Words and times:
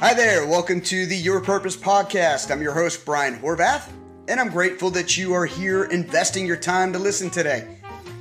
Hi 0.00 0.14
there, 0.14 0.46
welcome 0.46 0.80
to 0.82 1.06
the 1.06 1.16
Your 1.16 1.40
Purpose 1.40 1.76
podcast. 1.76 2.52
I'm 2.52 2.62
your 2.62 2.72
host, 2.72 3.04
Brian 3.04 3.36
Horvath, 3.36 3.90
and 4.28 4.38
I'm 4.38 4.48
grateful 4.48 4.90
that 4.90 5.18
you 5.18 5.32
are 5.32 5.44
here 5.44 5.86
investing 5.86 6.46
your 6.46 6.56
time 6.56 6.92
to 6.92 7.00
listen 7.00 7.30
today. 7.30 7.78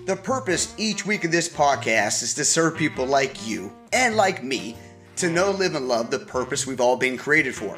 The 0.08 0.16
purpose 0.16 0.74
each 0.80 1.06
week 1.06 1.24
of 1.24 1.32
this 1.32 1.48
podcast 1.48 2.24
is 2.24 2.34
to 2.34 2.44
serve 2.44 2.76
people 2.76 3.06
like 3.06 3.48
you 3.48 3.72
and 3.94 4.16
like 4.16 4.44
me 4.44 4.76
to 5.18 5.30
know, 5.30 5.52
live, 5.52 5.76
and 5.76 5.88
love 5.88 6.10
the 6.10 6.18
purpose 6.18 6.66
we've 6.66 6.82
all 6.82 6.98
been 6.98 7.16
created 7.16 7.54
for. 7.54 7.78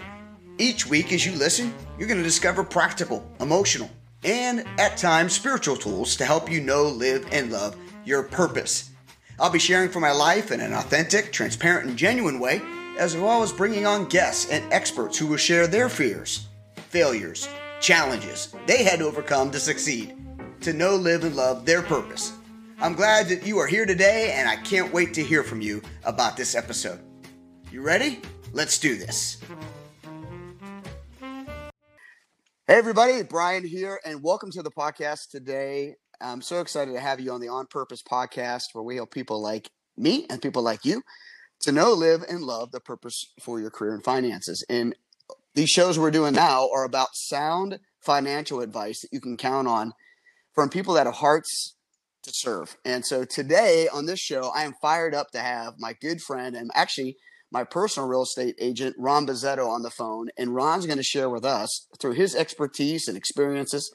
Each 0.58 0.88
week, 0.88 1.12
as 1.12 1.26
you 1.26 1.34
listen, 1.34 1.74
you're 1.98 2.08
going 2.08 2.20
to 2.20 2.24
discover 2.24 2.64
practical, 2.64 3.30
emotional, 3.42 3.90
and 4.24 4.64
at 4.78 4.96
times 4.96 5.34
spiritual 5.34 5.76
tools 5.76 6.16
to 6.16 6.24
help 6.24 6.50
you 6.50 6.62
know, 6.62 6.84
live, 6.84 7.28
and 7.34 7.52
love 7.52 7.76
your 8.06 8.24
purpose. 8.24 8.92
I'll 9.38 9.50
be 9.50 9.60
sharing 9.60 9.90
from 9.90 10.04
my 10.04 10.14
life 10.14 10.54
in 10.54 10.62
an 10.62 10.72
authentic, 10.72 11.34
transparent, 11.34 11.90
and 11.90 11.98
genuine 11.98 12.40
way 12.40 12.62
as 13.00 13.16
well 13.16 13.42
as 13.42 13.54
bringing 13.54 13.88
on 13.88 14.06
guests 14.10 14.52
and 14.52 14.74
experts 14.74 15.18
who 15.18 15.26
will 15.26 15.38
share 15.38 15.68
their 15.68 15.88
fears, 15.88 16.50
failures, 16.90 17.48
challenges 17.80 18.54
they 18.68 18.84
had 18.84 19.00
to 19.00 19.06
overcome 19.06 19.50
to 19.50 19.60
succeed, 19.60 20.18
to 20.60 20.74
know, 20.74 20.98
live, 20.98 21.24
and 21.24 21.34
love 21.34 21.66
their 21.66 21.82
purpose. 21.82 22.34
I'm 22.82 22.94
glad 22.94 23.30
that 23.30 23.48
you 23.48 23.58
are 23.58 23.68
here 23.68 23.86
today, 23.86 24.34
and 24.34 24.50
I 24.50 24.58
can't 24.58 24.94
wait 24.94 25.14
to 25.14 25.24
hear 25.24 25.44
from 25.44 25.62
you 25.62 25.82
about 26.04 26.36
this 26.36 26.56
episode. 26.56 27.00
You 27.72 27.82
ready? 27.82 28.20
Let's 28.52 28.78
do 28.78 28.98
this. 28.98 29.38
Hey, 32.68 32.76
everybody, 32.76 33.24
Brian 33.24 33.66
here, 33.66 34.02
and 34.06 34.22
welcome 34.22 34.52
to 34.52 34.62
the 34.62 34.72
podcast 34.72 35.30
today. 35.30 35.96
I'm 36.20 36.42
so 36.42 36.60
excited 36.60 36.94
to 36.94 37.00
have 37.00 37.22
you 37.22 37.32
on 37.32 37.40
the 37.40 37.48
On 37.48 37.66
Purpose 37.66 38.04
podcast 38.04 38.66
where 38.74 38.84
we 38.84 38.98
help 38.98 39.12
people 39.12 39.42
like 39.42 39.70
me 39.96 40.26
and 40.30 40.42
people 40.42 40.62
like 40.62 40.84
you 40.84 41.02
to 41.62 41.72
know, 41.72 41.92
live, 41.92 42.24
and 42.28 42.42
love 42.42 42.72
the 42.72 42.80
purpose 42.80 43.26
for 43.42 43.60
your 43.60 43.70
career 43.70 43.94
and 43.94 44.04
finances. 44.04 44.64
And 44.70 44.96
these 45.56 45.70
shows 45.70 46.00
we're 46.00 46.12
doing 46.12 46.34
now 46.34 46.70
are 46.74 46.86
about 46.86 47.10
sound 47.14 47.80
financial 48.00 48.62
advice 48.62 49.02
that 49.02 49.12
you 49.12 49.20
can 49.20 49.38
count 49.38 49.68
on 49.68 49.94
from 50.54 50.70
people 50.70 50.94
that 50.94 51.06
have 51.06 51.16
hearts 51.16 51.76
to 52.24 52.32
serve. 52.34 52.78
And 52.86 53.06
so 53.06 53.26
today 53.26 53.88
on 53.92 54.06
this 54.06 54.20
show, 54.20 54.52
I 54.56 54.64
am 54.64 54.74
fired 54.82 55.14
up 55.14 55.32
to 55.32 55.40
have 55.40 55.74
my 55.78 55.94
good 55.94 56.22
friend 56.22 56.56
and 56.56 56.72
actually 56.74 57.18
my 57.52 57.64
personal 57.64 58.08
real 58.08 58.24
estate 58.24 58.56
agent, 58.60 58.96
Ron 58.98 59.26
Buzzetto, 59.26 59.68
on 59.68 59.82
the 59.82 59.90
phone. 59.90 60.30
And 60.38 60.54
Ron's 60.54 60.86
going 60.86 60.98
to 60.98 61.04
share 61.04 61.30
with 61.30 61.46
us 61.46 61.88
through 62.00 62.14
his 62.14 62.36
expertise 62.36 63.08
and 63.08 63.18
experiences 63.18 63.92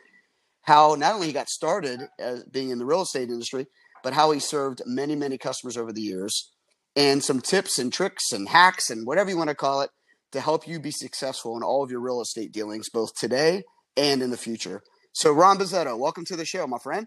how 0.63 0.97
not 0.97 1.15
only 1.15 1.29
he 1.29 1.33
got 1.33 1.49
started 1.49 2.09
as 2.19 2.45
being 2.45 2.71
in 2.71 2.79
the 2.79 2.87
real 2.87 3.03
estate 3.03 3.29
industry, 3.29 3.67
but 4.03 4.15
how 4.15 4.33
he 4.33 4.41
served 4.41 4.83
many, 4.87 5.15
many 5.15 5.39
customers 5.39 5.77
over 5.77 5.93
the 5.93 6.01
years 6.01 6.54
and 6.97 7.23
some 7.23 7.41
tips 7.41 7.79
and 7.79 7.93
tricks 7.93 8.33
and 8.33 8.49
hacks 8.49 8.91
and 8.91 9.07
whatever 9.07 9.31
you 9.31 9.37
want 9.37 9.51
to 9.51 9.57
call 9.57 9.81
it 9.83 9.91
to 10.33 10.41
help 10.41 10.67
you 10.67 10.81
be 10.81 10.91
successful 10.91 11.57
in 11.57 11.63
all 11.63 11.83
of 11.83 11.91
your 11.91 12.01
real 12.01 12.21
estate 12.21 12.53
dealings, 12.53 12.89
both 12.89 13.15
today 13.15 13.63
and 13.97 14.23
in 14.23 14.31
the 14.31 14.37
future. 14.37 14.83
So, 15.13 15.33
Ron 15.33 15.59
Buzzetto, 15.59 15.97
welcome 15.99 16.25
to 16.27 16.37
the 16.37 16.45
show, 16.45 16.67
my 16.67 16.79
friend. 16.79 17.07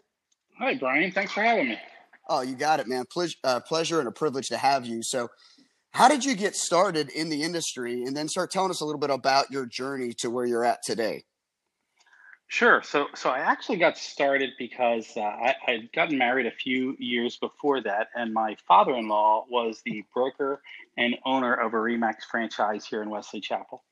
Hi, 0.60 0.76
Brian. 0.76 1.12
Thanks 1.12 1.34
for 1.34 1.42
having 1.42 1.70
me. 1.70 1.78
Oh, 2.30 2.42
you 2.42 2.56
got 2.56 2.80
it, 2.80 2.88
man. 2.88 3.06
Ple- 3.12 3.28
uh, 3.44 3.60
pleasure 3.60 4.00
and 4.00 4.08
a 4.08 4.12
privilege 4.12 4.48
to 4.48 4.58
have 4.58 4.86
you. 4.86 5.04
So, 5.04 5.30
how 5.92 6.08
did 6.08 6.24
you 6.24 6.36
get 6.36 6.56
started 6.56 7.10
in 7.10 7.30
the 7.30 7.44
industry 7.44 8.04
and 8.04 8.16
then 8.16 8.28
start 8.28 8.52
telling 8.52 8.70
us 8.70 8.82
a 8.82 8.86
little 8.86 9.00
bit 9.00 9.10
about 9.10 9.52
your 9.52 9.66
journey 9.66 10.14
to 10.20 10.30
where 10.30 10.46
you're 10.46 10.66
at 10.66 10.80
today? 10.86 11.24
Sure. 12.50 12.82
So, 12.82 13.08
so 13.14 13.30
I 13.30 13.40
actually 13.40 13.78
got 13.78 13.98
started 13.98 14.52
because 14.58 15.18
uh, 15.18 15.22
I, 15.22 15.56
I'd 15.68 15.92
gotten 15.92 16.18
married 16.18 16.46
a 16.46 16.52
few 16.52 16.96
years 16.98 17.36
before 17.36 17.82
that, 17.82 18.08
and 18.16 18.34
my 18.34 18.56
father-in-law 18.66 19.48
was 19.50 19.82
the 19.84 20.06
broker 20.14 20.62
and 20.96 21.18
owner 21.26 21.54
of 21.54 21.74
a 21.74 21.78
Remax 21.78 22.24
franchise 22.30 22.86
here 22.86 23.02
in 23.02 23.10
Wesley 23.10 23.42
Chapel, 23.42 23.84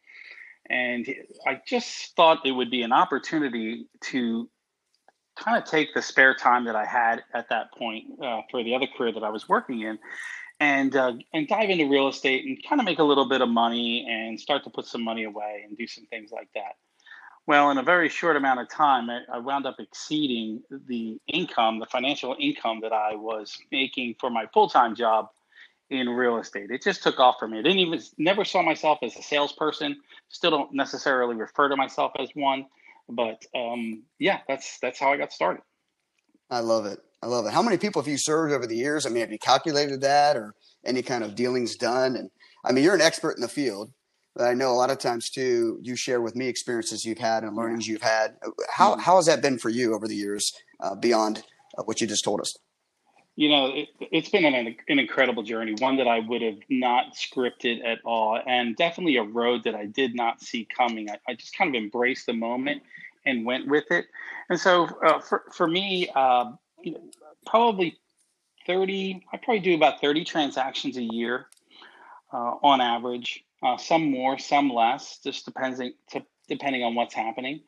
and 0.69 1.05
I 1.45 1.61
just 1.67 2.15
thought 2.15 2.45
it 2.45 2.53
would 2.53 2.71
be 2.71 2.81
an 2.83 2.93
opportunity 2.93 3.87
to 4.05 4.49
kind 5.35 5.61
of 5.61 5.69
take 5.69 5.93
the 5.93 6.01
spare 6.01 6.33
time 6.33 6.63
that 6.63 6.77
I 6.77 6.85
had 6.85 7.23
at 7.33 7.49
that 7.49 7.73
point 7.73 8.05
uh, 8.23 8.41
for 8.49 8.63
the 8.63 8.73
other 8.73 8.87
career 8.87 9.11
that 9.11 9.23
I 9.23 9.31
was 9.31 9.49
working 9.49 9.81
in, 9.81 9.99
and 10.61 10.95
uh, 10.95 11.11
and 11.33 11.45
dive 11.49 11.69
into 11.69 11.89
real 11.89 12.07
estate 12.07 12.45
and 12.45 12.57
kind 12.67 12.79
of 12.79 12.85
make 12.85 12.99
a 12.99 13.03
little 13.03 13.27
bit 13.27 13.41
of 13.41 13.49
money 13.49 14.07
and 14.09 14.39
start 14.39 14.63
to 14.63 14.69
put 14.69 14.85
some 14.85 15.03
money 15.03 15.25
away 15.25 15.65
and 15.67 15.77
do 15.77 15.87
some 15.87 16.05
things 16.05 16.31
like 16.31 16.47
that. 16.55 16.77
Well, 17.47 17.69
in 17.69 17.77
a 17.77 17.83
very 17.83 18.09
short 18.09 18.37
amount 18.37 18.59
of 18.59 18.69
time, 18.69 19.07
I, 19.09 19.37
wound 19.37 19.67
up 19.67 19.79
exceeding 19.79 20.63
the 20.87 21.19
income, 21.27 21.79
the 21.79 21.85
financial 21.85 22.35
income 22.39 22.79
that 22.81 22.91
I 22.91 23.13
was 23.15 23.55
making 23.71 24.15
for 24.19 24.31
my 24.31 24.47
full 24.51 24.67
time 24.67 24.95
job 24.95 25.29
in 25.91 26.09
real 26.09 26.37
estate. 26.37 26.71
It 26.71 26.83
just 26.83 27.03
took 27.03 27.19
off 27.19 27.35
for 27.37 27.47
me. 27.47 27.59
I 27.59 27.61
didn't 27.61 27.79
even 27.79 28.01
never 28.17 28.43
saw 28.43 28.63
myself 28.63 28.99
as 29.03 29.15
a 29.15 29.21
salesperson. 29.21 30.01
Still 30.29 30.51
don't 30.51 30.73
necessarily 30.73 31.35
refer 31.35 31.69
to 31.69 31.75
myself 31.75 32.13
as 32.17 32.29
one, 32.33 32.65
but 33.07 33.45
um, 33.53 34.03
yeah, 34.17 34.39
that's 34.47 34.79
that's 34.79 34.99
how 34.99 35.13
I 35.13 35.17
got 35.17 35.31
started. 35.31 35.61
I 36.49 36.61
love 36.61 36.85
it. 36.87 36.99
I 37.21 37.27
love 37.27 37.45
it. 37.45 37.53
How 37.53 37.61
many 37.61 37.77
people 37.77 38.01
have 38.01 38.09
you 38.09 38.17
served 38.17 38.53
over 38.53 38.65
the 38.65 38.75
years? 38.75 39.05
I 39.05 39.09
mean, 39.09 39.21
have 39.21 39.31
you 39.31 39.39
calculated 39.39 40.01
that 40.01 40.35
or 40.35 40.55
any 40.83 41.01
kind 41.01 41.23
of 41.23 41.35
dealings 41.35 41.75
done? 41.75 42.15
And 42.15 42.29
I 42.63 42.71
mean, 42.71 42.83
you're 42.83 42.95
an 42.95 43.01
expert 43.01 43.35
in 43.35 43.41
the 43.41 43.47
field. 43.47 43.91
I 44.39 44.53
know 44.53 44.71
a 44.71 44.73
lot 44.73 44.89
of 44.89 44.99
times 44.99 45.29
too, 45.29 45.79
you 45.81 45.95
share 45.95 46.21
with 46.21 46.35
me 46.35 46.47
experiences 46.47 47.05
you've 47.05 47.19
had 47.19 47.43
and 47.43 47.55
learnings 47.55 47.87
you've 47.87 48.01
had. 48.01 48.35
How, 48.69 48.91
mm-hmm. 48.91 49.01
how 49.01 49.15
has 49.15 49.27
that 49.27 49.41
been 49.41 49.57
for 49.57 49.69
you 49.69 49.95
over 49.95 50.07
the 50.07 50.15
years 50.15 50.53
uh, 50.81 50.95
beyond 50.95 51.43
uh, 51.77 51.83
what 51.83 52.01
you 52.01 52.07
just 52.07 52.23
told 52.23 52.41
us? 52.41 52.57
You 53.37 53.49
know, 53.49 53.71
it, 53.73 53.89
has 54.13 54.29
been 54.29 54.45
an, 54.45 54.75
an 54.87 54.99
incredible 54.99 55.43
journey, 55.43 55.75
one 55.79 55.97
that 55.97 56.07
I 56.07 56.19
would 56.19 56.41
have 56.41 56.59
not 56.69 57.15
scripted 57.15 57.85
at 57.85 57.99
all, 58.05 58.39
and 58.45 58.75
definitely 58.77 59.17
a 59.17 59.23
road 59.23 59.63
that 59.65 59.75
I 59.75 59.85
did 59.87 60.15
not 60.15 60.41
see 60.41 60.65
coming. 60.65 61.09
I, 61.09 61.17
I 61.27 61.33
just 61.33 61.57
kind 61.57 61.75
of 61.75 61.81
embraced 61.81 62.27
the 62.27 62.33
moment 62.33 62.81
and 63.25 63.45
went 63.45 63.67
with 63.67 63.85
it. 63.91 64.05
And 64.49 64.59
so 64.59 64.87
uh, 65.05 65.19
for, 65.19 65.43
for 65.51 65.67
me, 65.67 66.09
uh, 66.15 66.51
you 66.81 66.93
know, 66.93 67.01
probably 67.45 67.97
30, 68.67 69.25
I 69.33 69.37
probably 69.37 69.59
do 69.59 69.75
about 69.75 69.99
30 70.01 70.23
transactions 70.23 70.97
a 70.97 71.03
year 71.03 71.47
uh, 72.33 72.55
on 72.63 72.81
average 72.81 73.44
uh, 73.65 73.77
some 73.77 74.11
more, 74.11 74.37
some 74.37 74.69
less, 74.69 75.19
just 75.23 75.45
depending 75.45 75.93
to, 76.11 76.23
depending 76.47 76.83
on 76.83 76.93
what's 76.93 77.15
happening. 77.15 77.61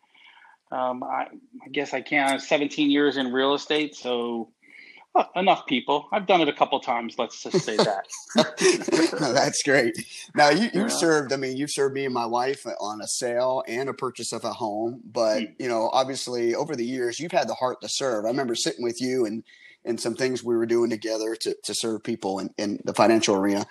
Um, 0.72 1.03
I, 1.03 1.28
I, 1.66 1.69
guess 1.72 1.94
I 1.94 2.02
can. 2.02 2.40
17 2.40 2.91
years 2.91 3.18
in 3.18 3.31
real 3.31 3.56
estate, 3.56 3.96
so 3.96 4.52
uh, 5.16 5.24
enough 5.36 5.66
people. 5.66 6.07
I've 6.12 6.28
done 6.28 6.41
it 6.41 6.50
a 6.50 6.53
couple 6.53 6.80
times. 6.81 7.16
Let's 7.18 7.41
just 7.41 7.62
say 7.62 7.78
that. 7.78 8.06
no, 9.19 9.34
that's 9.34 9.63
great. 9.63 9.97
Now 10.36 10.50
you 10.50 10.69
you 10.74 10.81
yeah. 10.81 10.88
served. 10.88 11.34
I 11.34 11.38
mean, 11.38 11.57
you've 11.57 11.72
served 11.72 11.96
me 11.96 12.06
and 12.06 12.13
my 12.13 12.25
wife 12.25 12.66
on 12.80 13.02
a 13.02 13.07
sale 13.07 13.63
and 13.68 13.90
a 13.90 13.94
purchase 13.94 14.34
of 14.34 14.44
a 14.44 14.53
home. 14.53 15.02
But 15.03 15.40
mm. 15.40 15.53
you 15.57 15.69
know, 15.69 15.90
obviously, 15.94 16.53
over 16.53 16.75
the 16.75 16.86
years, 16.86 17.19
you've 17.19 17.31
had 17.31 17.47
the 17.47 17.56
heart 17.56 17.81
to 17.81 17.90
serve. 17.90 18.25
I 18.25 18.28
remember 18.28 18.53
sitting 18.53 18.84
with 18.84 19.02
you 19.02 19.25
and 19.25 19.44
and 19.86 20.00
some 20.00 20.16
things 20.16 20.44
we 20.44 20.56
were 20.56 20.66
doing 20.68 20.90
together 20.90 21.36
to 21.38 21.56
to 21.63 21.74
serve 21.74 22.03
people 22.03 22.40
in, 22.40 22.53
in 22.57 22.81
the 22.84 22.94
financial 22.94 23.36
arena. 23.36 23.66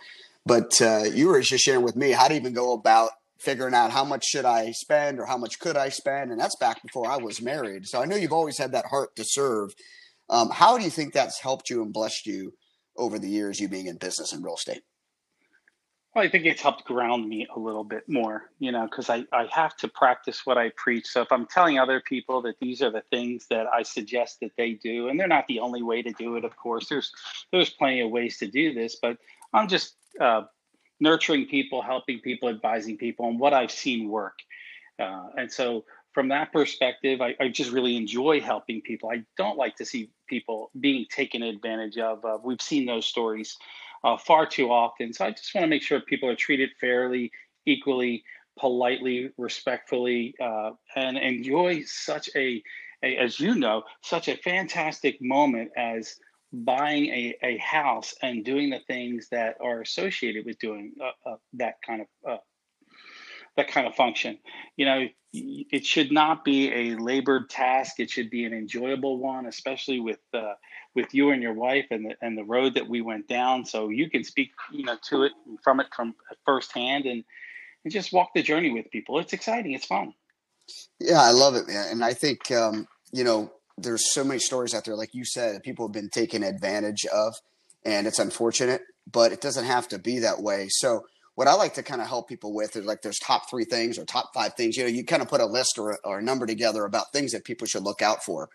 But 0.47 0.81
uh, 0.81 1.03
you 1.13 1.27
were 1.27 1.41
just 1.43 1.65
sharing 1.65 1.83
with 1.83 1.97
me 1.97 2.13
how 2.13 2.29
to 2.29 2.35
even 2.35 2.53
go 2.53 2.73
about 2.73 3.11
figuring 3.39 3.75
out 3.75 3.91
how 3.91 4.05
much 4.05 4.25
should 4.25 4.45
I 4.45 4.71
spend 4.71 5.19
or 5.19 5.27
how 5.27 5.37
much 5.37 5.59
could 5.59 5.77
I 5.77 5.91
spend, 5.91 6.31
and 6.31 6.41
that's 6.41 6.57
back 6.57 6.81
before 6.83 7.11
I 7.11 7.17
was 7.17 7.43
married. 7.43 7.87
So 7.87 8.01
I 8.01 8.07
know 8.07 8.17
you've 8.17 8.33
always 8.33 8.57
had 8.57 8.73
that 8.73 8.87
heart 8.87 9.15
to 9.17 9.25
serve. 9.27 9.75
Um, 10.31 10.51
how 10.51 10.79
do 10.79 10.85
you 10.85 10.91
think 10.91 11.13
that's 11.13 11.41
helped 11.41 11.69
you 11.69 11.83
and 11.83 11.93
blessed 11.93 12.27
you 12.27 12.55
over 12.97 13.19
the 13.19 13.29
years, 13.29 13.61
you 13.61 13.69
being 13.69 13.87
in 13.87 13.99
business 13.99 14.33
and 14.33 14.43
real 14.43 14.55
estate? 14.55 14.83
Well, 16.15 16.25
I 16.25 16.31
think 16.31 16.47
it's 16.47 16.63
helped 16.63 16.85
ground 16.87 17.29
me 17.29 17.47
a 17.55 17.59
little 17.59 17.85
bit 17.85 18.09
more, 18.09 18.51
you 18.59 18.73
know, 18.73 18.87
because 18.87 19.11
I, 19.11 19.27
I 19.35 19.47
have 19.53 19.77
to 19.77 19.89
practice 19.89 20.47
what 20.47 20.57
I 20.57 20.71
preach. 20.75 21.07
So 21.09 21.21
if 21.21 21.31
I'm 21.31 21.45
telling 21.45 21.79
other 21.79 22.01
people 22.01 22.41
that 22.43 22.59
these 22.59 22.81
are 22.81 22.91
the 22.91 23.03
things 23.11 23.47
that 23.51 23.67
I 23.67 23.83
suggest 23.83 24.41
that 24.41 24.53
they 24.57 24.73
do, 24.73 25.09
and 25.09 25.21
they're 25.21 25.29
not 25.29 25.47
the 25.47 25.61
only 25.61 25.83
way 25.83 26.01
to 26.01 26.13
do 26.13 26.37
it, 26.37 26.45
of 26.47 26.57
course, 26.57 26.89
there's 26.89 27.13
there's 27.53 27.69
plenty 27.69 28.01
of 28.01 28.11
ways 28.11 28.39
to 28.39 28.47
do 28.47 28.73
this, 28.73 28.97
but 28.97 29.19
I'm 29.57 29.69
just 29.69 29.97
uh, 30.21 30.43
nurturing 31.01 31.47
people, 31.47 31.81
helping 31.81 32.21
people, 32.21 32.49
advising 32.49 32.99
people, 32.99 33.27
on 33.27 33.39
what 33.39 33.55
I've 33.55 33.71
seen 33.71 34.09
work. 34.11 34.39
Uh, 35.01 35.29
and 35.39 35.51
so, 35.51 35.85
from 36.13 36.29
that 36.29 36.53
perspective, 36.53 37.21
I, 37.21 37.35
I, 37.41 37.49
just 37.49 37.71
really 37.71 37.97
enjoy 37.97 38.41
helping 38.41 38.81
people. 38.81 39.11
I 39.11 39.23
don't 39.37 39.59
like 39.59 39.77
to 39.77 39.85
see 39.85 40.11
people 40.29 40.71
being 40.81 41.05
taken 41.11 41.43
advantage 41.43 41.99
of. 41.99 42.25
Uh, 42.25 42.39
we've 42.43 42.63
seen 42.63 42.87
those 42.87 43.07
stories 43.07 43.57
uh, 44.05 44.17
far 44.17 44.47
too 44.47 44.71
often. 44.71 45.13
So, 45.13 45.27
I 45.27 45.31
just 45.31 45.55
want 45.55 45.65
to 45.65 45.69
make 45.69 45.83
sure 45.83 46.01
people 46.01 46.29
are 46.29 46.37
treated 46.37 46.71
fairly, 46.81 47.31
equally, 47.67 48.25
politely, 48.59 49.31
respectfully, 49.37 50.35
uh, 50.41 50.71
and 50.97 51.19
enjoy 51.19 51.83
such 51.85 52.31
a, 52.35 52.63
a, 53.03 53.17
as 53.17 53.39
you 53.41 53.55
know, 53.55 53.85
such 54.03 54.29
a 54.29 54.37
fantastic 54.37 55.21
moment 55.21 55.71
as 55.77 56.17
buying 56.65 57.07
a, 57.07 57.37
a 57.43 57.57
house 57.59 58.15
and 58.23 58.45
doing 58.45 58.71
the 58.71 58.81
things 58.87 59.29
that 59.31 59.57
are 59.61 59.81
associated 59.81 60.47
with 60.47 60.59
doing 60.59 60.93
uh, 61.01 61.31
uh, 61.31 61.37
that 61.55 61.75
kind 61.87 62.03
of 62.03 62.07
uh, 62.29 62.39
that 63.57 63.69
kind 63.69 63.87
of 63.87 63.95
function 63.95 64.39
you 64.77 64.85
know 64.85 65.07
it 65.33 65.85
should 65.85 66.11
not 66.13 66.45
be 66.45 66.73
a 66.73 66.97
labored 66.97 67.51
task 67.51 68.01
it 68.01 68.11
should 68.11 68.31
be 68.31 68.45
an 68.45 68.55
enjoyable 68.55 69.19
one 69.19 69.47
especially 69.47 70.01
with 70.01 70.19
uh, 70.33 70.55
with 70.95 71.13
you 71.13 71.31
and 71.31 71.43
your 71.43 71.53
wife 71.53 71.87
and 71.91 72.07
the, 72.07 72.15
and 72.23 72.39
the 72.39 72.45
road 72.45 72.75
that 72.75 72.89
we 72.89 73.03
went 73.03 73.29
down 73.29 73.65
so 73.65 73.89
you 73.89 74.09
can 74.09 74.25
speak 74.25 74.51
you 74.73 74.85
know 74.85 74.97
to 75.03 75.25
it 75.25 75.33
from 75.63 75.81
it 75.81 75.87
from 75.95 76.15
firsthand 76.45 77.05
and 77.05 77.25
and 77.87 77.93
just 77.93 78.13
walk 78.13 78.31
the 78.35 78.43
journey 78.43 78.73
with 78.73 78.91
people. 78.91 79.21
It's 79.21 79.33
exciting. 79.33 79.73
It's 79.73 79.87
fun. 79.87 80.13
Yeah, 80.99 81.23
I 81.23 81.31
love 81.31 81.55
it, 81.55 81.69
man. 81.69 81.87
And 81.93 82.05
I 82.05 82.15
think 82.15 82.51
um, 82.51 82.89
you 83.13 83.23
know, 83.23 83.53
there's 83.79 84.13
so 84.13 84.25
many 84.25 84.41
stories 84.41 84.75
out 84.75 84.85
there, 84.85 84.97
like 84.97 85.15
you 85.15 85.25
said, 85.25 85.63
people 85.63 85.87
have 85.87 85.93
been 85.93 86.09
taken 86.09 86.43
advantage 86.43 87.05
of, 87.07 87.35
and 87.85 88.07
it's 88.07 88.19
unfortunate, 88.19 88.83
but 89.11 89.33
it 89.33 89.41
doesn't 89.41 89.67
have 89.67 89.89
to 89.89 89.99
be 89.99 90.21
that 90.21 90.41
way. 90.43 90.69
So 90.69 91.07
what 91.35 91.49
I 91.49 91.55
like 91.55 91.75
to 91.75 91.83
kind 91.83 92.01
of 92.01 92.09
help 92.09 92.29
people 92.29 92.55
with 92.55 92.75
is 92.77 92.87
like 92.87 93.03
there's 93.03 93.19
top 93.19 93.49
three 93.51 93.65
things 93.67 93.99
or 93.99 94.05
top 94.05 94.31
five 94.35 94.55
things. 94.55 94.77
You 94.77 94.85
know, 94.85 94.89
you 94.89 95.05
kind 95.05 95.23
of 95.23 95.29
put 95.29 95.43
a 95.43 95.47
list 95.47 95.79
or, 95.79 95.99
or 96.03 96.19
a 96.19 96.23
number 96.23 96.47
together 96.47 96.85
about 96.85 97.13
things 97.13 97.33
that 97.33 97.45
people 97.45 97.67
should 97.67 97.83
look 97.83 98.01
out 98.01 98.25
for. 98.25 98.49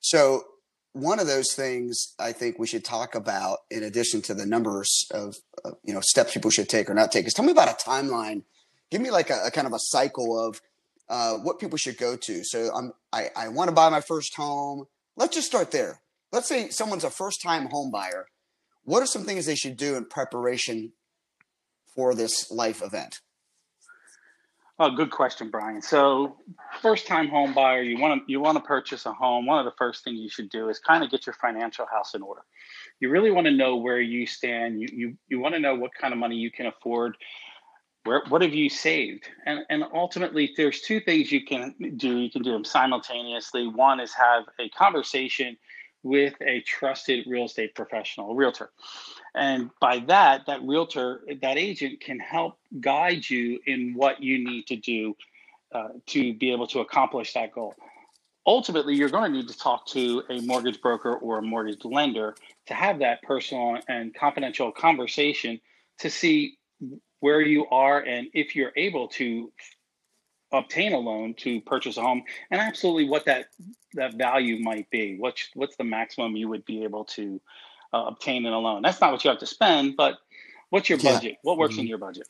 So 0.00 0.44
one 0.92 1.18
of 1.18 1.26
those 1.26 1.54
things 1.54 2.14
I 2.18 2.32
think 2.32 2.58
we 2.58 2.66
should 2.66 2.84
talk 2.84 3.14
about, 3.14 3.58
in 3.70 3.82
addition 3.82 4.20
to 4.22 4.34
the 4.34 4.46
numbers 4.46 5.06
of, 5.10 5.36
you 5.82 5.94
know 5.94 6.00
steps 6.02 6.34
people 6.34 6.50
should 6.50 6.68
take 6.68 6.88
or 6.90 6.94
not 6.94 7.10
take, 7.10 7.26
is 7.26 7.34
tell 7.34 7.44
me 7.44 7.52
about 7.52 7.68
a 7.68 7.84
timeline. 7.84 8.42
Give 8.90 9.00
me 9.00 9.10
like 9.10 9.30
a, 9.30 9.40
a 9.46 9.50
kind 9.50 9.66
of 9.66 9.72
a 9.72 9.78
cycle 9.78 10.38
of 10.38 10.60
uh, 11.08 11.34
what 11.34 11.58
people 11.58 11.78
should 11.78 11.98
go 11.98 12.16
to. 12.16 12.44
So 12.44 12.70
I'm 12.74 12.92
I, 13.12 13.30
I 13.36 13.48
want 13.48 13.68
to 13.68 13.74
buy 13.74 13.88
my 13.88 14.00
first 14.00 14.34
home. 14.34 14.86
Let's 15.16 15.34
just 15.34 15.46
start 15.46 15.70
there. 15.70 16.00
Let's 16.32 16.48
say 16.48 16.68
someone's 16.68 17.04
a 17.04 17.10
first 17.10 17.42
time 17.42 17.66
home 17.66 17.90
buyer. 17.90 18.26
What 18.84 19.02
are 19.02 19.06
some 19.06 19.24
things 19.24 19.46
they 19.46 19.54
should 19.54 19.76
do 19.76 19.96
in 19.96 20.04
preparation 20.04 20.92
for 21.94 22.14
this 22.14 22.50
life 22.50 22.82
event? 22.82 23.20
Oh, 24.78 24.90
good 24.90 25.10
question, 25.10 25.48
Brian. 25.48 25.80
So, 25.80 26.36
first 26.82 27.06
time 27.06 27.28
home 27.28 27.54
buyer, 27.54 27.82
you 27.82 27.98
want 27.98 28.20
to 28.20 28.30
you 28.30 28.40
want 28.40 28.58
to 28.58 28.62
purchase 28.62 29.06
a 29.06 29.12
home. 29.12 29.46
One 29.46 29.58
of 29.58 29.64
the 29.64 29.76
first 29.78 30.04
things 30.04 30.20
you 30.20 30.28
should 30.28 30.50
do 30.50 30.68
is 30.68 30.78
kind 30.78 31.02
of 31.02 31.10
get 31.10 31.24
your 31.24 31.32
financial 31.32 31.86
house 31.90 32.14
in 32.14 32.20
order. 32.20 32.42
You 33.00 33.08
really 33.08 33.30
want 33.30 33.46
to 33.46 33.52
know 33.52 33.76
where 33.76 34.00
you 34.00 34.26
stand. 34.26 34.78
You 34.78 34.88
you 34.92 35.16
you 35.28 35.40
want 35.40 35.54
to 35.54 35.60
know 35.60 35.74
what 35.74 35.92
kind 35.98 36.12
of 36.12 36.18
money 36.18 36.36
you 36.36 36.50
can 36.50 36.66
afford. 36.66 37.16
Where 38.06 38.22
what 38.28 38.42
have 38.42 38.54
you 38.54 38.70
saved? 38.70 39.24
And 39.44 39.60
and 39.68 39.84
ultimately, 39.92 40.54
there's 40.56 40.80
two 40.80 41.00
things 41.00 41.32
you 41.32 41.44
can 41.44 41.74
do. 41.96 42.18
You 42.18 42.30
can 42.30 42.42
do 42.42 42.52
them 42.52 42.64
simultaneously. 42.64 43.66
One 43.66 44.00
is 44.00 44.14
have 44.14 44.44
a 44.60 44.68
conversation 44.70 45.56
with 46.02 46.34
a 46.40 46.60
trusted 46.60 47.26
real 47.26 47.46
estate 47.46 47.74
professional, 47.74 48.30
a 48.30 48.34
realtor. 48.34 48.70
And 49.34 49.70
by 49.80 49.98
that, 50.06 50.46
that 50.46 50.62
realtor, 50.62 51.22
that 51.42 51.58
agent 51.58 52.00
can 52.00 52.20
help 52.20 52.58
guide 52.80 53.28
you 53.28 53.58
in 53.66 53.92
what 53.94 54.22
you 54.22 54.42
need 54.42 54.68
to 54.68 54.76
do 54.76 55.16
uh, 55.74 55.88
to 56.06 56.32
be 56.34 56.52
able 56.52 56.68
to 56.68 56.80
accomplish 56.80 57.32
that 57.32 57.52
goal. 57.52 57.74
Ultimately, 58.46 58.94
you're 58.94 59.08
going 59.08 59.32
to 59.32 59.36
need 59.36 59.48
to 59.48 59.58
talk 59.58 59.86
to 59.88 60.22
a 60.30 60.40
mortgage 60.42 60.80
broker 60.80 61.16
or 61.16 61.38
a 61.38 61.42
mortgage 61.42 61.84
lender 61.84 62.36
to 62.66 62.74
have 62.74 63.00
that 63.00 63.20
personal 63.22 63.78
and 63.88 64.14
confidential 64.14 64.70
conversation 64.70 65.60
to 65.98 66.08
see 66.08 66.56
where 67.26 67.40
you 67.40 67.66
are 67.66 67.98
and 68.00 68.28
if 68.32 68.54
you're 68.56 68.72
able 68.76 69.08
to 69.08 69.52
obtain 70.52 70.92
a 70.92 70.98
loan 70.98 71.34
to 71.34 71.60
purchase 71.62 71.96
a 71.96 72.02
home 72.02 72.22
and 72.50 72.60
absolutely 72.60 73.08
what 73.08 73.24
that 73.24 73.46
that 73.94 74.14
value 74.14 74.56
might 74.60 74.88
be 74.90 75.16
what's 75.18 75.48
what's 75.54 75.76
the 75.76 75.84
maximum 75.84 76.36
you 76.36 76.48
would 76.48 76.64
be 76.64 76.84
able 76.84 77.04
to 77.04 77.40
uh, 77.92 78.04
obtain 78.06 78.44
in 78.46 78.52
a 78.52 78.58
loan. 78.58 78.82
That's 78.82 79.00
not 79.00 79.12
what 79.12 79.24
you 79.24 79.30
have 79.30 79.40
to 79.40 79.46
spend, 79.46 79.96
but 79.96 80.18
what's 80.70 80.88
your 80.88 80.98
budget? 80.98 81.32
Yeah. 81.32 81.38
What 81.42 81.58
works 81.58 81.74
mm-hmm. 81.74 81.82
in 81.82 81.86
your 81.86 81.98
budget? 81.98 82.26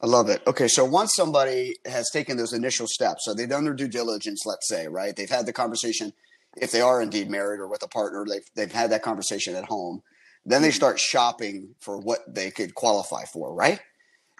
I 0.00 0.06
love 0.06 0.28
it. 0.28 0.42
Okay, 0.46 0.66
so 0.66 0.84
once 0.84 1.14
somebody 1.14 1.76
has 1.86 2.10
taken 2.10 2.36
those 2.36 2.52
initial 2.52 2.88
steps, 2.88 3.24
so 3.24 3.34
they've 3.34 3.48
done 3.48 3.64
their 3.64 3.74
due 3.74 3.88
diligence, 3.88 4.42
let's 4.44 4.68
say, 4.68 4.88
right? 4.88 5.14
They've 5.14 5.30
had 5.30 5.46
the 5.46 5.52
conversation, 5.52 6.12
if 6.56 6.72
they 6.72 6.80
are 6.80 7.00
indeed 7.00 7.30
married 7.30 7.60
or 7.60 7.68
with 7.68 7.84
a 7.84 7.88
partner, 7.88 8.24
they've 8.28 8.48
they've 8.56 8.72
had 8.72 8.90
that 8.90 9.02
conversation 9.02 9.54
at 9.54 9.64
home. 9.64 10.02
Then 10.44 10.62
they 10.62 10.68
mm-hmm. 10.68 10.74
start 10.74 10.98
shopping 10.98 11.74
for 11.80 11.98
what 11.98 12.20
they 12.26 12.50
could 12.50 12.74
qualify 12.74 13.24
for, 13.32 13.54
right? 13.54 13.80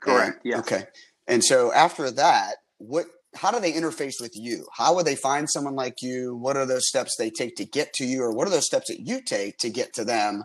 Correct. 0.03 0.41
Yeah. 0.45 0.59
Okay. 0.59 0.85
And 1.27 1.45
so 1.45 1.73
after 1.73 2.11
that, 2.11 2.57
what 2.79 3.07
how 3.35 3.51
do 3.51 3.61
they 3.61 3.73
interface 3.73 4.21
with 4.21 4.33
you? 4.35 4.67
How 4.77 4.95
would 4.95 5.07
they 5.07 5.17
find 5.17 5.49
someone 5.49 5.75
like 5.75 6.03
you? 6.03 6.37
What 6.37 6.57
are 6.57 6.67
those 6.67 6.87
steps 6.87 7.17
they 7.17 7.31
take 7.31 7.57
to 7.57 7.65
get 7.65 7.93
to 7.95 8.05
you, 8.05 8.23
or 8.23 8.33
what 8.33 8.47
are 8.47 8.51
those 8.51 8.67
steps 8.67 8.89
that 8.89 9.01
you 9.01 9.23
take 9.23 9.59
to 9.59 9.71
get 9.71 9.95
to 9.95 10.05
them 10.05 10.45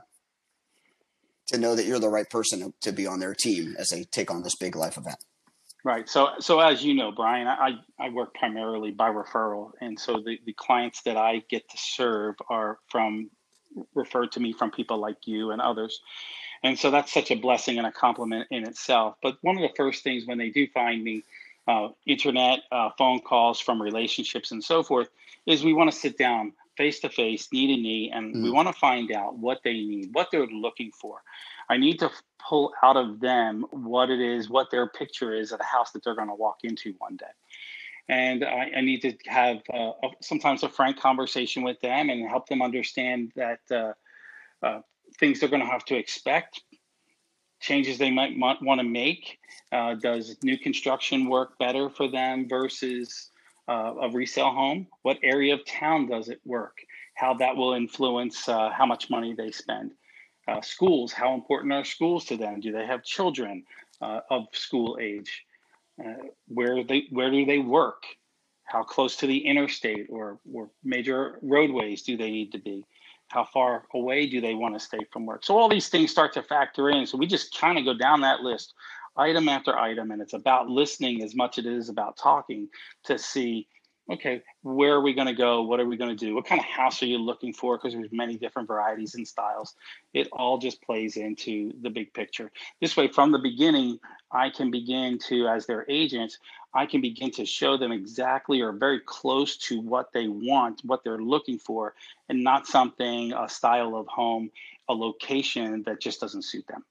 to 1.48 1.58
know 1.58 1.76
that 1.76 1.86
you're 1.86 2.00
the 2.00 2.10
right 2.10 2.30
person 2.30 2.74
to 2.82 2.92
be 2.92 3.08
on 3.08 3.20
their 3.20 3.34
team 3.34 3.76
as 3.78 3.90
they 3.90 4.04
take 4.04 4.32
on 4.32 4.44
this 4.44 4.56
big 4.56 4.76
life 4.76 4.98
event? 4.98 5.18
Right. 5.84 6.10
So, 6.10 6.30
so 6.40 6.60
as 6.60 6.84
you 6.84 6.94
know, 6.96 7.12
Brian, 7.12 7.48
I, 7.48 7.76
I 8.00 8.10
work 8.10 8.34
primarily 8.34 8.92
by 8.92 9.10
referral, 9.10 9.72
and 9.80 10.00
so 10.00 10.22
the, 10.26 10.38
the 10.46 10.54
clients 10.54 11.02
that 11.04 11.18
I 11.18 11.44
get 11.50 11.70
to 11.70 11.78
serve 11.78 12.36
are 12.50 12.80
from 12.90 13.30
referred 13.94 14.32
to 14.34 14.40
me 14.40 14.54
from 14.54 14.72
people 14.72 14.98
like 14.98 15.18
you 15.26 15.52
and 15.52 15.62
others. 15.62 16.00
And 16.64 16.78
so 16.78 16.92
that's 16.92 17.14
such 17.14 17.32
a 17.32 17.36
blessing 17.36 17.78
and 17.78 17.88
a 17.88 17.92
compliment 17.92 18.48
in 18.52 18.66
itself. 18.68 19.16
But 19.22 19.38
one 19.42 19.56
of 19.58 19.62
the 19.62 19.76
first 19.76 20.04
things 20.04 20.26
when 20.26 20.38
they 20.38 20.50
do 20.50 20.68
find 20.68 21.04
me 21.04 21.24
uh, 21.68 21.90
internet, 22.06 22.60
uh, 22.72 22.90
phone 22.98 23.20
calls 23.20 23.60
from 23.60 23.82
relationships 23.82 24.52
and 24.52 24.64
so 24.64 24.84
forth, 24.84 25.10
is 25.46 25.64
we 25.64 25.74
want 25.74 25.92
to 25.92 25.98
sit 25.98 26.18
down 26.18 26.54
face 26.78 27.00
to 27.00 27.10
face, 27.10 27.50
knee 27.52 27.68
to 27.76 27.82
knee, 27.82 28.12
and 28.14 28.36
mm. 28.36 28.44
we 28.44 28.52
want 28.52 28.68
to 28.68 28.74
find 28.74 29.12
out 29.12 29.38
what 29.38 29.62
they 29.64 29.74
need, 29.74 30.10
what 30.14 30.30
they're 30.32 30.48
looking 30.48 30.92
for. 30.92 31.22
I 31.70 31.78
need 31.78 32.00
to 32.00 32.12
pull 32.48 32.72
out 32.84 32.96
of 32.96 33.20
them 33.20 33.66
what 33.72 34.10
it 34.10 34.22
is, 34.22 34.50
what 34.50 34.72
their 34.72 34.88
picture 34.88 35.34
is 35.34 35.52
of 35.52 35.58
the 35.58 35.66
house 35.66 35.92
that 35.92 36.04
they're 36.04 36.16
going 36.16 36.30
to 36.30 36.36
walk 36.36 36.60
into 36.64 36.94
one 37.00 37.18
day. 37.18 37.26
And 38.10 38.46
I, 38.46 38.72
I 38.78 38.82
need 38.82 39.02
to 39.02 39.14
have 39.26 39.58
uh, 39.74 39.92
a, 40.02 40.10
sometimes 40.22 40.64
a 40.64 40.70
frank 40.70 40.98
conversation 40.98 41.64
with 41.64 41.82
them 41.82 42.10
and 42.10 42.30
help 42.30 42.48
them 42.48 42.62
understand 42.62 43.34
that 43.36 43.60
uh, 43.70 43.94
uh, 44.66 44.82
things 45.20 45.40
they're 45.40 45.50
going 45.50 45.64
to 45.64 45.70
have 45.70 45.86
to 45.86 45.96
expect, 45.96 46.62
changes 47.60 47.98
they 47.98 48.12
might 48.12 48.38
want 48.38 48.80
to 48.80 48.84
make. 48.84 49.40
Uh, 49.72 49.96
does 49.96 50.38
new 50.44 50.58
construction 50.58 51.28
work 51.28 51.58
better 51.60 51.90
for 51.90 52.08
them 52.08 52.48
versus 52.48 53.32
uh, 53.68 53.94
a 54.02 54.10
resale 54.10 54.52
home? 54.52 54.88
What 55.02 55.18
area 55.24 55.54
of 55.54 55.66
town 55.66 56.08
does 56.08 56.30
it 56.30 56.40
work? 56.46 56.78
How 57.16 57.34
that 57.36 57.56
will 57.56 57.74
influence 57.74 58.48
uh, 58.48 58.70
how 58.70 58.86
much 58.86 59.10
money 59.10 59.34
they 59.34 59.52
spend. 59.52 59.92
Uh, 60.48 60.62
schools, 60.62 61.12
how 61.12 61.34
important 61.34 61.74
are 61.74 61.84
schools 61.84 62.24
to 62.26 62.38
them? 62.38 62.62
Do 62.62 62.72
they 62.72 62.86
have 62.86 63.04
children 63.04 63.66
uh, 64.02 64.22
of 64.30 64.46
school 64.54 64.98
age? 65.02 65.44
Uh, 66.00 66.14
where 66.48 66.84
they 66.84 67.08
where 67.10 67.32
do 67.32 67.46
they 67.46 67.58
work? 67.58 68.04
How 68.64 68.84
close 68.84 69.16
to 69.18 69.28
the 69.28 69.38
interstate 69.38 70.08
or, 70.10 70.40
or 70.54 70.70
major 70.84 71.40
roadways 71.42 72.04
do 72.04 72.18
they 72.18 72.30
need 72.30 72.52
to 72.52 72.60
be? 72.60 72.86
How 73.30 73.44
far 73.44 73.86
away 73.94 74.28
do 74.28 74.42
they 74.42 74.54
want 74.54 74.74
to 74.74 74.80
stay 74.80 75.00
from 75.12 75.26
work? 75.26 75.44
So 75.44 75.58
all 75.58 75.70
these 75.70 75.90
things 75.90 76.12
start 76.12 76.34
to 76.34 76.44
factor 76.44 76.90
in. 76.90 77.06
So 77.06 77.18
we 77.18 77.28
just 77.28 77.58
kind 77.58 77.78
of 77.78 77.86
go 77.86 77.94
down 77.94 78.22
that 78.22 78.42
list 78.42 78.74
item 79.18 79.50
after 79.50 79.78
item 79.78 80.12
and 80.12 80.22
it's 80.22 80.34
about 80.34 80.70
listening 80.70 81.24
as 81.24 81.36
much 81.36 81.58
as 81.58 81.66
it 81.66 81.72
is 81.72 81.90
about 81.90 82.18
talking 82.18 82.70
to 83.04 83.18
see 83.18 83.68
okay 84.12 84.42
where 84.62 84.94
are 84.94 85.02
we 85.02 85.14
going 85.14 85.28
to 85.28 85.34
go? 85.34 85.64
What 85.64 85.80
are 85.80 85.86
we 85.86 85.98
going 85.98 86.16
to 86.16 86.26
do? 86.26 86.36
What 86.36 86.46
kind 86.46 86.60
of 86.60 86.66
house 86.66 87.02
are 87.02 87.08
you 87.08 87.18
looking 87.18 87.54
for? 87.54 87.78
Because 87.78 87.94
there's 87.94 88.12
many 88.12 88.38
different 88.38 88.68
varieties 88.68 89.16
and 89.16 89.28
styles. 89.28 89.76
It 90.14 90.28
all 90.32 90.58
just 90.58 90.82
plays 90.82 91.18
into 91.18 91.74
the 91.82 91.90
big 91.90 92.14
picture. 92.14 92.52
This 92.82 92.96
way 92.96 93.08
from 93.08 93.32
the 93.32 93.40
beginning 93.40 94.00
i 94.32 94.50
can 94.50 94.72
begin 94.72 95.18
to 95.18 95.48
as 95.48 95.66
their 95.66 95.86
agent 95.90 96.38
i 96.78 96.86
can 96.86 97.02
begin 97.02 97.32
to 97.32 97.46
show 97.46 97.78
them 97.78 97.92
exactly 97.92 98.62
or 98.62 98.72
very 98.72 99.02
close 99.06 99.58
to 99.58 99.82
what 99.82 100.14
they 100.14 100.28
want 100.28 100.82
what 100.86 101.04
they're 101.04 101.18
looking 101.18 101.58
for 101.58 101.94
and 102.30 102.44
not 102.44 102.68
something 102.68 103.34
a 103.34 103.50
style 103.50 103.96
of 103.96 104.08
home 104.08 104.50
a 104.90 104.94
location 104.94 105.84
that 105.84 106.00
just 106.00 106.22
doesn't 106.22 106.44
suit 106.44 106.66
them. 106.68 106.84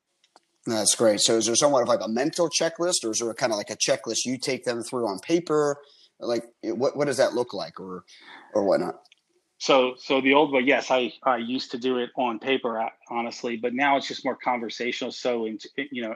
That's 0.66 0.94
great. 0.94 1.20
So 1.20 1.36
is 1.36 1.46
there 1.46 1.54
somewhat 1.54 1.82
of 1.82 1.88
like 1.88 2.00
a 2.02 2.08
mental 2.08 2.48
checklist 2.48 3.04
or 3.04 3.12
is 3.12 3.18
there 3.20 3.30
a 3.30 3.34
kind 3.34 3.52
of 3.52 3.58
like 3.58 3.70
a 3.70 3.76
checklist 3.76 4.24
you 4.24 4.36
take 4.38 4.64
them 4.64 4.82
through 4.82 5.06
on 5.06 5.18
paper? 5.20 5.78
Like 6.18 6.44
eh, 6.64 6.72
what 6.72 6.96
what 6.96 7.06
does 7.06 7.18
that 7.18 7.34
look 7.34 7.54
like 7.54 7.78
or 7.78 8.04
or 8.52 8.64
whatnot? 8.64 9.00
So 9.58 9.94
so 9.98 10.20
the 10.20 10.34
old 10.34 10.52
way 10.52 10.62
yes 10.62 10.90
i 10.90 11.12
i 11.22 11.36
used 11.36 11.70
to 11.70 11.78
do 11.78 11.98
it 11.98 12.10
on 12.16 12.38
paper 12.38 12.90
honestly 13.10 13.56
but 13.56 13.74
now 13.74 13.96
it's 13.96 14.08
just 14.08 14.24
more 14.24 14.36
conversational 14.36 15.12
so 15.12 15.46
in 15.46 15.58
you 15.90 16.02
know 16.02 16.14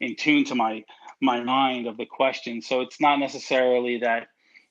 in 0.00 0.16
tune 0.16 0.44
to 0.44 0.54
my 0.54 0.84
my 1.20 1.42
mind 1.42 1.86
of 1.86 1.96
the 1.96 2.06
question. 2.06 2.60
So 2.60 2.80
it's 2.80 3.00
not 3.00 3.18
necessarily 3.18 3.98
that 3.98 4.28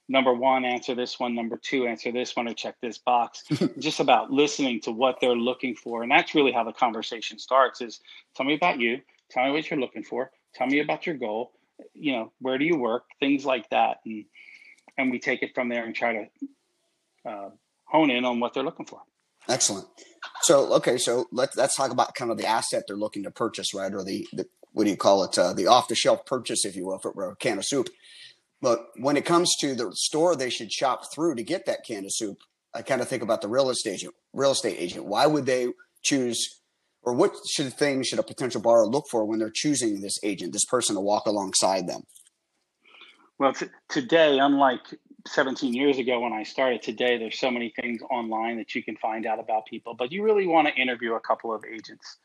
number 0.08 0.34
one 0.34 0.66
answer 0.66 0.94
this 0.94 1.20
one 1.20 1.34
number 1.34 1.58
two 1.58 1.88
answer 1.88 2.12
this 2.12 2.36
one 2.36 2.48
or 2.48 2.54
check 2.54 2.76
this 2.82 2.98
box. 2.98 3.44
Just 3.80 4.00
about 4.00 4.32
listening 4.32 4.82
to 4.82 4.92
what 4.92 5.20
they're 5.20 5.36
looking 5.36 5.76
for. 5.76 6.04
And 6.04 6.12
that's 6.12 6.36
really 6.36 6.52
how 6.52 6.64
the 6.64 6.74
conversation 6.74 7.40
starts 7.40 7.82
is 7.82 8.00
tell 8.36 8.46
me 8.46 8.56
about 8.56 8.80
you. 8.80 9.02
Tell 9.32 9.46
me 9.46 9.52
what 9.52 9.70
you're 9.70 9.80
looking 9.80 10.04
for. 10.04 10.32
Tell 10.54 10.68
me 10.68 10.80
about 10.80 11.06
your 11.06 11.16
goal. 11.16 11.52
You 11.94 12.14
know 12.14 12.32
where 12.40 12.58
do 12.58 12.66
you 12.66 12.78
work? 12.78 13.04
Things 13.20 13.46
like 13.46 13.70
that. 13.70 13.98
And 14.06 14.26
and 14.98 15.12
we 15.12 15.20
take 15.20 15.44
it 15.44 15.52
from 15.54 15.70
there 15.70 15.86
and 15.86 15.94
try 15.94 16.14
to 16.14 17.30
uh, 17.30 17.50
hone 17.86 18.12
in 18.12 18.24
on 18.24 18.40
what 18.40 18.54
they're 18.54 18.64
looking 18.64 18.86
for. 18.86 19.02
Excellent. 19.48 19.88
So, 20.42 20.74
okay, 20.76 20.98
so 20.98 21.28
let's 21.32 21.56
let's 21.56 21.76
talk 21.76 21.92
about 21.92 22.16
kind 22.16 22.32
of 22.32 22.38
the 22.38 22.46
asset 22.46 22.84
they're 22.88 22.96
looking 22.96 23.24
to 23.24 23.32
purchase, 23.32 23.74
right? 23.74 23.94
Or 23.94 24.04
the, 24.04 24.28
the 24.34 24.48
what 24.76 24.84
do 24.84 24.90
you 24.90 24.98
call 24.98 25.24
it? 25.24 25.40
Uh, 25.40 25.54
the 25.54 25.68
off 25.68 25.88
the 25.88 25.96
shelf 25.96 26.26
purchase, 26.26 26.66
if 26.66 26.76
you 26.76 26.86
will, 26.86 27.00
for 27.00 27.32
a 27.32 27.36
can 27.38 27.58
of 27.58 27.66
soup. 27.66 27.88
But 28.62 28.88
when 28.98 29.16
it 29.16 29.24
comes 29.24 29.56
to 29.62 29.74
the 29.74 29.92
store 29.94 30.36
they 30.36 30.50
should 30.50 30.72
shop 30.72 31.14
through 31.14 31.36
to 31.36 31.44
get 31.44 31.66
that 31.66 31.86
can 31.86 32.04
of 32.04 32.12
soup, 32.14 32.40
I 32.74 32.82
kind 32.82 33.02
of 33.02 33.08
think 33.08 33.24
about 33.24 33.42
the 33.42 33.48
real 33.48 33.70
estate 33.70 33.94
agent. 33.94 34.14
Real 34.34 34.52
estate 34.52 34.76
agent. 34.78 35.06
Why 35.06 35.28
would 35.28 35.46
they 35.46 35.70
choose, 36.04 36.62
or 37.04 37.14
what 37.14 37.32
should 37.50 37.74
things 37.74 38.08
should 38.08 38.20
a 38.20 38.24
potential 38.24 38.60
borrower 38.60 38.86
look 38.86 39.06
for 39.10 39.24
when 39.24 39.40
they're 39.40 39.50
choosing 39.50 40.02
this 40.02 40.20
agent, 40.24 40.52
this 40.52 40.66
person 40.66 40.96
to 40.96 41.02
walk 41.02 41.26
alongside 41.26 41.88
them? 41.88 42.02
Well, 43.40 43.54
t- 43.54 43.68
today, 43.88 44.40
unlike 44.40 44.82
17 45.26 45.74
years 45.74 46.00
ago 46.00 46.20
when 46.20 46.34
I 46.34 46.44
started, 46.44 46.82
today 46.82 47.18
there's 47.18 47.40
so 47.40 47.50
many 47.50 47.74
things 47.80 48.02
online 48.12 48.58
that 48.58 48.76
you 48.76 48.84
can 48.84 48.98
find 48.98 49.26
out 49.26 49.40
about 49.40 49.68
people, 49.68 49.94
but 49.94 50.12
you 50.12 50.22
really 50.22 50.48
want 50.48 50.68
to 50.68 50.74
interview 50.76 51.14
a 51.14 51.22
couple 51.22 51.54
of 51.54 51.64
agents. 51.64 52.18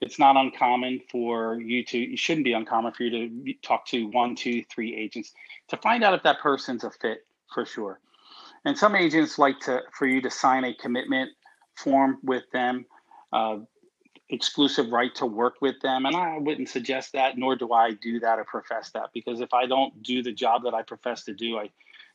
It's 0.00 0.18
not 0.18 0.36
uncommon 0.36 1.00
for 1.10 1.60
you 1.60 1.84
to, 1.84 1.98
it 1.98 2.18
shouldn't 2.18 2.44
be 2.44 2.52
uncommon 2.52 2.92
for 2.92 3.02
you 3.04 3.10
to 3.10 3.52
talk 3.62 3.86
to 3.86 4.06
one, 4.08 4.34
two, 4.34 4.64
three 4.64 4.96
agents 4.96 5.32
to 5.68 5.76
find 5.76 6.02
out 6.02 6.14
if 6.14 6.22
that 6.22 6.40
person's 6.40 6.84
a 6.84 6.90
fit 6.90 7.26
for 7.52 7.66
sure. 7.66 8.00
And 8.64 8.76
some 8.76 8.94
agents 8.94 9.38
like 9.38 9.60
to, 9.60 9.82
for 9.92 10.06
you 10.06 10.20
to 10.22 10.30
sign 10.30 10.64
a 10.64 10.74
commitment 10.74 11.30
form 11.74 12.18
with 12.22 12.44
them. 12.52 12.86
Uh, 13.32 13.58
exclusive 14.32 14.92
right 14.92 15.12
to 15.16 15.26
work 15.26 15.56
with 15.60 15.80
them. 15.80 16.06
And 16.06 16.14
I 16.14 16.38
wouldn't 16.38 16.68
suggest 16.68 17.12
that, 17.14 17.36
nor 17.36 17.56
do 17.56 17.72
I 17.72 17.94
do 17.94 18.20
that 18.20 18.38
or 18.38 18.44
profess 18.44 18.90
that, 18.90 19.10
because 19.12 19.40
if 19.40 19.52
I 19.52 19.66
don't 19.66 20.02
do 20.04 20.22
the 20.22 20.32
job 20.32 20.62
that 20.62 20.72
I 20.72 20.82
profess 20.82 21.24
to 21.24 21.34
do, 21.34 21.58
I, 21.58 21.70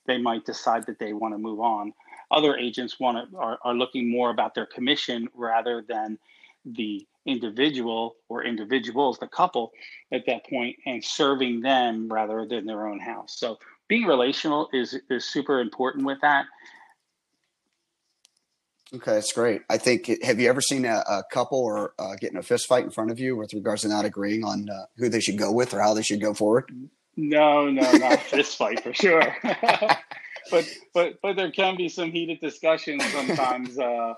they 0.06 0.18
might 0.18 0.46
decide 0.46 0.86
that 0.86 0.98
they 0.98 1.12
want 1.12 1.34
to 1.34 1.38
move 1.38 1.60
on. 1.60 1.94
Other 2.32 2.56
agents 2.56 3.02
want 3.02 3.32
to, 3.32 3.38
are, 3.38 3.60
are 3.64 3.74
looking 3.74 4.10
more 4.10 4.30
about 4.30 4.56
their 4.56 4.66
commission 4.66 5.28
rather 5.34 5.84
than 5.88 6.18
the 6.66 7.06
individual 7.26 8.16
or 8.30 8.44
individuals, 8.44 9.18
the 9.20 9.28
couple 9.28 9.72
at 10.12 10.26
that 10.28 10.46
point, 10.48 10.76
and 10.86 11.04
serving 11.04 11.62
them 11.62 12.08
rather 12.12 12.46
than 12.48 12.66
their 12.66 12.88
own 12.88 13.00
house. 13.00 13.36
So 13.38 13.58
being 13.88 14.06
relational 14.06 14.70
is 14.74 14.98
is 15.10 15.26
super 15.26 15.60
important 15.60 16.06
with 16.06 16.20
that. 16.22 16.46
Okay, 18.94 19.14
that's 19.14 19.34
great. 19.34 19.62
I 19.70 19.78
think. 19.78 20.24
Have 20.24 20.40
you 20.40 20.48
ever 20.48 20.62
seen 20.62 20.86
a, 20.86 21.04
a 21.08 21.24
couple 21.32 21.60
or 21.60 21.94
uh, 21.98 22.16
getting 22.20 22.38
a 22.38 22.44
fist 22.44 22.68
fight 22.68 22.84
in 22.84 22.92
front 22.92 23.12
of 23.12 23.20
you 23.20 23.36
with 23.36 23.54
regards 23.54 23.82
to 23.82 23.88
not 23.88 24.06
agreeing 24.06 24.44
on 24.44 24.70
uh, 24.70 24.86
who 24.98 25.10
they 25.10 25.20
should 25.20 25.38
go 25.38 25.52
with 25.52 25.74
or 25.74 25.82
how 25.82 25.94
they 25.94 26.04
should 26.04 26.22
go 26.22 26.34
forward? 26.34 26.72
No, 27.18 27.70
no, 27.70 27.92
not 27.94 28.14
a 28.14 28.18
fist 28.18 28.58
fight 28.58 28.84
for 28.84 28.94
sure. 28.94 29.36
but 30.52 30.70
but 30.94 31.16
but 31.22 31.36
there 31.36 31.52
can 31.52 31.76
be 31.76 31.90
some 31.90 32.12
heated 32.12 32.40
discussions 32.42 33.04
sometimes. 33.06 33.78
Uh, 33.78 34.14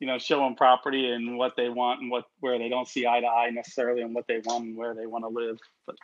you 0.00 0.06
know, 0.06 0.18
show 0.18 0.40
them 0.40 0.54
property 0.54 1.10
and 1.10 1.38
what 1.38 1.54
they 1.56 1.68
want 1.68 2.00
and 2.00 2.10
what 2.10 2.24
where 2.40 2.58
they 2.58 2.68
don't 2.68 2.88
see 2.88 3.06
eye 3.06 3.20
to 3.20 3.26
eye 3.26 3.50
necessarily 3.50 4.02
and 4.02 4.14
what 4.14 4.26
they 4.26 4.40
want 4.44 4.64
and 4.64 4.76
where 4.76 4.94
they 4.94 5.06
want 5.06 5.24
to 5.24 5.28
live. 5.28 5.58
But 5.86 5.96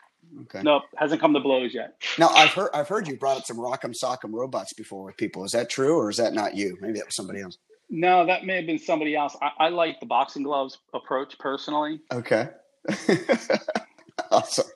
okay. 0.43 0.63
nope, 0.63 0.85
hasn't 0.97 1.21
come 1.21 1.35
to 1.35 1.41
blows 1.41 1.75
yet. 1.75 2.01
Now 2.19 2.29
I've 2.29 2.51
heard 2.51 2.71
I've 2.73 2.89
heard 2.89 3.09
you 3.09 3.17
brought 3.17 3.39
up 3.39 3.47
some 3.47 3.59
Rock'em 3.59 3.95
Sock'em 3.99 4.33
robots 4.33 4.73
before 4.73 5.05
with 5.05 5.17
people. 5.17 5.45
Is 5.45 5.53
that 5.53 5.69
true 5.69 5.99
or 5.99 6.11
is 6.11 6.17
that 6.19 6.35
not 6.35 6.57
you? 6.57 6.77
Maybe 6.81 6.99
that 6.99 7.07
was 7.07 7.17
somebody 7.17 7.41
else. 7.41 7.59
No, 7.91 8.25
that 8.25 8.45
may 8.45 8.57
have 8.57 8.67
been 8.67 8.79
somebody 8.79 9.17
else. 9.17 9.37
I, 9.43 9.67
I 9.67 9.69
like 9.69 9.99
the 9.99 10.07
boxing 10.07 10.45
gloves 10.45 10.79
approach 10.95 11.37
personally. 11.41 12.01
Okay. 12.13 12.49
awesome. 14.31 14.67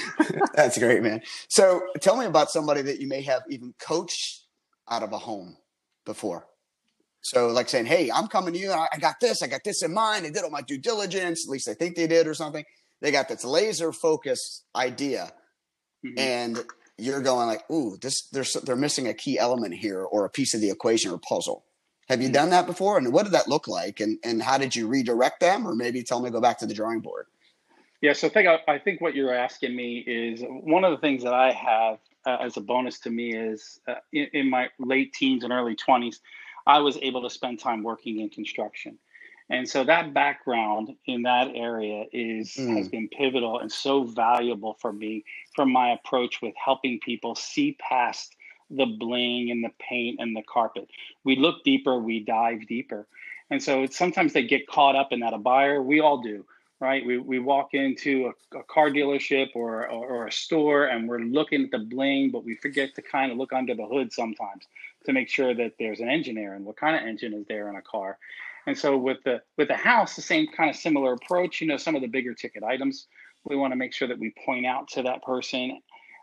That's 0.54 0.78
great, 0.78 1.02
man. 1.02 1.20
So 1.48 1.82
tell 2.00 2.16
me 2.16 2.24
about 2.24 2.50
somebody 2.50 2.80
that 2.82 2.98
you 2.98 3.08
may 3.08 3.20
have 3.22 3.42
even 3.50 3.74
coached 3.78 4.46
out 4.90 5.02
of 5.02 5.12
a 5.12 5.18
home 5.18 5.58
before. 6.06 6.46
So, 7.22 7.48
like 7.48 7.68
saying, 7.68 7.86
"Hey, 7.86 8.10
I'm 8.10 8.26
coming 8.26 8.52
to 8.52 8.58
you. 8.58 8.72
I 8.72 8.98
got 8.98 9.20
this. 9.20 9.42
I 9.42 9.46
got 9.46 9.62
this 9.64 9.82
in 9.82 9.94
mind. 9.94 10.24
They 10.24 10.30
did 10.30 10.42
all 10.42 10.50
my 10.50 10.60
due 10.60 10.78
diligence. 10.78 11.46
At 11.46 11.50
least 11.50 11.68
I 11.68 11.74
think 11.74 11.96
they 11.96 12.06
did, 12.06 12.26
or 12.26 12.34
something. 12.34 12.64
They 13.00 13.10
got 13.12 13.28
this 13.28 13.44
laser 13.44 13.92
focused 13.92 14.64
idea, 14.74 15.32
mm-hmm. 16.04 16.18
and 16.18 16.64
you're 16.98 17.22
going 17.22 17.46
like, 17.46 17.68
"Ooh, 17.70 17.96
this 18.00 18.26
they're 18.28 18.44
they're 18.64 18.76
missing 18.76 19.06
a 19.06 19.14
key 19.14 19.38
element 19.38 19.74
here, 19.74 20.02
or 20.02 20.24
a 20.24 20.30
piece 20.30 20.52
of 20.54 20.60
the 20.60 20.70
equation 20.70 21.12
or 21.12 21.18
puzzle." 21.18 21.64
Have 22.08 22.20
you 22.20 22.28
done 22.28 22.50
that 22.50 22.66
before? 22.66 22.98
And 22.98 23.12
what 23.12 23.22
did 23.22 23.32
that 23.32 23.46
look 23.46 23.68
like? 23.68 24.00
And 24.00 24.18
and 24.24 24.42
how 24.42 24.58
did 24.58 24.74
you 24.74 24.88
redirect 24.88 25.40
them, 25.40 25.66
or 25.66 25.74
maybe 25.74 26.02
tell 26.02 26.20
me 26.20 26.28
to 26.28 26.32
go 26.32 26.40
back 26.40 26.58
to 26.58 26.66
the 26.66 26.74
drawing 26.74 27.00
board? 27.00 27.26
Yeah, 28.02 28.14
so 28.14 28.26
I 28.26 28.30
think 28.30 28.48
I, 28.66 28.78
think 28.80 29.00
what 29.00 29.14
you're 29.14 29.32
asking 29.32 29.76
me 29.76 29.98
is 29.98 30.42
one 30.44 30.82
of 30.82 30.90
the 30.90 30.98
things 30.98 31.22
that 31.22 31.34
I 31.34 31.52
have 31.52 31.98
uh, 32.26 32.44
as 32.44 32.56
a 32.56 32.60
bonus 32.60 32.98
to 33.00 33.10
me 33.10 33.32
is 33.32 33.78
uh, 33.86 33.94
in, 34.12 34.26
in, 34.32 34.50
my 34.50 34.68
late 34.80 35.12
teens 35.12 35.44
and 35.44 35.52
early 35.52 35.76
20s, 35.76 36.18
I 36.66 36.80
was 36.80 36.96
able 37.02 37.22
to 37.22 37.30
spend 37.30 37.58
time 37.58 37.82
working 37.82 38.20
in 38.20 38.30
construction. 38.30 38.98
And 39.50 39.68
so 39.68 39.84
that 39.84 40.14
background 40.14 40.94
in 41.06 41.22
that 41.22 41.48
area 41.54 42.06
is 42.12 42.54
mm. 42.54 42.76
has 42.76 42.88
been 42.88 43.08
pivotal 43.08 43.58
and 43.58 43.70
so 43.70 44.04
valuable 44.04 44.78
for 44.80 44.92
me 44.92 45.24
from 45.54 45.70
my 45.70 45.90
approach 45.90 46.40
with 46.40 46.54
helping 46.56 47.00
people 47.00 47.34
see 47.34 47.76
past 47.78 48.34
the 48.70 48.86
bling 48.86 49.50
and 49.50 49.62
the 49.62 49.70
paint 49.78 50.20
and 50.20 50.34
the 50.34 50.42
carpet. 50.42 50.88
We 51.24 51.36
look 51.36 51.64
deeper, 51.64 51.98
we 51.98 52.20
dive 52.20 52.66
deeper. 52.66 53.06
And 53.50 53.62
so 53.62 53.82
it's, 53.82 53.98
sometimes 53.98 54.32
they 54.32 54.44
get 54.44 54.66
caught 54.66 54.96
up 54.96 55.12
in 55.12 55.20
that. 55.20 55.34
A 55.34 55.38
buyer, 55.38 55.82
we 55.82 56.00
all 56.00 56.22
do, 56.22 56.46
right? 56.80 57.04
We, 57.04 57.18
we 57.18 57.38
walk 57.38 57.74
into 57.74 58.32
a, 58.52 58.58
a 58.58 58.62
car 58.62 58.88
dealership 58.88 59.48
or, 59.54 59.86
or, 59.90 60.06
or, 60.06 60.26
a 60.28 60.32
store 60.32 60.86
and 60.86 61.06
we're 61.06 61.18
looking 61.18 61.64
at 61.64 61.70
the 61.70 61.78
bling, 61.80 62.30
but 62.30 62.44
we 62.44 62.54
forget 62.54 62.94
to 62.94 63.02
kind 63.02 63.30
of 63.30 63.36
look 63.36 63.52
under 63.52 63.74
the 63.74 63.84
hood 63.84 64.10
sometimes 64.14 64.64
to 65.06 65.12
make 65.12 65.28
sure 65.28 65.54
that 65.54 65.72
there's 65.78 66.00
an 66.00 66.08
engine 66.08 66.34
there 66.34 66.54
and 66.54 66.64
what 66.64 66.76
kind 66.76 66.96
of 66.96 67.02
engine 67.02 67.34
is 67.34 67.46
there 67.46 67.68
in 67.68 67.76
a 67.76 67.82
car. 67.82 68.18
And 68.66 68.78
so 68.78 68.96
with 68.96 69.18
the 69.24 69.42
with 69.58 69.68
the 69.68 69.76
house, 69.76 70.14
the 70.14 70.22
same 70.22 70.46
kind 70.46 70.70
of 70.70 70.76
similar 70.76 71.14
approach. 71.14 71.60
You 71.60 71.66
know, 71.66 71.76
some 71.76 71.96
of 71.96 72.02
the 72.02 72.08
bigger 72.08 72.34
ticket 72.34 72.62
items, 72.62 73.08
we 73.44 73.56
want 73.56 73.72
to 73.72 73.76
make 73.76 73.92
sure 73.92 74.08
that 74.08 74.18
we 74.18 74.32
point 74.44 74.66
out 74.66 74.88
to 74.88 75.02
that 75.02 75.22
person 75.22 75.80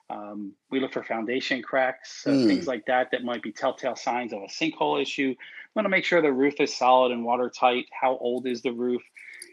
um, 0.09 0.53
we 0.71 0.79
look 0.79 0.93
for 0.93 1.03
foundation 1.03 1.61
cracks, 1.61 2.25
uh, 2.25 2.31
mm. 2.31 2.47
things 2.47 2.65
like 2.65 2.85
that, 2.87 3.11
that 3.11 3.23
might 3.23 3.43
be 3.43 3.51
telltale 3.51 3.95
signs 3.95 4.33
of 4.33 4.41
a 4.41 4.47
sinkhole 4.47 5.01
issue. 5.01 5.29
We 5.29 5.35
want 5.75 5.85
to 5.85 5.89
make 5.89 6.03
sure 6.03 6.21
the 6.21 6.31
roof 6.31 6.55
is 6.59 6.75
solid 6.75 7.11
and 7.11 7.23
watertight. 7.23 7.85
How 7.91 8.17
old 8.17 8.47
is 8.47 8.61
the 8.61 8.71
roof? 8.71 9.03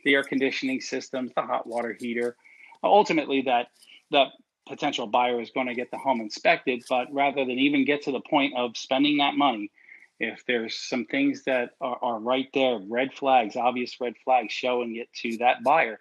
The 0.05 0.15
air 0.15 0.23
conditioning 0.23 0.81
systems, 0.81 1.33
the 1.35 1.43
hot 1.43 1.67
water 1.67 1.97
heater. 1.99 2.37
Ultimately, 2.83 3.43
that 3.43 3.69
that 4.13 4.29
potential 4.67 5.07
buyer 5.07 5.41
is 5.41 5.51
going 5.51 5.67
to 5.67 5.75
get 5.75 5.91
the 5.91 5.99
home 5.99 6.21
inspected, 6.21 6.83
but 6.89 7.13
rather 7.13 7.45
than 7.45 7.59
even 7.59 7.85
get 7.85 8.03
to 8.03 8.13
the 8.13 8.21
point 8.21 8.55
of 8.57 8.77
spending 8.77 9.19
that 9.19 9.35
money, 9.35 9.71
if 10.19 10.45
there's 10.47 10.77
some 10.77 11.05
things 11.05 11.45
that 11.45 11.71
are, 11.81 11.99
are 12.03 12.19
right 12.19 12.49
there, 12.55 12.79
red 12.89 13.13
flags, 13.13 13.57
obvious 13.57 14.01
red 14.01 14.15
flags 14.25 14.53
showing 14.53 14.97
it 14.97 15.09
to 15.23 15.39
that 15.39 15.63
buyer, 15.63 15.99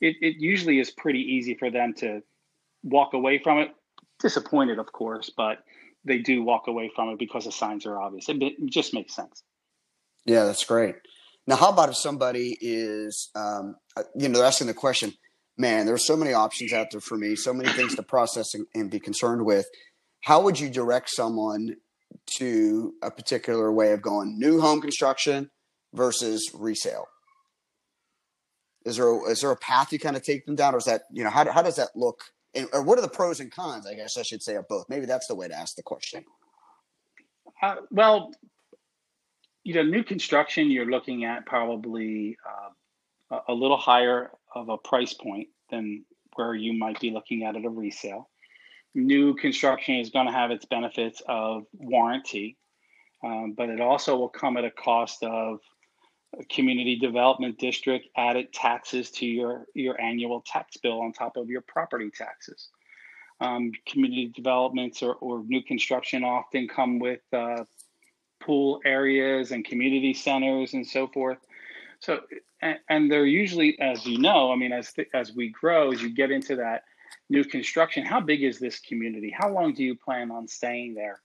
it, 0.00 0.16
it 0.20 0.36
usually 0.38 0.78
is 0.78 0.90
pretty 0.90 1.20
easy 1.20 1.54
for 1.54 1.70
them 1.70 1.94
to 1.98 2.22
walk 2.82 3.12
away 3.12 3.38
from 3.38 3.58
it 3.58 3.70
disappointed, 4.20 4.78
of 4.78 4.92
course, 4.92 5.30
but 5.34 5.64
they 6.04 6.18
do 6.18 6.42
walk 6.42 6.66
away 6.66 6.90
from 6.94 7.08
it 7.10 7.18
because 7.18 7.44
the 7.44 7.52
signs 7.52 7.86
are 7.86 8.00
obvious. 8.00 8.28
It, 8.28 8.42
it 8.42 8.54
just 8.66 8.94
makes 8.94 9.14
sense. 9.14 9.42
Yeah, 10.24 10.44
that's 10.44 10.64
great. 10.64 10.94
Now, 11.46 11.56
how 11.56 11.70
about 11.70 11.88
if 11.88 11.96
somebody 11.96 12.56
is, 12.60 13.30
um, 13.34 13.76
uh, 13.96 14.04
you 14.14 14.28
know, 14.28 14.38
they're 14.38 14.46
asking 14.46 14.68
the 14.68 14.74
question, 14.74 15.14
man, 15.60 15.86
there's 15.86 16.06
so 16.06 16.16
many 16.16 16.32
options 16.32 16.72
out 16.72 16.90
there 16.90 17.00
for 17.00 17.16
me, 17.16 17.36
so 17.36 17.52
many 17.52 17.68
things 17.70 17.94
to 17.94 18.02
process 18.02 18.54
and, 18.54 18.66
and 18.74 18.90
be 18.90 18.98
concerned 18.98 19.44
with. 19.44 19.66
How 20.22 20.40
would 20.42 20.58
you 20.58 20.70
direct 20.70 21.10
someone 21.10 21.76
to 22.38 22.94
a 23.02 23.10
particular 23.10 23.72
way 23.72 23.92
of 23.92 24.02
going 24.02 24.38
new 24.38 24.60
home 24.60 24.80
construction 24.80 25.50
versus 25.92 26.50
resale? 26.54 27.06
Is 28.84 28.96
there 28.96 29.08
a, 29.08 29.30
is 29.30 29.42
there 29.42 29.50
a 29.50 29.56
path 29.56 29.92
you 29.92 29.98
kind 29.98 30.16
of 30.16 30.22
take 30.22 30.46
them 30.46 30.56
down, 30.56 30.74
or 30.74 30.78
is 30.78 30.84
that 30.84 31.02
you 31.12 31.22
know 31.22 31.30
how 31.30 31.50
how 31.52 31.60
does 31.60 31.76
that 31.76 31.90
look 31.94 32.22
and, 32.54 32.66
or 32.72 32.82
what 32.82 32.98
are 32.98 33.02
the 33.02 33.08
pros 33.08 33.38
and 33.38 33.52
cons? 33.52 33.86
I 33.86 33.94
guess 33.94 34.16
I 34.16 34.22
should 34.22 34.42
say 34.42 34.56
of 34.56 34.66
both. 34.68 34.86
Maybe 34.88 35.04
that's 35.04 35.26
the 35.26 35.34
way 35.34 35.48
to 35.48 35.54
ask 35.54 35.76
the 35.76 35.82
question. 35.82 36.24
Uh, 37.62 37.76
well, 37.90 38.32
you 39.64 39.74
know, 39.74 39.82
new 39.82 40.02
construction, 40.02 40.70
you're 40.70 40.90
looking 40.90 41.24
at 41.24 41.44
probably 41.44 42.38
uh, 43.30 43.40
a 43.48 43.52
little 43.52 43.76
higher 43.76 44.30
of 44.54 44.68
a 44.68 44.78
price 44.78 45.14
point 45.14 45.48
than 45.70 46.04
where 46.34 46.54
you 46.54 46.72
might 46.72 47.00
be 47.00 47.10
looking 47.10 47.44
at 47.44 47.56
at 47.56 47.64
a 47.64 47.68
resale. 47.68 48.28
New 48.94 49.34
construction 49.34 49.96
is 49.96 50.10
going 50.10 50.26
to 50.26 50.32
have 50.32 50.50
its 50.50 50.64
benefits 50.64 51.22
of 51.28 51.64
warranty, 51.72 52.56
um, 53.24 53.54
but 53.56 53.68
it 53.68 53.80
also 53.80 54.16
will 54.16 54.28
come 54.28 54.56
at 54.56 54.64
a 54.64 54.70
cost 54.70 55.22
of 55.22 55.60
community 56.50 56.96
development 56.96 57.58
district 57.58 58.06
added 58.16 58.52
taxes 58.52 59.10
to 59.10 59.26
your, 59.26 59.66
your 59.74 60.00
annual 60.00 60.42
tax 60.46 60.76
bill 60.76 61.00
on 61.00 61.12
top 61.12 61.36
of 61.36 61.48
your 61.48 61.60
property 61.62 62.10
taxes. 62.16 62.68
Um, 63.40 63.72
community 63.86 64.32
developments 64.34 65.02
or, 65.02 65.14
or 65.14 65.42
new 65.46 65.62
construction 65.62 66.24
often 66.24 66.68
come 66.68 66.98
with 66.98 67.20
uh, 67.32 67.64
pool 68.40 68.80
areas 68.84 69.50
and 69.50 69.64
community 69.64 70.14
centers 70.14 70.74
and 70.74 70.86
so 70.86 71.06
forth. 71.08 71.38
So, 72.00 72.20
and, 72.62 72.78
and 72.88 73.10
they're 73.10 73.26
usually, 73.26 73.78
as 73.80 74.06
you 74.06 74.18
know, 74.18 74.52
I 74.52 74.56
mean, 74.56 74.72
as 74.72 74.92
th- 74.92 75.08
as 75.14 75.32
we 75.32 75.50
grow, 75.50 75.92
as 75.92 76.02
you 76.02 76.10
get 76.10 76.30
into 76.30 76.56
that 76.56 76.84
new 77.28 77.44
construction, 77.44 78.04
how 78.04 78.20
big 78.20 78.42
is 78.42 78.58
this 78.58 78.78
community? 78.80 79.34
How 79.36 79.50
long 79.50 79.74
do 79.74 79.82
you 79.84 79.94
plan 79.94 80.30
on 80.30 80.48
staying 80.48 80.94
there? 80.94 81.20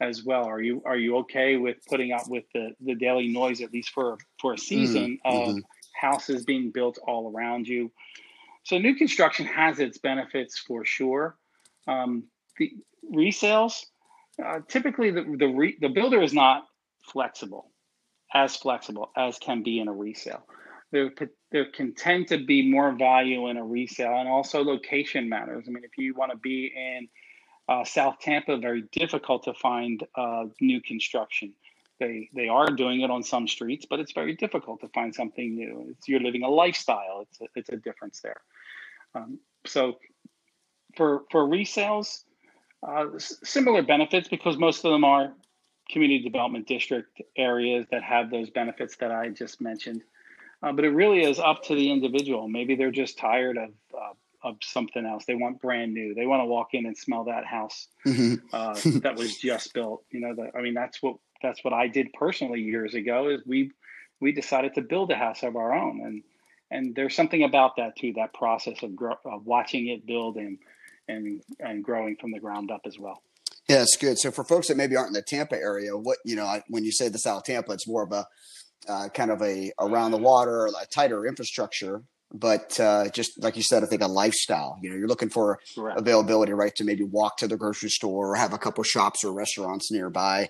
as 0.00 0.24
well. 0.24 0.44
Are 0.44 0.60
you 0.60 0.82
are 0.84 0.96
you 0.96 1.16
okay 1.18 1.56
with 1.56 1.76
putting 1.86 2.12
up 2.12 2.28
with 2.28 2.44
the 2.52 2.74
the 2.80 2.94
daily 2.94 3.28
noise 3.28 3.60
at 3.60 3.72
least 3.72 3.90
for 3.90 4.18
for 4.40 4.54
a 4.54 4.58
season 4.58 5.18
mm, 5.24 5.32
mm-hmm. 5.32 5.58
of 5.58 5.62
houses 5.94 6.44
being 6.44 6.70
built 6.70 6.98
all 7.06 7.32
around 7.32 7.66
you? 7.66 7.90
So 8.64 8.78
new 8.78 8.94
construction 8.94 9.46
has 9.46 9.78
its 9.78 9.98
benefits 9.98 10.58
for 10.58 10.84
sure. 10.84 11.36
Um, 11.86 12.24
the 12.58 12.72
resales, 13.12 13.84
uh, 14.44 14.60
typically 14.68 15.10
the 15.10 15.22
the, 15.38 15.46
re, 15.46 15.76
the 15.80 15.88
builder 15.88 16.22
is 16.22 16.32
not 16.32 16.66
flexible, 17.02 17.70
as 18.32 18.56
flexible 18.56 19.10
as 19.16 19.38
can 19.38 19.62
be 19.62 19.80
in 19.80 19.88
a 19.88 19.92
resale. 19.92 20.44
There, 20.94 21.10
there 21.52 21.68
can 21.76 21.88
tend 22.06 22.22
to 22.32 22.38
be 22.52 22.58
more 22.76 22.90
value 23.10 23.42
in 23.50 23.56
a 23.56 23.64
resale, 23.76 24.16
and 24.20 24.28
also 24.36 24.58
location 24.74 25.28
matters. 25.28 25.62
I 25.66 25.70
mean, 25.74 25.84
if 25.90 25.94
you 26.02 26.14
want 26.20 26.30
to 26.34 26.38
be 26.50 26.58
in 26.88 27.02
Uh, 27.66 27.84
South 27.98 28.16
Tampa, 28.26 28.54
very 28.70 28.82
difficult 29.00 29.40
to 29.48 29.54
find 29.68 29.96
uh, 30.22 30.44
new 30.70 30.80
construction. 30.92 31.48
They 32.00 32.14
they 32.38 32.48
are 32.58 32.70
doing 32.82 32.98
it 33.04 33.10
on 33.16 33.22
some 33.22 33.46
streets, 33.56 33.84
but 33.90 33.98
it's 34.02 34.14
very 34.20 34.34
difficult 34.44 34.76
to 34.84 34.88
find 34.98 35.10
something 35.20 35.48
new. 35.62 35.74
It's, 35.90 36.04
you're 36.08 36.24
living 36.28 36.44
a 36.44 36.52
lifestyle. 36.62 37.16
It's 37.24 37.38
a, 37.40 37.46
it's 37.58 37.70
a 37.76 37.78
difference 37.88 38.16
there. 38.26 38.40
Um, 39.16 39.30
so 39.74 39.82
for 40.96 41.10
for 41.32 41.42
resales, 41.58 42.08
uh, 42.88 43.06
similar 43.56 43.82
benefits 43.94 44.28
because 44.28 44.56
most 44.66 44.84
of 44.84 44.90
them 44.94 45.04
are 45.14 45.26
community 45.92 46.22
development 46.30 46.64
district 46.76 47.12
areas 47.50 47.82
that 47.92 48.02
have 48.14 48.24
those 48.34 48.48
benefits 48.60 48.94
that 49.00 49.10
I 49.10 49.24
just 49.42 49.56
mentioned. 49.70 50.02
Uh, 50.64 50.72
but 50.72 50.84
it 50.84 50.90
really 50.90 51.22
is 51.22 51.38
up 51.38 51.62
to 51.64 51.74
the 51.74 51.90
individual. 51.90 52.48
Maybe 52.48 52.74
they're 52.74 52.90
just 52.90 53.18
tired 53.18 53.58
of 53.58 53.70
uh, 53.94 54.14
of 54.48 54.56
something 54.62 55.04
else. 55.04 55.26
They 55.26 55.34
want 55.34 55.60
brand 55.60 55.92
new. 55.92 56.14
They 56.14 56.26
want 56.26 56.40
to 56.40 56.46
walk 56.46 56.68
in 56.72 56.86
and 56.86 56.96
smell 56.96 57.24
that 57.24 57.44
house 57.44 57.88
mm-hmm. 58.06 58.34
uh, 58.52 58.74
that 59.00 59.16
was 59.16 59.36
just 59.36 59.74
built. 59.74 60.04
You 60.10 60.20
know, 60.20 60.34
that 60.34 60.52
I 60.56 60.62
mean, 60.62 60.72
that's 60.72 61.02
what 61.02 61.16
that's 61.42 61.62
what 61.62 61.74
I 61.74 61.88
did 61.88 62.12
personally 62.14 62.60
years 62.60 62.94
ago. 62.94 63.28
Is 63.28 63.42
we 63.44 63.72
we 64.20 64.32
decided 64.32 64.74
to 64.76 64.80
build 64.80 65.10
a 65.10 65.16
house 65.16 65.42
of 65.42 65.54
our 65.56 65.74
own, 65.74 66.00
and 66.02 66.22
and 66.70 66.94
there's 66.94 67.14
something 67.14 67.42
about 67.42 67.76
that 67.76 67.96
too. 67.96 68.14
That 68.16 68.32
process 68.32 68.82
of, 68.82 68.92
of 69.26 69.44
watching 69.44 69.88
it 69.88 70.06
build 70.06 70.36
and 70.36 70.58
and 71.08 71.42
and 71.60 71.84
growing 71.84 72.16
from 72.16 72.32
the 72.32 72.40
ground 72.40 72.70
up 72.70 72.82
as 72.86 72.98
well. 72.98 73.22
Yeah, 73.68 73.82
it's 73.82 73.96
good. 73.98 74.18
So 74.18 74.30
for 74.30 74.44
folks 74.44 74.68
that 74.68 74.78
maybe 74.78 74.96
aren't 74.96 75.08
in 75.08 75.14
the 75.14 75.22
Tampa 75.22 75.56
area, 75.56 75.96
what 75.96 76.18
you 76.24 76.36
know, 76.36 76.60
when 76.68 76.84
you 76.84 76.92
say 76.92 77.08
the 77.08 77.18
South 77.18 77.44
Tampa, 77.44 77.72
it's 77.72 77.86
more 77.86 78.02
of 78.02 78.12
a 78.12 78.26
uh, 78.88 79.08
kind 79.08 79.30
of 79.30 79.42
a 79.42 79.72
around 79.80 80.10
the 80.10 80.18
water, 80.18 80.66
a 80.66 80.86
tighter 80.86 81.26
infrastructure 81.26 82.02
but 82.34 82.78
uh, 82.80 83.08
just 83.10 83.40
like 83.42 83.56
you 83.56 83.62
said, 83.62 83.84
I 83.84 83.86
think 83.86 84.02
a 84.02 84.08
lifestyle. 84.08 84.76
You 84.82 84.90
know, 84.90 84.96
you're 84.96 85.06
looking 85.06 85.30
for 85.30 85.60
Correct. 85.76 85.98
availability, 85.98 86.52
right, 86.52 86.74
to 86.74 86.84
maybe 86.84 87.04
walk 87.04 87.36
to 87.38 87.46
the 87.46 87.56
grocery 87.56 87.90
store 87.90 88.32
or 88.32 88.34
have 88.34 88.52
a 88.52 88.58
couple 88.58 88.82
shops 88.82 89.24
or 89.24 89.32
restaurants 89.32 89.90
nearby. 89.92 90.48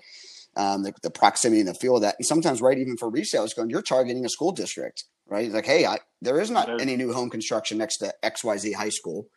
Um, 0.57 0.83
the, 0.83 0.93
the, 1.03 1.11
proximity 1.11 1.59
and 1.59 1.67
the 1.67 1.73
feel 1.73 1.97
of 1.97 2.01
that, 2.01 2.15
and 2.17 2.25
sometimes, 2.25 2.61
right, 2.61 2.77
even 2.77 2.95
for 2.95 3.11
resales, 3.11 3.53
going, 3.53 3.69
you're 3.69 3.81
targeting 3.81 4.23
a 4.23 4.29
school 4.29 4.53
district, 4.53 5.03
right? 5.27 5.51
like, 5.51 5.65
hey, 5.65 5.85
I, 5.85 5.97
there 6.21 6.39
is 6.39 6.49
not 6.49 6.81
any 6.81 6.95
new 6.95 7.11
home 7.11 7.29
construction 7.29 7.77
next 7.77 7.97
to 7.97 8.13
X 8.23 8.41
Y 8.41 8.55
Z 8.55 8.71
high 8.71 8.89
school. 8.89 9.27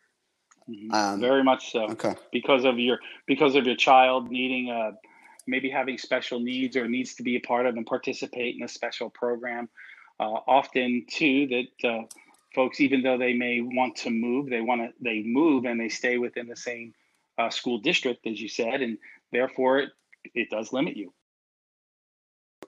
Mm-hmm. 0.69 0.93
Um, 0.93 1.19
Very 1.19 1.43
much 1.43 1.73
so. 1.73 1.89
Okay. 1.89 2.15
Because 2.31 2.63
of 2.63 2.79
your 2.79 2.99
because 3.27 3.55
of 3.55 3.65
your 3.65 3.75
child 3.75 4.31
needing 4.31 4.69
a 4.69 4.93
maybe 5.49 5.69
having 5.69 5.97
special 5.97 6.39
needs 6.39 6.75
or 6.75 6.87
needs 6.87 7.15
to 7.15 7.23
be 7.23 7.35
a 7.35 7.39
part 7.39 7.65
of 7.65 7.75
and 7.75 7.85
participate 7.85 8.55
in 8.55 8.63
a 8.63 8.67
special 8.67 9.09
program. 9.09 9.69
Uh, 10.19 10.39
often 10.47 11.05
too 11.09 11.47
that 11.47 11.89
uh, 11.89 12.01
folks, 12.53 12.81
even 12.81 13.01
though 13.01 13.17
they 13.17 13.33
may 13.33 13.61
want 13.61 13.95
to 13.95 14.09
move, 14.09 14.49
they 14.49 14.61
want 14.61 14.81
to 14.81 14.89
they 15.01 15.23
move 15.23 15.65
and 15.65 15.79
they 15.79 15.89
stay 15.89 16.17
within 16.17 16.47
the 16.47 16.55
same 16.55 16.93
uh, 17.37 17.49
school 17.49 17.79
district, 17.79 18.27
as 18.27 18.39
you 18.39 18.49
said, 18.49 18.81
and 18.81 18.97
therefore 19.31 19.79
it 19.79 19.89
it 20.35 20.49
does 20.49 20.73
limit 20.73 20.97
you. 20.97 21.13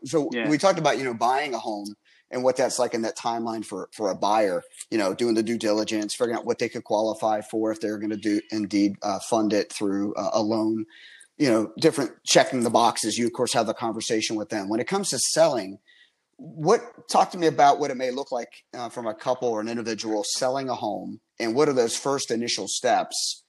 So 0.05 0.29
yeah. 0.31 0.49
we 0.49 0.57
talked 0.57 0.79
about 0.79 0.97
you 0.97 1.03
know 1.03 1.13
buying 1.13 1.53
a 1.53 1.59
home 1.59 1.95
and 2.31 2.43
what 2.43 2.55
that's 2.55 2.79
like 2.79 2.93
in 2.93 3.01
that 3.03 3.17
timeline 3.17 3.63
for 3.63 3.89
for 3.93 4.09
a 4.09 4.15
buyer. 4.15 4.63
You 4.89 4.97
know, 4.97 5.13
doing 5.13 5.35
the 5.35 5.43
due 5.43 5.57
diligence, 5.57 6.15
figuring 6.15 6.37
out 6.37 6.45
what 6.45 6.59
they 6.59 6.69
could 6.69 6.83
qualify 6.83 7.41
for 7.41 7.71
if 7.71 7.81
they're 7.81 7.97
going 7.97 8.11
to 8.11 8.17
do 8.17 8.41
indeed 8.51 8.95
uh, 9.03 9.19
fund 9.19 9.53
it 9.53 9.71
through 9.71 10.13
uh, 10.15 10.31
a 10.33 10.41
loan. 10.41 10.85
You 11.41 11.49
know, 11.49 11.71
different 11.79 12.11
checking 12.23 12.61
the 12.61 12.69
boxes. 12.69 13.17
You 13.17 13.25
of 13.25 13.33
course 13.33 13.53
have 13.53 13.65
the 13.65 13.73
conversation 13.73 14.35
with 14.35 14.49
them. 14.49 14.69
When 14.69 14.79
it 14.79 14.87
comes 14.87 15.09
to 15.09 15.17
selling, 15.17 15.79
what 16.41 17.07
talk 17.07 17.29
to 17.31 17.37
me 17.37 17.45
about 17.45 17.79
what 17.79 17.91
it 17.91 17.97
may 17.97 18.09
look 18.09 18.31
like 18.31 18.63
uh, 18.73 18.89
from 18.89 19.05
a 19.05 19.13
couple 19.13 19.47
or 19.47 19.61
an 19.61 19.69
individual 19.69 20.23
selling 20.23 20.69
a 20.69 20.73
home 20.73 21.19
and 21.39 21.53
what 21.55 21.69
are 21.69 21.73
those 21.73 21.95
first 21.95 22.31
initial 22.31 22.67
steps 22.67 23.43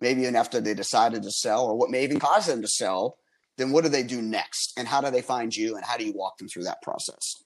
maybe 0.00 0.22
even 0.22 0.36
after 0.36 0.60
they 0.60 0.72
decided 0.72 1.24
to 1.24 1.30
sell 1.30 1.64
or 1.64 1.76
what 1.76 1.90
may 1.90 2.04
even 2.04 2.20
cause 2.20 2.46
them 2.46 2.62
to 2.62 2.68
sell 2.68 3.18
then 3.56 3.72
what 3.72 3.82
do 3.82 3.90
they 3.90 4.04
do 4.04 4.22
next 4.22 4.72
and 4.78 4.86
how 4.86 5.00
do 5.00 5.10
they 5.10 5.22
find 5.22 5.56
you 5.56 5.74
and 5.74 5.84
how 5.84 5.96
do 5.96 6.04
you 6.04 6.12
walk 6.12 6.38
them 6.38 6.46
through 6.46 6.62
that 6.62 6.80
process 6.82 7.42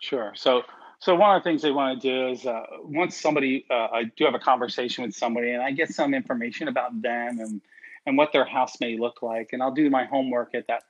sure 0.00 0.32
so 0.34 0.62
so 0.98 1.14
one 1.14 1.36
of 1.36 1.42
the 1.42 1.48
things 1.48 1.62
they 1.62 1.70
want 1.70 2.00
to 2.00 2.08
do 2.08 2.28
is 2.32 2.44
uh, 2.44 2.62
once 2.82 3.16
somebody 3.16 3.64
uh, 3.70 3.86
i 3.92 4.02
do 4.16 4.24
have 4.24 4.34
a 4.34 4.40
conversation 4.40 5.04
with 5.04 5.14
somebody 5.14 5.52
and 5.52 5.62
i 5.62 5.70
get 5.70 5.88
some 5.88 6.14
information 6.14 6.66
about 6.66 7.00
them 7.00 7.38
and 7.38 7.60
and 8.06 8.16
what 8.16 8.32
their 8.32 8.44
house 8.44 8.80
may 8.80 8.98
look 8.98 9.22
like. 9.22 9.50
And 9.52 9.62
I'll 9.62 9.74
do 9.74 9.88
my 9.90 10.04
homework 10.04 10.54
at 10.54 10.66
that 10.68 10.84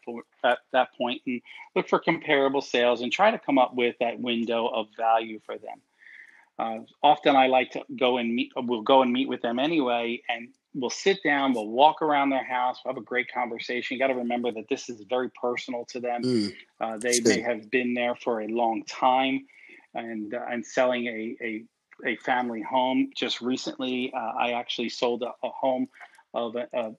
at 0.45 0.59
that 0.73 0.95
point 0.97 1.23
and 1.27 1.41
look 1.77 1.89
for 1.89 1.99
comparable 1.99 2.63
sales 2.63 3.01
and 3.03 3.13
try 3.13 3.31
to 3.31 3.39
come 3.39 3.59
up 3.59 3.75
with 3.75 3.97
that 4.01 4.21
window 4.21 4.67
of 4.69 4.87
value 4.97 5.41
for 5.45 5.57
them. 5.59 5.81
Uh, 6.59 6.79
often 7.03 7.35
I 7.35 7.47
like 7.47 7.71
to 7.73 7.83
go 7.99 8.19
and 8.19 8.35
meet. 8.35 8.53
We'll 8.57 8.83
go 8.83 9.03
and 9.03 9.13
meet 9.13 9.29
with 9.29 9.43
them 9.43 9.59
anyway, 9.59 10.23
and 10.29 10.49
we'll 10.75 10.91
sit 10.91 11.23
down. 11.25 11.55
We'll 11.55 11.69
walk 11.69 12.03
around 12.03 12.31
their 12.31 12.45
house. 12.45 12.81
We'll 12.85 12.95
have 12.95 13.03
a 13.03 13.05
great 13.05 13.33
conversation. 13.33 13.95
You 13.95 13.99
got 13.99 14.09
to 14.09 14.15
remember 14.15 14.53
that 14.53 14.69
this 14.69 14.89
is 14.89 15.03
very 15.09 15.31
personal 15.31 15.87
to 15.87 16.01
them. 16.01 16.23
Mm, 16.23 16.55
uh, 16.81 16.99
they 16.99 17.21
may 17.21 17.41
have 17.41 17.71
been 17.71 17.95
there 17.95 18.15
for 18.15 18.43
a 18.43 18.49
long 18.49 18.85
time, 18.85 19.47
and 19.95 20.35
uh, 20.35 20.41
and 20.51 20.65
selling 20.65 21.07
a, 21.07 21.37
a 21.45 21.65
a 22.05 22.17
family 22.17 22.63
home. 22.63 23.11
Just 23.15 23.41
recently, 23.41 24.13
uh, 24.15 24.33
I 24.39 24.53
actually 24.53 24.91
sold 24.91 25.23
a, 25.23 25.33
a 25.45 25.51
home 25.51 25.89
of 26.35 26.57
a, 26.57 26.67
a, 26.73 26.93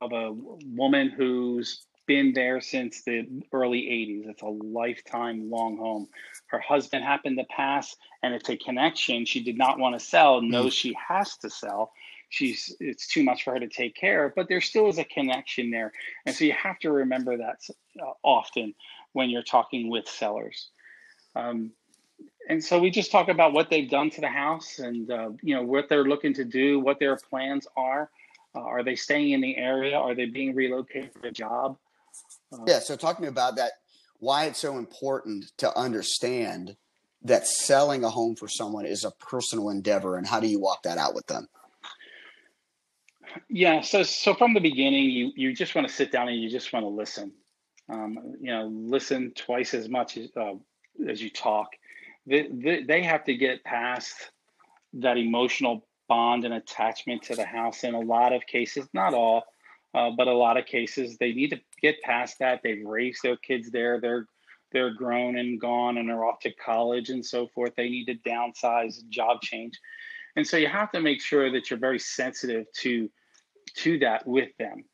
of 0.00 0.12
a 0.12 0.32
woman 0.32 1.10
who's 1.10 1.86
been 2.06 2.32
there 2.34 2.60
since 2.60 3.02
the 3.04 3.26
early 3.52 3.80
80s. 3.80 4.28
It's 4.28 4.42
a 4.42 4.46
lifetime 4.46 5.50
long 5.50 5.78
home. 5.78 6.08
Her 6.46 6.58
husband 6.58 7.04
happened 7.04 7.38
to 7.38 7.44
pass, 7.44 7.96
and 8.22 8.34
it's 8.34 8.48
a 8.48 8.56
connection. 8.56 9.24
She 9.24 9.42
did 9.42 9.56
not 9.56 9.78
want 9.78 9.98
to 9.98 10.04
sell, 10.04 10.42
knows 10.42 10.74
she 10.74 10.96
has 11.08 11.36
to 11.38 11.50
sell. 11.50 11.92
She's 12.28 12.74
it's 12.80 13.06
too 13.06 13.22
much 13.22 13.44
for 13.44 13.52
her 13.52 13.60
to 13.60 13.68
take 13.68 13.94
care 13.94 14.24
of, 14.24 14.34
but 14.34 14.48
there 14.48 14.60
still 14.60 14.88
is 14.88 14.98
a 14.98 15.04
connection 15.04 15.70
there. 15.70 15.92
And 16.26 16.34
so 16.34 16.44
you 16.44 16.52
have 16.52 16.78
to 16.80 16.90
remember 16.90 17.36
that 17.38 17.60
uh, 18.00 18.12
often 18.22 18.74
when 19.12 19.30
you're 19.30 19.42
talking 19.42 19.88
with 19.88 20.08
sellers. 20.08 20.70
Um, 21.36 21.72
and 22.48 22.62
so 22.62 22.78
we 22.78 22.90
just 22.90 23.10
talk 23.10 23.28
about 23.28 23.52
what 23.52 23.70
they've 23.70 23.88
done 23.88 24.10
to 24.10 24.20
the 24.20 24.28
house 24.28 24.78
and 24.78 25.10
uh, 25.10 25.30
you 25.42 25.54
know 25.54 25.62
what 25.62 25.88
they're 25.88 26.04
looking 26.04 26.34
to 26.34 26.44
do 26.44 26.80
what 26.80 26.98
their 26.98 27.16
plans 27.16 27.66
are. 27.76 28.10
Uh, 28.54 28.60
are 28.60 28.84
they 28.84 28.94
staying 28.94 29.30
in 29.32 29.40
the 29.40 29.56
area? 29.56 29.96
Are 29.96 30.14
they 30.14 30.26
being 30.26 30.54
relocated 30.54 31.10
for 31.12 31.26
a 31.26 31.32
job? 31.32 31.76
Uh, 32.52 32.58
yeah 32.66 32.78
so 32.78 32.96
talk 32.96 33.16
to 33.16 33.22
me 33.22 33.28
about 33.28 33.56
that 33.56 33.72
why 34.18 34.44
it's 34.46 34.58
so 34.58 34.78
important 34.78 35.52
to 35.58 35.76
understand 35.76 36.76
that 37.22 37.46
selling 37.46 38.04
a 38.04 38.10
home 38.10 38.36
for 38.36 38.48
someone 38.48 38.86
is 38.86 39.04
a 39.04 39.10
personal 39.10 39.70
endeavor 39.70 40.16
and 40.16 40.26
how 40.26 40.40
do 40.40 40.46
you 40.46 40.60
walk 40.60 40.82
that 40.82 40.98
out 40.98 41.14
with 41.14 41.26
them? 41.26 41.48
Yeah 43.48 43.80
so 43.80 44.02
so 44.02 44.34
from 44.34 44.54
the 44.54 44.60
beginning 44.60 45.10
you 45.10 45.32
you 45.34 45.54
just 45.54 45.74
want 45.74 45.88
to 45.88 45.92
sit 45.92 46.12
down 46.12 46.28
and 46.28 46.40
you 46.40 46.50
just 46.50 46.72
want 46.72 46.84
to 46.84 46.88
listen. 46.88 47.32
Um, 47.88 48.36
you 48.40 48.50
know 48.50 48.66
listen 48.66 49.32
twice 49.34 49.74
as 49.74 49.88
much 49.88 50.16
as, 50.16 50.30
uh, 50.36 50.54
as 51.08 51.20
you 51.20 51.28
talk 51.28 51.70
they, 52.26 52.84
they, 52.86 53.02
have 53.02 53.24
to 53.24 53.36
get 53.36 53.64
past 53.64 54.30
that 54.94 55.16
emotional 55.16 55.86
bond 56.08 56.44
and 56.44 56.54
attachment 56.54 57.22
to 57.22 57.34
the 57.34 57.44
house 57.44 57.84
in 57.84 57.94
a 57.94 58.00
lot 58.00 58.32
of 58.32 58.46
cases 58.46 58.86
not 58.92 59.14
all 59.14 59.44
uh, 59.94 60.10
but 60.10 60.26
a 60.26 60.32
lot 60.32 60.56
of 60.56 60.66
cases 60.66 61.16
they 61.18 61.32
need 61.32 61.50
to 61.50 61.60
get 61.80 62.00
past 62.02 62.38
that. 62.40 62.60
They've 62.64 62.84
raised 62.84 63.20
their 63.22 63.36
kids 63.36 63.70
there 63.70 64.00
they're 64.00 64.26
they're 64.72 64.92
grown 64.92 65.38
and 65.38 65.60
gone 65.60 65.98
and 65.98 66.10
are 66.10 66.24
off 66.24 66.40
to 66.40 66.52
college 66.54 67.08
and 67.08 67.24
so 67.24 67.46
forth. 67.46 67.72
They 67.76 67.88
need 67.88 68.06
to 68.06 68.28
downsize 68.28 69.08
job 69.08 69.40
change. 69.40 69.78
And 70.34 70.44
so 70.44 70.56
you 70.56 70.66
have 70.66 70.90
to 70.90 71.00
make 71.00 71.22
sure 71.22 71.52
that 71.52 71.70
you're 71.70 71.78
very 71.78 72.00
sensitive 72.00 72.66
to 72.78 73.08
to 73.76 73.98
that 74.00 74.26
with 74.26 74.50
them 74.58 74.84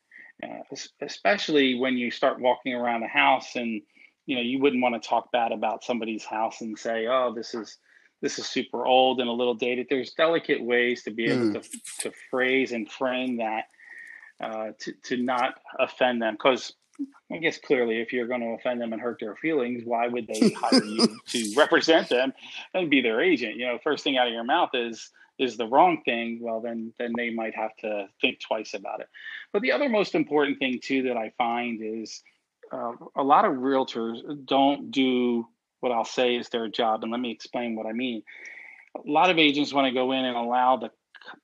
uh, 0.43 0.75
especially 1.01 1.75
when 1.75 1.97
you 1.97 2.11
start 2.11 2.39
walking 2.39 2.73
around 2.73 3.01
the 3.01 3.07
house 3.07 3.55
and 3.55 3.81
you 4.25 4.35
know 4.35 4.41
you 4.41 4.59
wouldn't 4.59 4.81
want 4.81 5.01
to 5.01 5.07
talk 5.07 5.31
bad 5.31 5.51
about 5.51 5.83
somebody's 5.83 6.23
house 6.23 6.61
and 6.61 6.77
say 6.77 7.07
oh 7.07 7.33
this 7.35 7.53
is 7.53 7.77
this 8.21 8.37
is 8.37 8.47
super 8.47 8.85
old 8.85 9.19
and 9.19 9.27
a 9.27 9.33
little 9.33 9.55
dated. 9.55 9.87
There's 9.89 10.13
delicate 10.13 10.63
ways 10.63 11.03
to 11.03 11.11
be 11.11 11.25
able 11.25 11.45
mm. 11.45 11.61
to, 11.61 12.09
to 12.09 12.11
phrase 12.29 12.71
and 12.71 12.89
frame 12.89 13.37
that 13.37 13.63
uh, 14.41 14.71
to, 14.79 14.93
to 15.03 15.17
not 15.17 15.55
offend 15.79 16.21
them 16.21 16.33
because 16.33 16.73
i 17.31 17.37
guess 17.37 17.57
clearly 17.57 17.99
if 17.99 18.11
you're 18.11 18.27
going 18.27 18.41
to 18.41 18.47
offend 18.47 18.79
them 18.79 18.91
and 18.93 19.01
hurt 19.01 19.17
their 19.19 19.35
feelings 19.35 19.81
why 19.85 20.07
would 20.07 20.27
they 20.27 20.49
hire 20.51 20.83
you 20.83 21.07
to 21.27 21.53
represent 21.55 22.09
them 22.09 22.33
and 22.73 22.89
be 22.89 23.01
their 23.01 23.21
agent? 23.21 23.55
You 23.55 23.67
know 23.67 23.79
first 23.83 24.03
thing 24.03 24.17
out 24.17 24.27
of 24.27 24.33
your 24.33 24.43
mouth 24.43 24.71
is 24.73 25.09
is 25.39 25.57
the 25.57 25.65
wrong 25.65 26.01
thing 26.05 26.39
well 26.41 26.59
then 26.59 26.93
then 26.99 27.13
they 27.15 27.29
might 27.29 27.55
have 27.55 27.75
to 27.77 28.07
think 28.19 28.39
twice 28.39 28.73
about 28.73 28.99
it. 28.99 29.07
But 29.53 29.61
the 29.61 29.71
other 29.71 29.89
most 29.89 30.15
important 30.15 30.59
thing 30.59 30.79
too 30.81 31.03
that 31.03 31.17
i 31.17 31.31
find 31.37 31.79
is 31.81 32.21
uh, 32.71 32.93
a 33.15 33.23
lot 33.23 33.45
of 33.45 33.53
realtors 33.53 34.19
don't 34.45 34.91
do 34.91 35.47
what 35.79 35.91
I'll 35.91 36.05
say 36.05 36.35
is 36.35 36.49
their 36.49 36.67
job, 36.67 37.03
and 37.03 37.11
let 37.11 37.19
me 37.19 37.31
explain 37.31 37.75
what 37.75 37.85
I 37.85 37.91
mean. 37.91 38.23
A 38.95 39.09
lot 39.09 39.29
of 39.29 39.37
agents 39.39 39.73
want 39.73 39.87
to 39.87 39.93
go 39.93 40.11
in 40.11 40.25
and 40.25 40.37
allow 40.37 40.77
the 40.77 40.91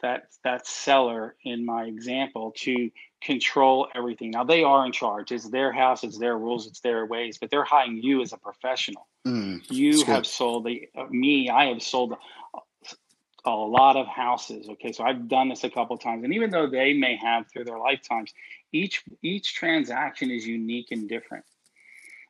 that 0.02 0.30
that 0.44 0.68
seller 0.68 1.36
in 1.44 1.66
my 1.66 1.84
example 1.84 2.54
to 2.58 2.90
control 3.22 3.88
everything. 3.96 4.32
Now 4.32 4.44
they 4.44 4.64
are 4.64 4.86
in 4.86 4.92
charge. 4.92 5.32
It's 5.32 5.50
their 5.50 5.72
house, 5.72 6.04
it's 6.04 6.18
their 6.18 6.38
rules, 6.38 6.68
it's 6.68 6.80
their 6.80 7.06
ways, 7.06 7.38
but 7.38 7.50
they're 7.50 7.64
hiring 7.64 7.98
you 7.98 8.22
as 8.22 8.34
a 8.34 8.38
professional. 8.38 9.08
Mm, 9.26 9.70
you 9.70 10.04
have 10.06 10.26
sold 10.26 10.66
the 10.66 10.88
uh, 10.96 11.06
me. 11.10 11.50
I 11.50 11.66
have 11.66 11.82
sold 11.82 12.16
a 13.54 13.68
lot 13.68 13.96
of 13.96 14.08
houses. 14.08 14.68
Okay, 14.70 14.92
so 14.92 15.04
I've 15.04 15.28
done 15.28 15.50
this 15.50 15.64
a 15.64 15.70
couple 15.70 15.98
times, 15.98 16.24
and 16.24 16.34
even 16.34 16.50
though 16.50 16.68
they 16.68 16.94
may 16.94 17.16
have 17.18 17.48
through 17.48 17.66
their 17.66 17.80
lifetimes, 17.80 18.34
each 18.72 19.04
each 19.22 19.54
transaction 19.56 20.32
is 20.32 20.46
unique 20.46 20.88
and 20.92 21.08
different. 21.08 21.46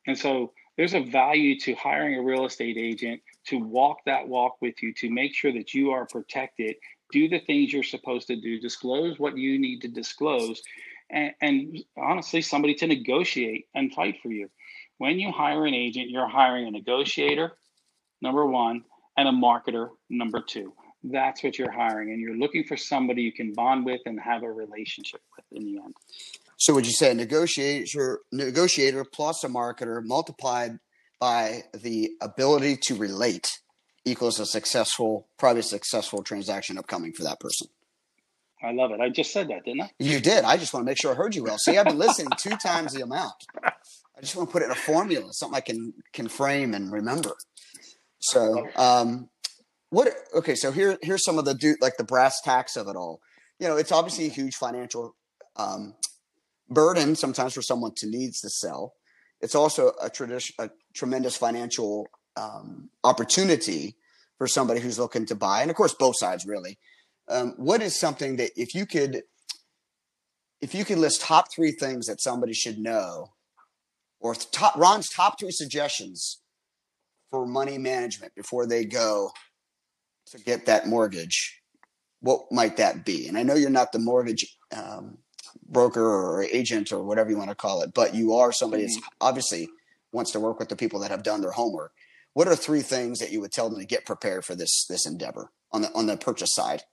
And 0.05 0.17
so 0.17 0.53
there's 0.77 0.93
a 0.93 1.01
value 1.01 1.59
to 1.61 1.73
hiring 1.73 2.15
a 2.15 2.21
real 2.21 2.45
estate 2.45 2.77
agent 2.77 3.21
to 3.47 3.57
walk 3.57 3.97
that 4.05 4.27
walk 4.27 4.57
with 4.61 4.81
you 4.81 4.93
to 4.93 5.09
make 5.09 5.33
sure 5.33 5.51
that 5.51 5.73
you 5.73 5.91
are 5.91 6.05
protected, 6.05 6.75
do 7.11 7.27
the 7.27 7.39
things 7.39 7.73
you're 7.73 7.83
supposed 7.83 8.27
to 8.27 8.35
do, 8.35 8.59
disclose 8.59 9.19
what 9.19 9.37
you 9.37 9.59
need 9.59 9.81
to 9.81 9.87
disclose, 9.87 10.61
and, 11.09 11.33
and 11.41 11.77
honestly, 11.97 12.41
somebody 12.41 12.75
to 12.75 12.87
negotiate 12.87 13.67
and 13.75 13.93
fight 13.93 14.15
for 14.21 14.29
you. 14.29 14.49
When 14.97 15.19
you 15.19 15.31
hire 15.31 15.65
an 15.65 15.73
agent, 15.73 16.09
you're 16.09 16.27
hiring 16.27 16.67
a 16.67 16.71
negotiator, 16.71 17.57
number 18.21 18.45
one, 18.45 18.83
and 19.15 19.27
a 19.27 19.31
marketer, 19.31 19.89
number 20.09 20.41
two. 20.41 20.73
That's 21.03 21.43
what 21.43 21.57
you're 21.57 21.71
hiring, 21.71 22.11
and 22.11 22.19
you're 22.19 22.35
looking 22.35 22.63
for 22.63 22.75
somebody 22.75 23.21
you 23.21 23.31
can 23.31 23.53
bond 23.53 23.85
with 23.85 24.01
and 24.05 24.19
have 24.19 24.43
a 24.43 24.51
relationship 24.51 25.21
with 25.35 25.45
in 25.51 25.65
the 25.65 25.81
end. 25.81 25.93
So 26.57 26.73
would 26.73 26.85
you 26.85 26.91
say 26.91 27.11
a 27.11 27.13
negotiator, 27.13 28.21
negotiator 28.31 29.05
plus 29.05 29.43
a 29.43 29.47
marketer 29.47 30.03
multiplied 30.03 30.79
by 31.19 31.63
the 31.73 32.11
ability 32.21 32.77
to 32.77 32.95
relate 32.95 33.59
equals 34.05 34.39
a 34.39 34.45
successful, 34.45 35.27
probably 35.37 35.59
a 35.59 35.63
successful 35.63 36.23
transaction 36.23 36.77
upcoming 36.77 37.13
for 37.13 37.23
that 37.23 37.39
person? 37.39 37.67
I 38.63 38.71
love 38.71 38.91
it. 38.91 38.99
I 38.99 39.09
just 39.09 39.31
said 39.31 39.49
that, 39.49 39.65
didn't 39.65 39.81
I? 39.81 39.91
You 39.99 40.19
did. 40.19 40.43
I 40.43 40.57
just 40.57 40.73
want 40.73 40.83
to 40.83 40.89
make 40.89 40.97
sure 40.97 41.11
I 41.11 41.15
heard 41.15 41.35
you 41.35 41.43
well. 41.43 41.59
See, 41.59 41.77
I've 41.77 41.85
been 41.85 41.99
listening 41.99 42.29
two 42.37 42.57
times 42.57 42.93
the 42.93 43.03
amount. 43.03 43.35
I 43.63 44.21
just 44.21 44.35
want 44.35 44.49
to 44.49 44.53
put 44.53 44.63
it 44.63 44.65
in 44.65 44.71
a 44.71 44.75
formula, 44.75 45.31
something 45.31 45.55
I 45.55 45.61
can 45.61 45.93
can 46.11 46.27
frame 46.27 46.73
and 46.73 46.91
remember. 46.91 47.35
So, 48.19 48.67
um, 48.75 49.29
what? 49.89 50.09
Okay, 50.35 50.55
so 50.55 50.71
here 50.71 50.97
here's 51.01 51.23
some 51.23 51.39
of 51.39 51.45
the 51.45 51.53
do 51.53 51.75
like 51.81 51.97
the 51.97 52.03
brass 52.03 52.41
tacks 52.41 52.75
of 52.75 52.87
it 52.87 52.95
all. 52.95 53.21
You 53.59 53.67
know, 53.67 53.77
it's 53.77 53.91
obviously 53.91 54.25
a 54.25 54.29
huge 54.29 54.55
financial 54.55 55.15
um, 55.55 55.95
burden 56.69 57.15
sometimes 57.15 57.53
for 57.53 57.61
someone 57.61 57.93
to 57.97 58.07
needs 58.09 58.41
to 58.41 58.49
sell. 58.49 58.93
It's 59.39 59.55
also 59.55 59.93
a 60.01 60.09
tradition, 60.09 60.55
a 60.59 60.69
tremendous 60.93 61.37
financial 61.37 62.07
um, 62.35 62.89
opportunity 63.03 63.95
for 64.37 64.47
somebody 64.47 64.79
who's 64.79 64.99
looking 64.99 65.25
to 65.27 65.35
buy, 65.35 65.61
and 65.61 65.71
of 65.71 65.77
course, 65.77 65.93
both 65.93 66.17
sides 66.17 66.45
really. 66.45 66.77
Um, 67.29 67.53
what 67.57 67.81
is 67.81 67.99
something 67.99 68.37
that 68.37 68.51
if 68.55 68.73
you 68.73 68.85
could, 68.85 69.23
if 70.61 70.73
you 70.73 70.85
could 70.85 70.97
list 70.97 71.21
top 71.21 71.47
three 71.53 71.71
things 71.71 72.07
that 72.07 72.21
somebody 72.21 72.53
should 72.53 72.77
know, 72.77 73.31
or 74.19 74.35
top, 74.35 74.75
Ron's 74.75 75.09
top 75.09 75.39
three 75.39 75.51
suggestions 75.51 76.41
for 77.29 77.45
money 77.45 77.77
management 77.77 78.33
before 78.35 78.65
they 78.65 78.85
go 78.85 79.31
to 80.31 80.39
get 80.39 80.65
that 80.65 80.87
mortgage, 80.87 81.61
what 82.21 82.51
might 82.51 82.77
that 82.77 83.05
be? 83.05 83.27
And 83.27 83.37
I 83.37 83.43
know 83.43 83.55
you're 83.55 83.69
not 83.69 83.91
the 83.91 83.99
mortgage 83.99 84.57
um, 84.75 85.17
broker 85.67 86.03
or 86.03 86.43
agent 86.43 86.91
or 86.91 87.03
whatever 87.03 87.29
you 87.29 87.37
want 87.37 87.49
to 87.49 87.55
call 87.55 87.81
it, 87.81 87.93
but 87.93 88.15
you 88.15 88.33
are 88.35 88.51
somebody 88.51 88.83
mm-hmm. 88.83 88.93
that's 88.93 89.07
obviously 89.21 89.69
wants 90.11 90.31
to 90.31 90.39
work 90.39 90.59
with 90.59 90.69
the 90.69 90.75
people 90.75 90.99
that 90.99 91.11
have 91.11 91.23
done 91.23 91.41
their 91.41 91.51
homework. 91.51 91.91
What 92.33 92.47
are 92.47 92.55
three 92.55 92.81
things 92.81 93.19
that 93.19 93.31
you 93.31 93.41
would 93.41 93.51
tell 93.51 93.69
them 93.69 93.79
to 93.79 93.85
get 93.85 94.05
prepared 94.05 94.45
for 94.45 94.55
this 94.55 94.85
this 94.87 95.07
endeavor 95.07 95.51
on 95.71 95.81
the 95.81 95.91
on 95.93 96.05
the 96.05 96.17
purchase 96.17 96.53
side? 96.53 96.83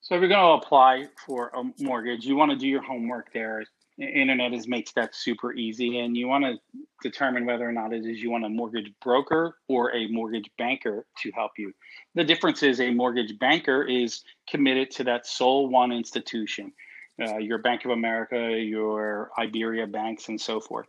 So 0.00 0.16
if 0.16 0.20
you're 0.20 0.28
going 0.28 0.58
to 0.60 0.66
apply 0.66 1.06
for 1.24 1.52
a 1.54 1.62
mortgage, 1.82 2.24
you 2.24 2.34
want 2.34 2.50
to 2.50 2.56
do 2.56 2.66
your 2.66 2.82
homework 2.82 3.32
there. 3.32 3.64
Internet 3.98 4.52
is 4.52 4.66
makes 4.66 4.92
that 4.92 5.14
super 5.14 5.52
easy, 5.52 6.00
and 6.00 6.16
you 6.16 6.26
want 6.26 6.44
to 6.44 6.81
determine 7.02 7.44
whether 7.44 7.68
or 7.68 7.72
not 7.72 7.92
it 7.92 8.06
is 8.06 8.20
you 8.20 8.30
want 8.30 8.44
a 8.44 8.48
mortgage 8.48 8.90
broker 9.02 9.56
or 9.68 9.94
a 9.94 10.06
mortgage 10.08 10.50
banker 10.58 11.06
to 11.22 11.30
help 11.32 11.52
you. 11.58 11.72
The 12.14 12.24
difference 12.24 12.62
is 12.62 12.80
a 12.80 12.90
mortgage 12.90 13.38
banker 13.38 13.82
is 13.82 14.22
committed 14.48 14.90
to 14.92 15.04
that 15.04 15.26
sole 15.26 15.68
one 15.68 15.92
institution, 15.92 16.72
uh, 17.20 17.38
your 17.38 17.58
Bank 17.58 17.84
of 17.84 17.90
America, 17.90 18.58
your 18.58 19.30
Iberia 19.38 19.86
banks, 19.86 20.28
and 20.28 20.40
so 20.40 20.60
forth. 20.60 20.86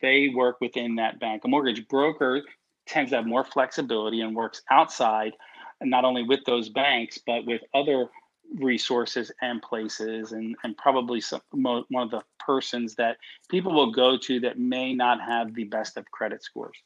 They 0.00 0.28
work 0.34 0.60
within 0.60 0.96
that 0.96 1.20
bank. 1.20 1.42
A 1.44 1.48
mortgage 1.48 1.86
broker 1.88 2.42
tends 2.86 3.10
to 3.10 3.16
have 3.16 3.26
more 3.26 3.44
flexibility 3.44 4.20
and 4.20 4.34
works 4.34 4.62
outside, 4.70 5.32
not 5.82 6.04
only 6.04 6.22
with 6.22 6.40
those 6.46 6.68
banks, 6.68 7.18
but 7.24 7.44
with 7.46 7.62
other 7.74 8.08
resources 8.56 9.30
and 9.42 9.60
places 9.62 10.32
and, 10.32 10.56
and 10.64 10.76
probably 10.76 11.20
some, 11.20 11.40
one 11.52 11.84
of 11.94 12.10
the 12.10 12.22
persons 12.38 12.94
that 12.94 13.18
people 13.50 13.72
will 13.72 13.92
go 13.92 14.16
to 14.16 14.40
that 14.40 14.58
may 14.58 14.94
not 14.94 15.20
have 15.20 15.54
the 15.54 15.64
best 15.64 15.96
of 15.96 16.10
credit 16.10 16.42
scores. 16.42 16.76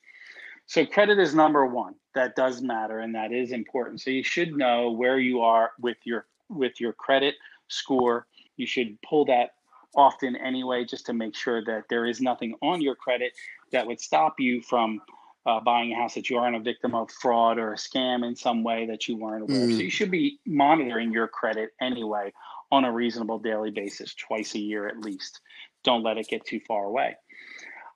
So 0.66 0.86
credit 0.86 1.18
is 1.18 1.34
number 1.34 1.66
one. 1.66 1.94
That 2.14 2.36
does 2.36 2.62
matter 2.62 3.00
and 3.00 3.14
that 3.14 3.32
is 3.32 3.52
important. 3.52 4.00
So 4.00 4.10
you 4.10 4.24
should 4.24 4.56
know 4.56 4.90
where 4.90 5.18
you 5.18 5.40
are 5.40 5.72
with 5.80 5.98
your 6.04 6.26
with 6.48 6.80
your 6.80 6.92
credit 6.92 7.34
score. 7.68 8.26
You 8.56 8.66
should 8.66 8.98
pull 9.02 9.24
that 9.26 9.50
often 9.94 10.36
anyway, 10.36 10.84
just 10.84 11.06
to 11.06 11.12
make 11.12 11.34
sure 11.34 11.64
that 11.64 11.84
there 11.88 12.06
is 12.06 12.20
nothing 12.20 12.54
on 12.62 12.80
your 12.80 12.94
credit 12.94 13.32
that 13.72 13.86
would 13.86 14.00
stop 14.00 14.38
you 14.38 14.62
from 14.62 15.00
uh, 15.46 15.60
buying 15.60 15.92
a 15.92 15.96
house 15.96 16.14
that 16.14 16.30
you 16.30 16.38
aren't 16.38 16.56
a 16.56 16.60
victim 16.60 16.94
of 16.94 17.10
fraud 17.10 17.58
or 17.58 17.72
a 17.72 17.76
scam 17.76 18.26
in 18.26 18.36
some 18.36 18.62
way 18.62 18.86
that 18.86 19.08
you 19.08 19.16
weren't 19.16 19.42
aware 19.42 19.66
mm. 19.66 19.70
of. 19.70 19.76
So 19.76 19.82
you 19.82 19.90
should 19.90 20.10
be 20.10 20.38
monitoring 20.46 21.12
your 21.12 21.28
credit 21.28 21.70
anyway 21.80 22.32
on 22.70 22.84
a 22.84 22.92
reasonable 22.92 23.38
daily 23.38 23.70
basis, 23.70 24.14
twice 24.14 24.54
a 24.54 24.58
year 24.58 24.88
at 24.88 24.98
least. 24.98 25.40
Don't 25.84 26.02
let 26.02 26.16
it 26.16 26.28
get 26.28 26.46
too 26.46 26.60
far 26.66 26.84
away. 26.84 27.16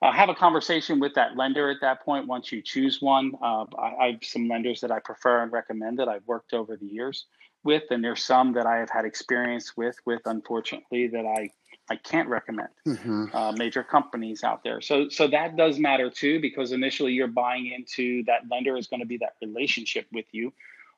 Uh, 0.02 0.12
have 0.12 0.28
a 0.28 0.34
conversation 0.34 1.00
with 1.00 1.14
that 1.14 1.36
lender 1.36 1.70
at 1.70 1.78
that 1.80 2.04
point 2.04 2.26
once 2.26 2.52
you 2.52 2.60
choose 2.60 3.00
one. 3.00 3.32
Uh, 3.42 3.64
I, 3.78 3.94
I, 3.98 4.06
have 4.12 4.20
some 4.22 4.46
lenders 4.46 4.82
that 4.82 4.90
I 4.90 4.98
prefer 5.00 5.42
and 5.42 5.50
recommend 5.50 5.98
that 5.98 6.08
I've 6.08 6.26
worked 6.26 6.52
over 6.52 6.76
the 6.76 6.86
years 6.86 7.24
with, 7.64 7.84
and 7.90 8.04
there's 8.04 8.22
some 8.22 8.52
that 8.52 8.66
I 8.66 8.76
have 8.76 8.90
had 8.90 9.06
experience 9.06 9.74
with, 9.74 9.96
with 10.04 10.20
unfortunately 10.26 11.06
that 11.08 11.24
I 11.24 11.48
I 11.88 11.96
can't 11.96 12.28
recommend 12.28 12.68
mm-hmm. 12.86 13.26
uh, 13.32 13.52
major 13.52 13.82
companies 13.82 14.42
out 14.42 14.64
there. 14.64 14.80
So 14.80 15.08
so 15.08 15.28
that 15.28 15.56
does 15.56 15.78
matter 15.78 16.10
too 16.10 16.40
because 16.40 16.72
initially 16.72 17.12
you're 17.12 17.28
buying 17.28 17.66
into 17.66 18.24
that 18.24 18.42
lender 18.50 18.76
is 18.76 18.88
going 18.88 19.00
to 19.00 19.06
be 19.06 19.18
that 19.18 19.34
relationship 19.40 20.06
with 20.12 20.26
you. 20.32 20.52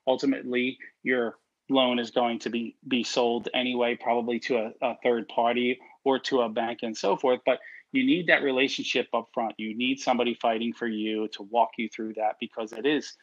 Ultimately, 0.06 0.78
your 1.02 1.36
loan 1.68 1.98
is 1.98 2.10
going 2.10 2.38
to 2.40 2.50
be 2.50 2.76
be 2.86 3.04
sold 3.04 3.48
anyway, 3.54 3.96
probably 4.00 4.38
to 4.40 4.56
a, 4.56 4.72
a 4.82 4.96
third 5.02 5.28
party 5.28 5.78
or 6.04 6.18
to 6.20 6.40
a 6.40 6.48
bank 6.48 6.80
and 6.82 6.96
so 6.96 7.16
forth. 7.16 7.40
But 7.44 7.58
you 7.92 8.04
need 8.04 8.26
that 8.28 8.42
relationship 8.42 9.08
up 9.14 9.28
front. 9.32 9.54
You 9.58 9.76
need 9.76 10.00
somebody 10.00 10.34
fighting 10.34 10.72
for 10.72 10.86
you 10.86 11.28
to 11.28 11.42
walk 11.42 11.70
you 11.78 11.88
through 11.88 12.14
that 12.14 12.36
because 12.40 12.72
it 12.72 12.86
is 12.86 13.14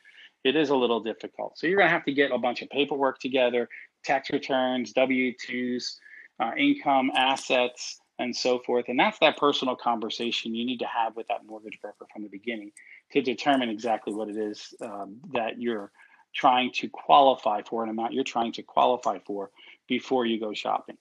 it 0.43 0.55
is 0.55 0.69
a 0.69 0.75
little 0.75 0.99
difficult. 0.99 1.57
So 1.57 1.65
you're 1.65 1.77
going 1.77 1.87
to 1.87 1.93
have 1.93 2.05
to 2.05 2.13
get 2.13 2.31
a 2.31 2.37
bunch 2.37 2.61
of 2.61 2.69
paperwork 2.69 3.19
together, 3.19 3.67
tax 4.03 4.29
returns, 4.29 4.93
W 4.93 5.33
twos 5.33 5.99
uh, 6.39 6.51
income, 6.57 7.11
assets, 7.15 7.99
and 8.19 8.35
so 8.35 8.59
forth. 8.59 8.85
And 8.87 8.99
that's 8.99 9.19
that 9.19 9.37
personal 9.37 9.75
conversation 9.75 10.55
you 10.55 10.65
need 10.65 10.79
to 10.79 10.87
have 10.87 11.15
with 11.15 11.27
that 11.27 11.45
mortgage 11.45 11.79
broker 11.81 12.05
from 12.11 12.23
the 12.23 12.29
beginning 12.29 12.71
to 13.11 13.21
determine 13.21 13.69
exactly 13.69 14.13
what 14.13 14.29
it 14.29 14.37
is 14.37 14.73
um, 14.81 15.17
that 15.33 15.61
you're 15.61 15.91
trying 16.33 16.71
to 16.73 16.89
qualify 16.89 17.61
for, 17.61 17.83
an 17.83 17.89
amount 17.89 18.13
you're 18.13 18.23
trying 18.23 18.51
to 18.53 18.63
qualify 18.63 19.19
for 19.25 19.51
before 19.87 20.25
you 20.25 20.39
go 20.39 20.53
shopping. 20.53 20.97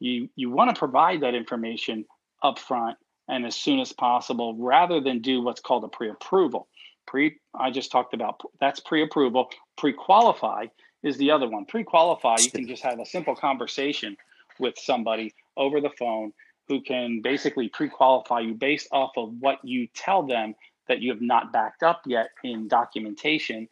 You, 0.00 0.28
you 0.36 0.50
want 0.50 0.74
to 0.74 0.78
provide 0.78 1.20
that 1.22 1.34
information 1.34 2.04
upfront 2.42 2.94
and 3.28 3.44
as 3.44 3.54
soon 3.54 3.78
as 3.78 3.92
possible 3.92 4.56
rather 4.56 5.00
than 5.00 5.20
do 5.20 5.42
what's 5.42 5.60
called 5.60 5.84
a 5.84 5.88
pre-approval. 5.88 6.68
Pre 7.06 7.38
I 7.58 7.70
just 7.70 7.90
talked 7.90 8.14
about 8.14 8.40
that's 8.60 8.80
pre-approval. 8.80 9.50
Pre-qualify 9.76 10.66
is 11.02 11.16
the 11.16 11.30
other 11.30 11.48
one. 11.48 11.64
Pre-qualify, 11.64 12.36
you 12.40 12.50
can 12.50 12.66
just 12.66 12.82
have 12.82 13.00
a 13.00 13.06
simple 13.06 13.34
conversation 13.34 14.16
with 14.60 14.78
somebody 14.78 15.34
over 15.56 15.80
the 15.80 15.90
phone 15.90 16.32
who 16.68 16.82
can 16.82 17.20
basically 17.22 17.68
pre-qualify 17.68 18.40
you 18.40 18.54
based 18.54 18.88
off 18.92 19.12
of 19.16 19.32
what 19.40 19.58
you 19.64 19.88
tell 19.94 20.22
them 20.22 20.54
that 20.86 21.00
you 21.00 21.10
have 21.10 21.22
not 21.22 21.52
backed 21.52 21.82
up 21.82 22.02
yet 22.06 22.28
in 22.44 22.68
documentation. 22.68 23.68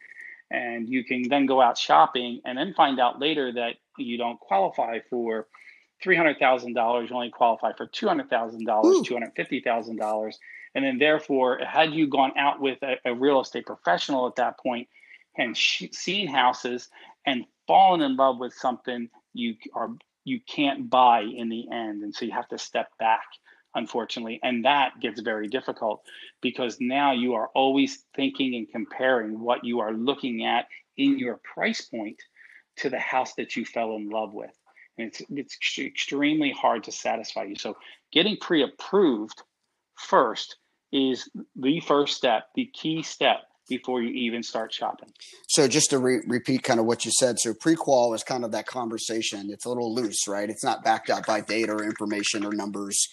And 0.49 0.87
you 0.87 1.03
can 1.03 1.27
then 1.29 1.45
go 1.45 1.61
out 1.61 1.77
shopping 1.77 2.41
and 2.45 2.57
then 2.57 2.73
find 2.73 2.99
out 2.99 3.19
later 3.19 3.51
that 3.53 3.75
you 3.97 4.17
don't 4.17 4.39
qualify 4.39 4.99
for 5.09 5.47
$300,000 6.05 7.09
you 7.09 7.15
only 7.15 7.29
qualify 7.29 7.71
for 7.75 7.87
$200,000 7.87 8.61
$250,000 8.65 10.33
and 10.75 10.85
then 10.85 10.97
therefore 10.99 11.59
had 11.65 11.91
you 11.93 12.07
gone 12.07 12.31
out 12.37 12.61
with 12.61 12.77
a, 12.83 12.97
a 13.05 13.15
real 13.15 13.41
estate 13.41 13.65
professional 13.65 14.27
at 14.27 14.35
that 14.35 14.59
point 14.59 14.87
and 15.37 15.57
sh- 15.57 15.85
seen 15.91 16.27
houses 16.27 16.89
and 17.25 17.45
fallen 17.65 18.01
in 18.01 18.15
love 18.15 18.37
with 18.37 18.53
something 18.53 19.09
you 19.33 19.55
are 19.73 19.89
you 20.27 20.41
can't 20.45 20.89
buy 20.89 21.21
in 21.21 21.47
the 21.47 21.67
end. 21.71 22.03
And 22.03 22.13
so 22.13 22.25
you 22.25 22.33
have 22.33 22.49
to 22.49 22.57
step 22.57 22.89
back, 22.99 23.23
unfortunately. 23.73 24.41
And 24.43 24.65
that 24.65 24.99
gets 24.99 25.21
very 25.21 25.47
difficult 25.47 26.03
because 26.41 26.77
now 26.81 27.13
you 27.13 27.35
are 27.35 27.47
always 27.55 28.03
thinking 28.13 28.53
and 28.55 28.69
comparing 28.69 29.39
what 29.39 29.63
you 29.63 29.79
are 29.79 29.93
looking 29.93 30.45
at 30.45 30.65
in 30.97 31.17
your 31.17 31.39
price 31.55 31.81
point 31.81 32.21
to 32.77 32.89
the 32.89 32.99
house 32.99 33.35
that 33.35 33.55
you 33.55 33.63
fell 33.63 33.95
in 33.95 34.09
love 34.09 34.33
with. 34.33 34.51
And 34.97 35.07
it's, 35.07 35.21
it's 35.29 35.79
extremely 35.79 36.51
hard 36.51 36.83
to 36.83 36.91
satisfy 36.91 37.43
you. 37.43 37.55
So 37.55 37.77
getting 38.11 38.35
pre 38.35 38.63
approved 38.63 39.41
first 39.95 40.57
is 40.91 41.29
the 41.55 41.79
first 41.79 42.17
step, 42.17 42.47
the 42.53 42.69
key 42.73 43.01
step 43.01 43.43
before 43.67 44.01
you 44.01 44.09
even 44.09 44.43
start 44.43 44.73
shopping. 44.73 45.09
So 45.47 45.67
just 45.67 45.89
to 45.91 45.99
re- 45.99 46.21
repeat 46.27 46.63
kind 46.63 46.79
of 46.79 46.85
what 46.85 47.05
you 47.05 47.11
said, 47.11 47.39
so 47.39 47.53
pre-qual 47.53 48.13
is 48.13 48.23
kind 48.23 48.43
of 48.43 48.51
that 48.51 48.65
conversation. 48.65 49.49
It's 49.51 49.65
a 49.65 49.69
little 49.69 49.93
loose, 49.93 50.27
right? 50.27 50.49
It's 50.49 50.63
not 50.63 50.83
backed 50.83 51.09
up 51.09 51.25
by 51.25 51.41
data 51.41 51.73
or 51.73 51.83
information 51.83 52.45
or 52.45 52.53
numbers, 52.53 53.07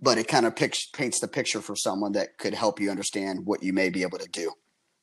but 0.00 0.18
it 0.18 0.28
kind 0.28 0.46
of 0.46 0.56
picks, 0.56 0.86
paints 0.86 1.20
the 1.20 1.28
picture 1.28 1.60
for 1.60 1.76
someone 1.76 2.12
that 2.12 2.38
could 2.38 2.54
help 2.54 2.80
you 2.80 2.90
understand 2.90 3.40
what 3.44 3.62
you 3.62 3.72
may 3.72 3.90
be 3.90 4.02
able 4.02 4.18
to 4.18 4.28
do, 4.30 4.52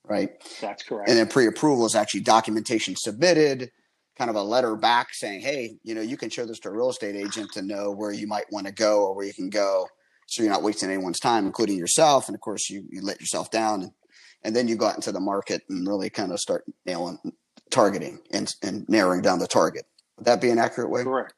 right? 0.03 0.29
That's 0.59 0.83
correct. 0.83 1.09
And 1.09 1.17
then 1.17 1.27
pre-approval 1.27 1.85
is 1.85 1.95
actually 1.95 2.21
documentation 2.21 2.95
submitted, 2.97 3.71
kind 4.17 4.29
of 4.31 4.35
a 4.35 4.41
letter 4.41 4.75
back 4.75 5.09
saying, 5.13 5.41
hey, 5.41 5.77
you 5.83 5.93
know, 5.93 6.01
you 6.01 6.17
can 6.17 6.29
show 6.29 6.45
this 6.45 6.59
to 6.59 6.69
a 6.69 6.71
real 6.71 6.89
estate 6.89 7.15
agent 7.15 7.51
to 7.53 7.61
know 7.61 7.91
where 7.91 8.11
you 8.11 8.25
might 8.25 8.51
want 8.51 8.65
to 8.65 8.73
go 8.73 9.03
or 9.03 9.15
where 9.15 9.25
you 9.25 9.33
can 9.33 9.49
go. 9.49 9.87
So 10.27 10.41
you're 10.43 10.51
not 10.51 10.63
wasting 10.63 10.89
anyone's 10.89 11.19
time, 11.19 11.45
including 11.45 11.77
yourself. 11.77 12.27
And 12.27 12.35
of 12.35 12.41
course, 12.41 12.69
you, 12.69 12.83
you 12.89 13.01
let 13.01 13.21
yourself 13.21 13.51
down 13.51 13.83
and 13.83 13.91
and 14.47 14.55
then 14.55 14.69
you 14.69 14.77
go 14.77 14.87
out 14.87 14.95
into 14.95 15.11
the 15.11 15.19
market 15.19 15.63
and 15.67 15.85
really 15.85 16.09
kind 16.09 16.31
of 16.31 16.39
start 16.39 16.63
nailing 16.85 17.19
targeting 17.69 18.17
and, 18.31 18.55
and 18.63 18.87
narrowing 18.87 19.21
down 19.21 19.39
the 19.39 19.47
target. 19.47 19.85
Would 20.15 20.25
that 20.25 20.39
be 20.39 20.49
an 20.49 20.57
accurate 20.57 20.89
way? 20.89 21.03
Correct. 21.03 21.33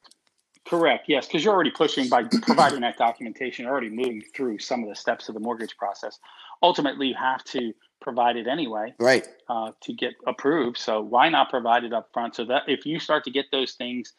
Correct. 0.67 1.05
Yes, 1.07 1.25
because 1.25 1.43
you're 1.43 1.53
already 1.53 1.71
pushing 1.71 2.07
by 2.07 2.23
providing 2.43 2.81
that 2.81 2.97
documentation, 2.97 3.65
already 3.65 3.89
moving 3.89 4.21
through 4.35 4.59
some 4.59 4.83
of 4.83 4.89
the 4.89 4.95
steps 4.95 5.27
of 5.27 5.33
the 5.33 5.39
mortgage 5.39 5.75
process. 5.75 6.19
Ultimately, 6.61 7.07
you 7.07 7.15
have 7.19 7.43
to 7.45 7.73
provide 7.99 8.37
it 8.37 8.45
anyway, 8.45 8.93
right, 8.99 9.27
uh, 9.49 9.71
to 9.81 9.93
get 9.93 10.13
approved. 10.27 10.77
So 10.77 11.01
why 11.01 11.29
not 11.29 11.49
provide 11.49 11.85
it 11.85 11.93
up 11.93 12.09
front 12.13 12.35
so 12.35 12.45
that 12.45 12.63
if 12.67 12.85
you 12.85 12.99
start 12.99 13.23
to 13.23 13.31
get 13.31 13.45
those 13.51 13.71
things 13.73 14.13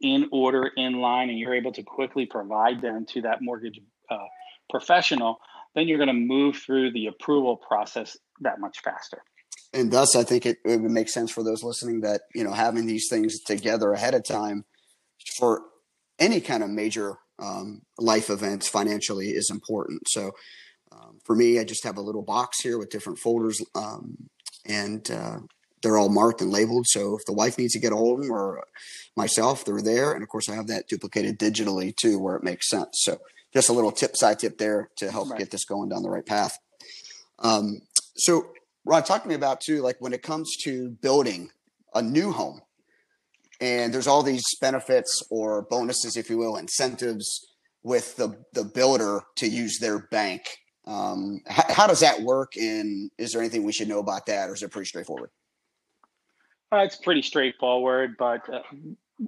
in 0.00 0.28
order, 0.30 0.70
in 0.76 1.00
line, 1.00 1.30
and 1.30 1.38
you're 1.38 1.54
able 1.54 1.72
to 1.72 1.82
quickly 1.82 2.26
provide 2.26 2.80
them 2.80 3.06
to 3.06 3.22
that 3.22 3.42
mortgage 3.42 3.80
uh, 4.08 4.18
professional, 4.70 5.40
then 5.76 5.86
you're 5.86 5.98
going 5.98 6.08
to 6.08 6.14
move 6.14 6.56
through 6.56 6.90
the 6.90 7.06
approval 7.06 7.56
process 7.56 8.16
that 8.40 8.58
much 8.58 8.78
faster. 8.82 9.22
And 9.72 9.92
thus, 9.92 10.16
I 10.16 10.24
think 10.24 10.46
it, 10.46 10.56
it 10.64 10.80
would 10.80 10.90
make 10.90 11.10
sense 11.10 11.30
for 11.30 11.44
those 11.44 11.62
listening 11.62 12.00
that 12.00 12.22
you 12.34 12.42
know 12.42 12.52
having 12.52 12.86
these 12.86 13.08
things 13.08 13.40
together 13.40 13.92
ahead 13.92 14.14
of 14.14 14.24
time 14.24 14.64
for 15.38 15.62
any 16.18 16.40
kind 16.40 16.62
of 16.62 16.70
major 16.70 17.18
um, 17.38 17.82
life 17.98 18.30
events 18.30 18.66
financially 18.66 19.28
is 19.28 19.50
important. 19.50 20.08
So 20.08 20.32
um, 20.90 21.18
for 21.24 21.36
me, 21.36 21.60
I 21.60 21.64
just 21.64 21.84
have 21.84 21.98
a 21.98 22.02
little 22.02 22.22
box 22.22 22.62
here 22.62 22.78
with 22.78 22.90
different 22.90 23.18
folders, 23.18 23.60
um, 23.74 24.16
and 24.64 25.08
uh, 25.10 25.40
they're 25.82 25.98
all 25.98 26.08
marked 26.08 26.40
and 26.40 26.50
labeled. 26.50 26.86
So 26.88 27.18
if 27.18 27.26
the 27.26 27.34
wife 27.34 27.58
needs 27.58 27.74
to 27.74 27.80
get 27.80 27.92
a 27.92 27.96
hold 27.96 28.20
of 28.20 28.26
them 28.26 28.34
or 28.34 28.64
myself, 29.14 29.64
they're 29.64 29.82
there. 29.82 30.12
And 30.12 30.22
of 30.22 30.28
course, 30.30 30.48
I 30.48 30.54
have 30.54 30.68
that 30.68 30.88
duplicated 30.88 31.38
digitally 31.38 31.94
too, 31.94 32.18
where 32.18 32.36
it 32.36 32.44
makes 32.44 32.70
sense. 32.70 33.00
So 33.02 33.18
just 33.56 33.70
a 33.70 33.72
little 33.72 33.90
tip, 33.90 34.14
side 34.16 34.38
tip 34.38 34.58
there 34.58 34.90
to 34.96 35.10
help 35.10 35.30
right. 35.30 35.38
get 35.38 35.50
this 35.50 35.64
going 35.64 35.88
down 35.88 36.02
the 36.02 36.10
right 36.10 36.26
path. 36.26 36.58
Um, 37.38 37.78
so, 38.14 38.50
Ron, 38.84 39.02
talk 39.02 39.22
to 39.22 39.28
me 39.28 39.34
about 39.34 39.62
too, 39.62 39.80
like 39.80 39.96
when 39.98 40.12
it 40.12 40.22
comes 40.22 40.56
to 40.64 40.90
building 40.90 41.48
a 41.94 42.02
new 42.02 42.32
home, 42.32 42.60
and 43.58 43.94
there's 43.94 44.06
all 44.06 44.22
these 44.22 44.44
benefits 44.60 45.22
or 45.30 45.62
bonuses, 45.70 46.18
if 46.18 46.28
you 46.28 46.36
will, 46.36 46.56
incentives 46.56 47.46
with 47.82 48.16
the 48.16 48.36
the 48.52 48.64
builder 48.64 49.22
to 49.36 49.48
use 49.48 49.78
their 49.78 50.00
bank. 50.10 50.42
Um, 50.86 51.40
how, 51.46 51.72
how, 51.72 51.86
does 51.86 52.00
that 52.00 52.20
work? 52.20 52.52
And 52.56 53.10
is 53.16 53.32
there 53.32 53.40
anything 53.40 53.64
we 53.64 53.72
should 53.72 53.88
know 53.88 54.00
about 54.00 54.26
that, 54.26 54.50
or 54.50 54.54
is 54.54 54.62
it 54.62 54.70
pretty 54.70 54.86
straightforward? 54.86 55.30
Uh, 56.70 56.78
it's 56.78 56.96
pretty 56.96 57.22
straightforward, 57.22 58.16
but 58.18 58.48
uh, 58.52 58.60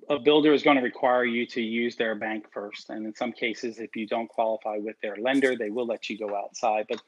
a 0.08 0.18
builder 0.18 0.52
is 0.52 0.62
going 0.62 0.76
to 0.76 0.82
require 0.82 1.24
you 1.24 1.46
to 1.46 1.62
use 1.62 1.96
their 1.96 2.14
bank 2.14 2.46
first. 2.52 2.90
And 2.90 3.06
in 3.06 3.14
some 3.14 3.32
cases, 3.32 3.78
if 3.78 3.96
you 3.96 4.06
don't 4.06 4.28
qualify 4.28 4.76
with 4.78 4.96
their 5.00 5.16
lender, 5.16 5.56
they 5.56 5.70
will 5.70 5.86
let 5.86 6.10
you 6.10 6.18
go 6.18 6.36
outside. 6.36 6.86
But 6.88 7.00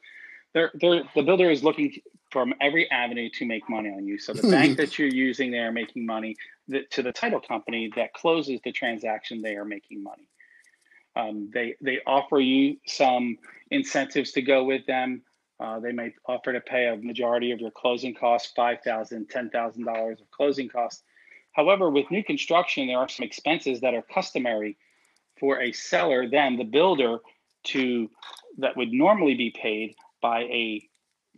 they're, 0.53 0.71
they're, 0.73 1.03
the 1.15 1.21
builder 1.21 1.49
is 1.51 1.63
looking 1.63 1.93
from 2.31 2.53
every 2.59 2.89
avenue 2.89 3.29
to 3.35 3.45
make 3.45 3.69
money 3.69 3.89
on 3.89 4.05
you. 4.05 4.17
So 4.17 4.33
the 4.33 4.49
bank 4.51 4.77
that 4.77 4.97
you're 4.97 5.07
using, 5.09 5.51
they 5.51 5.59
are 5.59 5.71
making 5.71 6.05
money. 6.05 6.35
The, 6.67 6.83
to 6.91 7.03
the 7.03 7.11
title 7.11 7.39
company 7.39 7.91
that 7.95 8.13
closes 8.13 8.59
the 8.63 8.71
transaction, 8.71 9.41
they 9.41 9.55
are 9.55 9.65
making 9.65 10.01
money. 10.01 10.27
Um, 11.15 11.49
they 11.53 11.75
they 11.81 11.99
offer 12.07 12.39
you 12.39 12.77
some 12.87 13.37
incentives 13.69 14.31
to 14.33 14.41
go 14.41 14.63
with 14.63 14.85
them. 14.85 15.23
Uh, 15.59 15.79
they 15.79 15.91
may 15.91 16.13
offer 16.25 16.53
to 16.53 16.61
pay 16.61 16.87
a 16.87 16.95
majority 16.95 17.51
of 17.51 17.59
your 17.59 17.71
closing 17.71 18.15
costs, 18.15 18.53
five 18.55 18.77
thousand, 18.81 19.29
ten 19.29 19.49
thousand 19.49 19.85
dollars 19.85 20.21
of 20.21 20.31
closing 20.31 20.69
costs. 20.69 21.03
However, 21.53 21.89
with 21.89 22.11
new 22.11 22.23
construction, 22.23 22.87
there 22.87 22.97
are 22.97 23.09
some 23.09 23.25
expenses 23.25 23.81
that 23.81 23.93
are 23.93 24.01
customary 24.01 24.77
for 25.39 25.59
a 25.61 25.71
seller, 25.71 26.29
then 26.29 26.57
the 26.57 26.63
builder, 26.63 27.19
to 27.63 28.09
that 28.57 28.77
would 28.77 28.91
normally 28.91 29.35
be 29.35 29.51
paid 29.51 29.95
by 30.21 30.41
a 30.41 30.87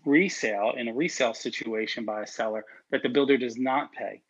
resale 0.05 0.73
in 0.77 0.87
a 0.87 0.93
resale 0.93 1.33
situation 1.33 2.05
by 2.05 2.21
a 2.21 2.27
seller 2.27 2.65
that 2.91 3.03
the 3.03 3.09
builder 3.09 3.37
does 3.37 3.57
not 3.57 3.91
pay. 3.93 4.21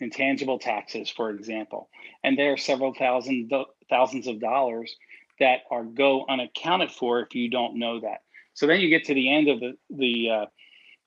Intangible 0.00 0.58
taxes 0.58 1.08
for 1.10 1.30
example. 1.30 1.88
And 2.24 2.36
there 2.36 2.52
are 2.52 2.56
several 2.56 2.92
thousand 2.94 3.52
thousands 3.88 4.26
of 4.26 4.40
dollars 4.40 4.96
that 5.38 5.60
are 5.70 5.84
go 5.84 6.24
unaccounted 6.28 6.90
for 6.90 7.20
if 7.20 7.34
you 7.34 7.48
don't 7.48 7.78
know 7.78 8.00
that. 8.00 8.22
So 8.54 8.66
then 8.66 8.80
you 8.80 8.88
get 8.88 9.04
to 9.04 9.14
the 9.14 9.32
end 9.32 9.48
of 9.48 9.60
the 9.60 9.76
the 9.90 10.30
uh, 10.30 10.46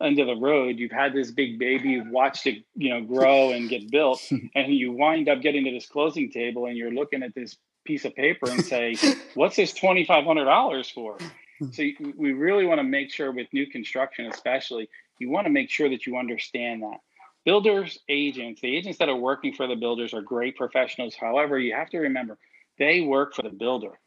end 0.02 0.20
of 0.20 0.28
the 0.28 0.36
road 0.36 0.78
you've 0.78 0.92
had 0.92 1.14
this 1.14 1.32
big 1.32 1.58
baby 1.58 1.90
you've 1.90 2.10
watched 2.10 2.48
it 2.48 2.64
you 2.76 2.90
know 2.90 3.02
grow 3.02 3.52
and 3.52 3.70
get 3.70 3.90
built 3.90 4.22
and 4.56 4.74
you 4.74 4.92
wind 4.92 5.30
up 5.30 5.42
getting 5.42 5.64
to 5.64 5.72
this 5.72 5.88
closing 5.88 6.30
table 6.30 6.66
and 6.66 6.78
you're 6.78 6.92
looking 6.92 7.24
at 7.24 7.34
this 7.34 7.56
piece 7.86 8.04
of 8.04 8.14
paper 8.16 8.50
and 8.50 8.66
say 8.66 8.96
what's 9.36 9.56
this 9.56 9.74
$2500 9.74 10.94
for 10.94 11.18
hmm. 11.60 11.72
so 11.72 11.84
we 12.18 12.34
really 12.34 12.66
want 12.66 12.80
to 12.80 12.84
make 12.84 13.12
sure 13.12 13.32
with 13.32 13.48
new 13.54 13.68
construction, 13.68 14.26
especially, 14.26 14.90
you 15.20 15.30
want 15.30 15.46
to 15.46 15.52
make 15.52 15.70
sure 15.70 15.90
that 15.90 16.06
you 16.06 16.18
understand 16.18 16.84
that. 16.84 16.98
Builders, 17.46 18.00
agents, 18.10 18.62
the 18.62 18.76
agents 18.76 18.98
that 18.98 19.08
are 19.08 19.16
working 19.16 19.54
for 19.54 19.68
the 19.68 19.76
builders 19.76 20.14
are 20.14 20.22
great 20.22 20.58
professionals. 20.58 21.16
However, 21.16 21.60
you 21.60 21.74
have 21.74 21.90
to 21.92 22.00
remember 22.00 22.38
they 22.78 23.02
work 23.02 23.34
for 23.34 23.44
the 23.44 23.50
builder. 23.50 24.00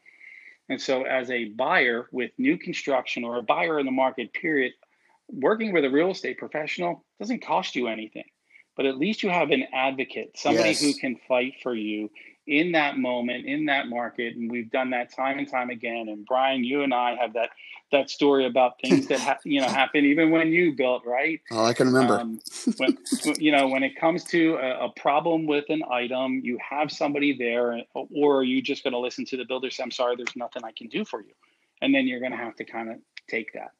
And 0.67 0.79
so, 0.79 1.03
as 1.03 1.31
a 1.31 1.45
buyer 1.45 2.07
with 2.11 2.31
new 2.37 2.57
construction 2.57 3.23
or 3.23 3.37
a 3.37 3.41
buyer 3.41 3.79
in 3.79 3.85
the 3.85 3.91
market, 3.91 4.33
period, 4.33 4.73
working 5.31 5.73
with 5.73 5.85
a 5.85 5.89
real 5.89 6.11
estate 6.11 6.37
professional 6.37 7.05
doesn't 7.19 7.43
cost 7.45 7.75
you 7.75 7.87
anything. 7.87 8.25
But 8.75 8.85
at 8.85 8.97
least 8.97 9.23
you 9.23 9.29
have 9.29 9.51
an 9.51 9.65
advocate, 9.73 10.37
somebody 10.37 10.69
yes. 10.69 10.81
who 10.81 10.93
can 10.93 11.17
fight 11.27 11.55
for 11.61 11.75
you 11.75 12.09
in 12.49 12.71
that 12.71 12.97
moment 12.97 13.45
in 13.45 13.65
that 13.65 13.87
market. 13.87 14.35
And 14.35 14.49
we've 14.49 14.71
done 14.71 14.89
that 14.89 15.13
time 15.13 15.37
and 15.37 15.47
time 15.47 15.69
again. 15.69 16.07
And 16.09 16.25
brian 16.25 16.63
you 16.63 16.81
and 16.81 16.93
i 16.93 17.15
have 17.15 17.33
that 17.33 17.51
that 17.91 18.09
story 18.09 18.45
about 18.45 18.79
things 18.81 19.07
that 19.07 19.19
ha- 19.19 19.37
you 19.43 19.61
know 19.61 19.67
happen 19.81 20.05
even 20.05 20.31
when 20.31 20.49
you 20.49 20.73
built 20.75 21.05
right? 21.05 21.39
Oh 21.51 21.63
i 21.63 21.73
can 21.73 21.87
remember. 21.87 22.19
Um, 22.19 22.39
when, 22.77 22.97
you 23.37 23.51
know 23.51 23.67
when 23.67 23.83
it 23.83 23.95
comes 23.95 24.23
to 24.25 24.55
a, 24.55 24.85
a, 24.85 24.89
problem 24.95 25.45
with 25.45 25.65
an 25.69 25.83
item 25.91 26.41
you 26.43 26.57
have 26.67 26.91
somebody 26.91 27.37
there 27.37 27.83
or 27.93 28.37
are 28.37 28.43
you 28.43 28.61
just 28.61 28.83
going 28.83 28.93
to 28.93 28.99
listen 28.99 29.25
to 29.25 29.37
the 29.37 29.45
builder 29.45 29.69
say 29.69 29.83
i'm 29.83 29.91
sorry 29.91 30.15
there's 30.15 30.35
nothing 30.35 30.63
i 30.63 30.71
can 30.71 30.87
do 30.87 31.05
for 31.05 31.21
you. 31.21 31.33
And 31.81 31.95
then 31.95 32.07
you're 32.07 32.19
going 32.19 32.33
to 32.33 32.37
have 32.37 32.55
to 32.57 32.65
kind 32.65 32.89
of 32.89 32.97
take 33.29 33.53
that 33.53 33.71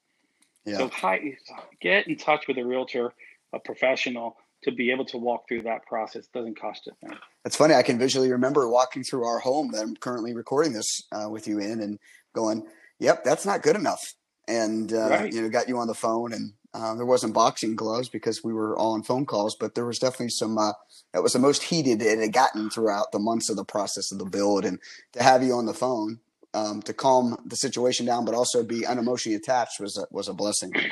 yeah. 0.65 0.78
so 0.78 0.89
hi, 0.89 1.38
get 1.82 2.08
in 2.08 2.17
touch 2.17 2.48
with 2.48 2.58
a 2.58 2.65
realtor 2.65 3.13
a 3.54 3.60
professional 3.60 4.38
to 4.63 4.72
be 4.72 4.91
able 4.91 5.06
to 5.06 5.17
walk 5.17 5.48
through 5.48 5.62
that 5.62 5.86
process 5.86 6.28
doesn't 6.28 6.60
cost 6.60 6.88
a 6.88 7.08
thing. 7.08 7.17
That's 7.43 7.56
funny. 7.56 7.74
I 7.74 7.84
can 7.84 7.98
visually 7.98 8.32
remember 8.32 8.67
walking 8.69 9.04
through 9.04 9.26
our 9.26 9.39
home 9.39 9.72
that 9.72 9.82
I'm 9.82 9.95
currently 9.95 10.34
recording 10.34 10.74
this 10.74 11.04
uh, 11.12 11.30
with 11.30 11.48
you 11.48 11.60
in, 11.60 11.80
and 11.80 12.00
going, 12.34 12.67
"Yep, 13.00 13.24
that's 13.24 13.45
not 13.45 13.62
good 13.62 13.76
enough." 13.76 14.13
And 14.48 14.91
uh, 14.91 15.10
right. 15.10 15.34
you 15.34 15.41
know, 15.41 15.50
got 15.50 15.69
you 15.69 15.78
on 15.78 15.88
the 15.88 15.93
phone, 15.93 16.34
and 16.34 16.54
uh, 16.74 16.95
there 16.95 17.06
wasn't 17.06 17.34
boxing 17.34 17.76
gloves 17.76 18.10
because 18.10 18.43
we 18.43 18.54
were 18.54 18.78
all 18.78 18.93
on 18.93 19.04
phone 19.04 19.26
calls, 19.26 19.56
but 19.56 19.76
there 19.76 19.86
was 19.86 20.00
definitely 20.00 20.30
some. 20.30 20.58
Uh, 20.58 20.74
that 21.13 21.24
was 21.24 21.34
the 21.34 21.39
most 21.39 21.63
heated 21.63 22.02
it 22.02 22.19
had 22.19 22.34
gotten 22.34 22.69
throughout 22.69 23.12
the 23.12 23.19
months 23.19 23.50
of 23.50 23.56
the 23.56 23.65
process 23.65 24.12
of 24.12 24.19
the 24.19 24.26
build, 24.26 24.65
and 24.65 24.80
to 25.13 25.24
have 25.24 25.41
you 25.41 25.54
on 25.54 25.65
the 25.65 25.74
phone 25.74 26.19
um, 26.53 26.81
to 26.83 26.93
calm 26.93 27.38
the 27.45 27.55
situation 27.55 28.05
down, 28.05 28.25
but 28.25 28.35
also 28.35 28.63
be 28.63 28.81
unemotionally 28.81 29.35
attached 29.35 29.79
was 29.79 29.97
a, 29.97 30.05
was 30.12 30.27
a 30.27 30.33
blessing. 30.33 30.73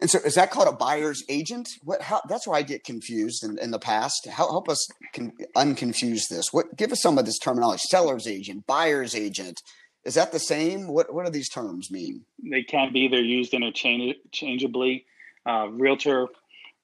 And 0.00 0.08
so, 0.08 0.20
is 0.20 0.36
that 0.36 0.52
called 0.52 0.68
a 0.68 0.72
buyer's 0.72 1.24
agent? 1.28 1.68
What? 1.82 2.02
How, 2.02 2.20
that's 2.28 2.46
where 2.46 2.56
I 2.56 2.62
get 2.62 2.84
confused 2.84 3.42
in, 3.42 3.58
in 3.58 3.72
the 3.72 3.80
past. 3.80 4.26
Help, 4.26 4.50
help 4.50 4.68
us 4.68 4.86
con, 5.12 5.32
unconfuse 5.56 6.28
this. 6.28 6.52
What? 6.52 6.76
Give 6.76 6.92
us 6.92 7.02
some 7.02 7.18
of 7.18 7.26
this 7.26 7.38
terminology: 7.38 7.82
seller's 7.88 8.28
agent, 8.28 8.64
buyer's 8.66 9.16
agent. 9.16 9.60
Is 10.04 10.14
that 10.14 10.30
the 10.30 10.38
same? 10.38 10.86
What? 10.86 11.12
What 11.12 11.26
do 11.26 11.32
these 11.32 11.48
terms 11.48 11.90
mean? 11.90 12.24
They 12.40 12.62
can 12.62 12.92
be. 12.92 13.08
They're 13.08 13.20
used 13.20 13.52
interchangeably. 13.54 15.04
Uh, 15.44 15.68
realtor, 15.72 16.28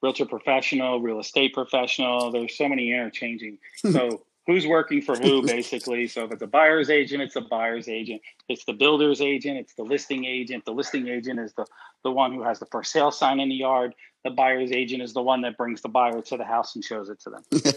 realtor 0.03 0.27
professional, 0.27 1.01
real 1.01 1.21
estate 1.21 1.55
professional. 1.55 2.33
There's 2.33 2.57
so 2.57 2.69
many 2.69 2.91
interchanging. 2.91 3.59
So 3.93 4.25
who's 4.47 4.67
working 4.67 5.01
for 5.01 5.17
who 5.17 5.43
basically 5.47 6.07
so 6.07 6.25
if 6.25 6.33
it's 6.33 6.43
a 6.43 6.47
buyer's 6.47 6.91
agent 6.91 7.23
it's 7.23 7.37
a 7.37 7.41
buyer's 7.41 7.89
agent 7.89 8.21
it's 8.49 8.65
the 8.65 8.73
builder's 8.73 9.21
agent 9.21 9.59
it's 9.59 9.75
the 9.75 9.83
listing 9.83 10.25
agent 10.25 10.65
the 10.65 10.73
listing 10.73 11.09
agent 11.09 11.39
is 11.41 11.53
the 11.55 11.67
the 12.03 12.11
one 12.11 12.33
who 12.33 12.43
has 12.43 12.59
the 12.59 12.67
for 12.67 12.83
sale 12.83 13.11
sign 13.11 13.41
in 13.41 13.49
the 13.49 13.55
yard 13.55 13.95
the 14.25 14.31
buyer's 14.31 14.73
agent 14.73 15.03
is 15.03 15.13
the 15.13 15.23
one 15.23 15.43
that 15.43 15.57
brings 15.57 15.83
the 15.83 15.89
buyer 15.89 16.21
to 16.23 16.37
the 16.37 16.45
house 16.45 16.75
and 16.75 16.85
shows 16.85 17.09
it 17.09 17.21
to 17.21 17.31
them 17.31 17.43
yeah. 17.53 17.73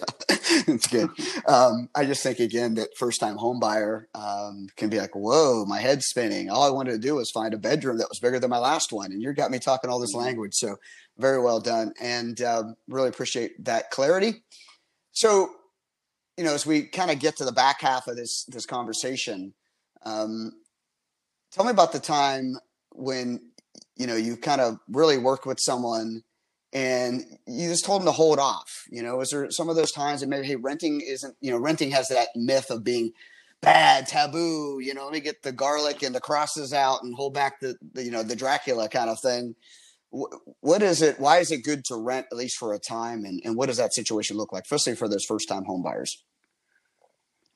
it's 0.67 0.87
good. 0.87 1.09
Um, 1.47 1.89
I 1.95 2.05
just 2.05 2.23
think 2.23 2.39
again 2.39 2.75
that 2.75 2.95
first 2.97 3.19
time 3.19 3.37
home 3.37 3.59
buyer 3.59 4.07
um, 4.15 4.67
can 4.75 4.89
be 4.89 4.97
like, 4.97 5.15
whoa, 5.15 5.65
my 5.65 5.79
head's 5.79 6.07
spinning. 6.07 6.49
All 6.49 6.63
I 6.63 6.69
wanted 6.69 6.91
to 6.91 6.97
do 6.99 7.15
was 7.15 7.31
find 7.31 7.53
a 7.53 7.57
bedroom 7.57 7.97
that 7.97 8.09
was 8.09 8.19
bigger 8.19 8.39
than 8.39 8.49
my 8.49 8.57
last 8.57 8.91
one, 8.91 9.11
and 9.11 9.21
you 9.21 9.33
got 9.33 9.51
me 9.51 9.59
talking 9.59 9.89
all 9.89 9.99
this 9.99 10.15
mm-hmm. 10.15 10.25
language. 10.25 10.53
So 10.53 10.77
very 11.17 11.41
well 11.41 11.59
done, 11.59 11.93
and 11.99 12.39
um, 12.41 12.75
really 12.87 13.09
appreciate 13.09 13.63
that 13.65 13.91
clarity. 13.91 14.43
So, 15.11 15.49
you 16.37 16.43
know, 16.43 16.53
as 16.53 16.65
we 16.65 16.83
kind 16.83 17.11
of 17.11 17.19
get 17.19 17.37
to 17.37 17.45
the 17.45 17.51
back 17.51 17.81
half 17.81 18.07
of 18.07 18.15
this 18.15 18.45
this 18.45 18.65
conversation, 18.65 19.53
um, 20.03 20.51
tell 21.51 21.65
me 21.65 21.71
about 21.71 21.91
the 21.91 21.99
time 21.99 22.57
when 22.91 23.41
you 23.95 24.07
know 24.07 24.15
you 24.15 24.37
kind 24.37 24.61
of 24.61 24.79
really 24.87 25.17
worked 25.17 25.45
with 25.45 25.59
someone 25.59 26.23
and 26.73 27.23
you 27.47 27.69
just 27.69 27.85
told 27.85 28.01
them 28.01 28.07
to 28.07 28.11
hold 28.11 28.39
off. 28.39 28.83
You 28.89 29.01
know, 29.01 29.19
is 29.21 29.29
there 29.31 29.49
some 29.49 29.69
of 29.69 29.75
those 29.75 29.91
times 29.91 30.21
that 30.21 30.27
maybe 30.27 30.47
hey, 30.47 30.55
renting 30.55 31.01
isn't 31.01 31.35
you 31.41 31.51
know 31.51 31.57
renting 31.57 31.91
has 31.91 32.09
that 32.09 32.29
myth 32.35 32.69
of 32.69 32.83
being 32.83 33.13
bad, 33.61 34.07
taboo. 34.07 34.79
You 34.79 34.93
know, 34.93 35.05
let 35.05 35.13
me 35.13 35.19
get 35.19 35.41
the 35.41 35.51
garlic 35.51 36.03
and 36.03 36.13
the 36.13 36.21
crosses 36.21 36.73
out 36.73 37.03
and 37.03 37.15
hold 37.15 37.33
back 37.33 37.59
the, 37.59 37.75
the 37.93 38.03
you 38.03 38.11
know 38.11 38.23
the 38.23 38.35
Dracula 38.35 38.89
kind 38.89 39.09
of 39.09 39.19
thing. 39.19 39.55
What 40.09 40.81
is 40.81 41.01
it? 41.01 41.19
Why 41.19 41.37
is 41.37 41.51
it 41.51 41.63
good 41.63 41.83
to 41.85 41.95
rent 41.95 42.27
at 42.31 42.37
least 42.37 42.57
for 42.57 42.73
a 42.73 42.79
time? 42.79 43.25
And, 43.25 43.41
and 43.43 43.55
what 43.55 43.67
does 43.67 43.77
that 43.77 43.93
situation 43.93 44.37
look 44.37 44.53
like, 44.53 44.63
especially 44.63 44.95
for 44.95 45.07
those 45.07 45.25
first 45.25 45.49
time 45.49 45.65
home 45.65 45.83
buyers? 45.83 46.23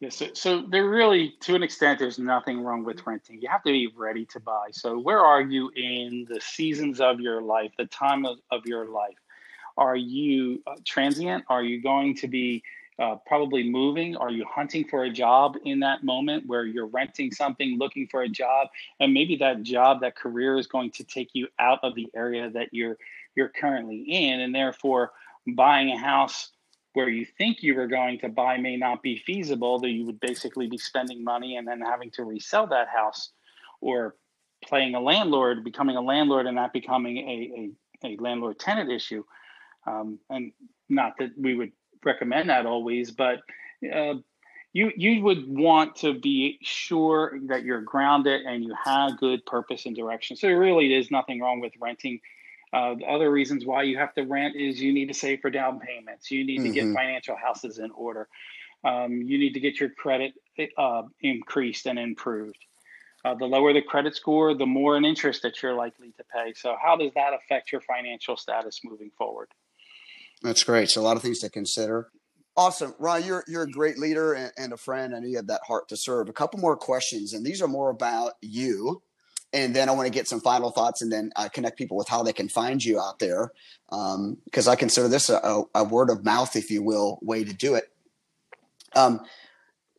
Yes, 0.02 0.16
so, 0.16 0.30
so 0.34 0.64
there 0.68 0.90
really, 0.90 1.36
to 1.42 1.54
an 1.54 1.62
extent, 1.62 2.00
there's 2.00 2.18
nothing 2.18 2.62
wrong 2.62 2.84
with 2.84 3.06
renting. 3.06 3.40
You 3.40 3.48
have 3.50 3.62
to 3.64 3.72
be 3.72 3.88
ready 3.96 4.26
to 4.28 4.40
buy. 4.40 4.70
So, 4.72 4.98
where 4.98 5.20
are 5.20 5.42
you 5.42 5.72
in 5.76 6.26
the 6.28 6.42
seasons 6.42 7.00
of 7.00 7.20
your 7.20 7.40
life, 7.42 7.72
the 7.78 7.86
time 7.86 8.26
of, 8.26 8.40
of 8.50 8.66
your 8.66 8.88
life? 8.88 9.18
Are 9.78 9.96
you 9.96 10.62
uh, 10.66 10.74
transient? 10.86 11.46
Are 11.50 11.64
you 11.64 11.82
going 11.82 12.16
to 12.16 12.28
be 12.28 12.64
uh, 13.02 13.16
probably 13.26 13.68
moving? 13.68 14.16
Are 14.16 14.30
you 14.30 14.46
hunting 14.48 14.88
for 14.88 15.04
a 15.04 15.10
job 15.10 15.56
in 15.66 15.80
that 15.80 16.04
moment 16.04 16.46
where 16.46 16.66
you're 16.66 16.86
renting 16.86 17.32
something, 17.32 17.78
looking 17.80 18.08
for 18.08 18.22
a 18.22 18.30
job, 18.30 18.68
and 19.00 19.12
maybe 19.12 19.36
that 19.38 19.64
job, 19.64 20.02
that 20.02 20.16
career 20.16 20.58
is 20.58 20.68
going 20.68 20.92
to 20.92 21.04
take 21.04 21.32
you 21.34 21.48
out 21.58 21.80
of 21.82 21.96
the 21.96 22.08
area 22.16 22.50
that 22.52 22.70
you're 22.72 22.98
you're 23.36 23.50
currently 23.50 24.02
in, 24.02 24.42
and 24.42 24.54
therefore 24.54 25.12
buying 25.56 25.90
a 25.90 25.98
house 25.98 26.52
where 26.94 27.10
you 27.10 27.26
think 27.26 27.64
you 27.64 27.74
were 27.74 27.88
going 27.88 28.20
to 28.20 28.30
buy 28.30 28.58
may 28.58 28.76
not 28.76 29.02
be 29.02 29.18
feasible, 29.18 29.80
that 29.80 29.90
you 29.90 30.06
would 30.06 30.20
basically 30.20 30.68
be 30.68 30.78
spending 30.78 31.24
money 31.24 31.56
and 31.56 31.68
then 31.68 31.80
having 31.80 32.12
to 32.12 32.24
resell 32.24 32.68
that 32.68 32.90
house 32.90 33.32
or 33.80 34.16
playing 34.64 34.94
a 34.94 35.00
landlord, 35.00 35.64
becoming 35.64 35.96
a 35.96 36.02
landlord 36.02 36.46
and 36.46 36.56
not 36.56 36.74
becoming 36.74 37.18
a, 37.18 37.72
a, 38.06 38.10
a 38.10 38.18
landlord 38.18 38.60
tenant 38.60 38.92
issue. 38.92 39.24
Um, 39.88 40.20
and 40.30 40.52
not 40.90 41.14
that 41.20 41.32
we 41.38 41.56
would 41.56 41.72
recommend 42.04 42.50
that 42.50 42.66
always, 42.66 43.12
but 43.12 43.40
uh, 43.94 44.16
you 44.74 44.92
you 44.96 45.22
would 45.22 45.48
want 45.48 45.96
to 45.98 46.18
be 46.20 46.58
sure 46.62 47.40
that 47.48 47.64
you're 47.64 47.82
grounded 47.82 48.42
and 48.42 48.64
you 48.64 48.74
have 48.84 49.18
good 49.18 49.46
purpose 49.46 49.86
and 49.86 49.96
direction. 49.96 50.36
So 50.36 50.50
really, 50.50 50.90
there's 50.90 51.12
nothing 51.12 51.40
wrong 51.40 51.60
with 51.60 51.74
renting 51.80 52.22
uh, 52.74 52.96
the 52.96 53.06
other 53.06 53.30
reasons 53.30 53.66
why 53.66 53.84
you 53.84 53.98
have 53.98 54.14
to 54.14 54.24
rent 54.24 54.56
is 54.56 54.82
you 54.82 54.94
need 54.94 55.08
to 55.08 55.14
save 55.14 55.42
for 55.42 55.50
down 55.50 55.80
payments. 55.80 56.32
You 56.32 56.46
need 56.46 56.60
to 56.60 56.64
mm-hmm. 56.64 56.74
get 56.74 56.96
financial 56.96 57.36
houses 57.36 57.80
in 57.80 57.92
order. 57.92 58.28
Um, 58.84 59.22
you 59.22 59.38
need 59.38 59.54
to 59.54 59.60
get 59.60 59.80
your 59.80 59.90
credit 59.90 60.34
uh, 60.78 61.04
increased 61.22 61.86
and 61.86 62.00
improved. 62.00 62.58
Uh, 63.24 63.36
the 63.36 63.46
lower 63.46 63.74
the 63.74 63.82
credit 63.82 64.16
score, 64.16 64.56
the 64.56 64.66
more 64.66 64.96
an 64.96 65.06
interest 65.06 65.44
that 65.44 65.62
you're 65.62 65.76
likely 65.76 66.12
to 66.18 66.24
pay. 66.34 66.54
So, 66.56 66.76
how 66.82 66.96
does 66.96 67.12
that 67.14 67.34
affect 67.34 67.72
your 67.72 67.82
financial 67.82 68.36
status 68.36 68.80
moving 68.84 69.12
forward? 69.16 69.50
That's 70.42 70.64
great. 70.64 70.90
So, 70.90 71.02
a 71.02 71.04
lot 71.04 71.18
of 71.18 71.24
things 71.24 71.40
to 71.40 71.50
consider. 71.50 72.10
Awesome, 72.58 72.94
Ron. 73.00 73.24
You're 73.24 73.44
you're 73.48 73.64
a 73.64 73.72
great 73.72 73.98
leader 73.98 74.34
and, 74.34 74.52
and 74.58 74.74
a 74.74 74.78
friend. 74.78 75.16
I 75.16 75.20
know 75.20 75.28
you 75.28 75.38
have 75.38 75.48
that 75.48 75.62
heart 75.68 75.88
to 75.90 75.98
serve. 75.98 76.30
A 76.30 76.34
couple 76.34 76.60
more 76.60 76.76
questions, 76.76 77.34
and 77.34 77.46
these 77.46 77.62
are 77.62 77.68
more 77.68 77.90
about 77.90 78.34
you 78.42 79.02
and 79.54 79.76
then 79.76 79.90
I 79.90 79.92
want 79.92 80.08
to 80.08 80.14
get 80.14 80.28
some 80.28 80.40
final 80.40 80.72
thoughts 80.72 81.02
and 81.02 81.12
then 81.12 81.32
uh, 81.36 81.50
connect 81.50 81.78
people 81.78 81.98
with 81.98 82.08
how 82.08 82.24
they 82.24 82.34
can 82.34 82.48
find 82.48 82.84
you 82.84 83.00
out 83.00 83.20
there 83.20 83.52
because 83.90 84.68
um, 84.68 84.72
I 84.72 84.76
consider 84.76 85.08
this 85.08 85.30
a, 85.30 85.64
a, 85.76 85.84
word 85.84 86.10
of 86.10 86.24
mouth, 86.24 86.56
if 86.56 86.72
you 86.72 86.82
will, 86.82 87.20
way 87.22 87.44
to 87.44 87.54
do 87.54 87.76
it. 87.76 87.86
Um, 88.96 89.22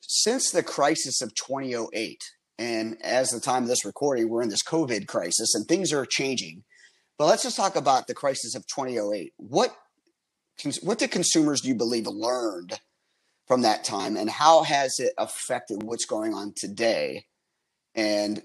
since 0.01 0.51
the 0.51 0.63
crisis 0.63 1.21
of 1.21 1.35
2008, 1.35 2.23
and 2.59 2.97
as 3.03 3.31
the 3.31 3.41
time 3.41 3.63
of 3.63 3.69
this 3.69 3.85
recording, 3.85 4.29
we're 4.29 4.43
in 4.43 4.49
this 4.49 4.63
COVID 4.63 5.07
crisis 5.07 5.55
and 5.55 5.67
things 5.67 5.93
are 5.93 6.07
changing. 6.07 6.65
But 7.19 7.27
let's 7.27 7.43
just 7.43 7.57
talk 7.57 7.77
about 7.77 8.07
the 8.07 8.15
crisis 8.15 8.55
of 8.55 8.67
2008. 8.67 9.33
What 9.37 9.75
what 10.83 10.99
did 10.99 11.11
consumers 11.11 11.61
do 11.61 11.69
you 11.69 11.75
believe 11.75 12.07
learned 12.07 12.81
from 13.47 13.63
that 13.63 13.85
time, 13.85 14.17
and 14.17 14.31
how 14.31 14.63
has 14.63 14.99
it 14.99 15.13
affected 15.19 15.83
what's 15.83 16.05
going 16.05 16.35
on 16.35 16.53
today? 16.57 17.27
And 17.95 18.43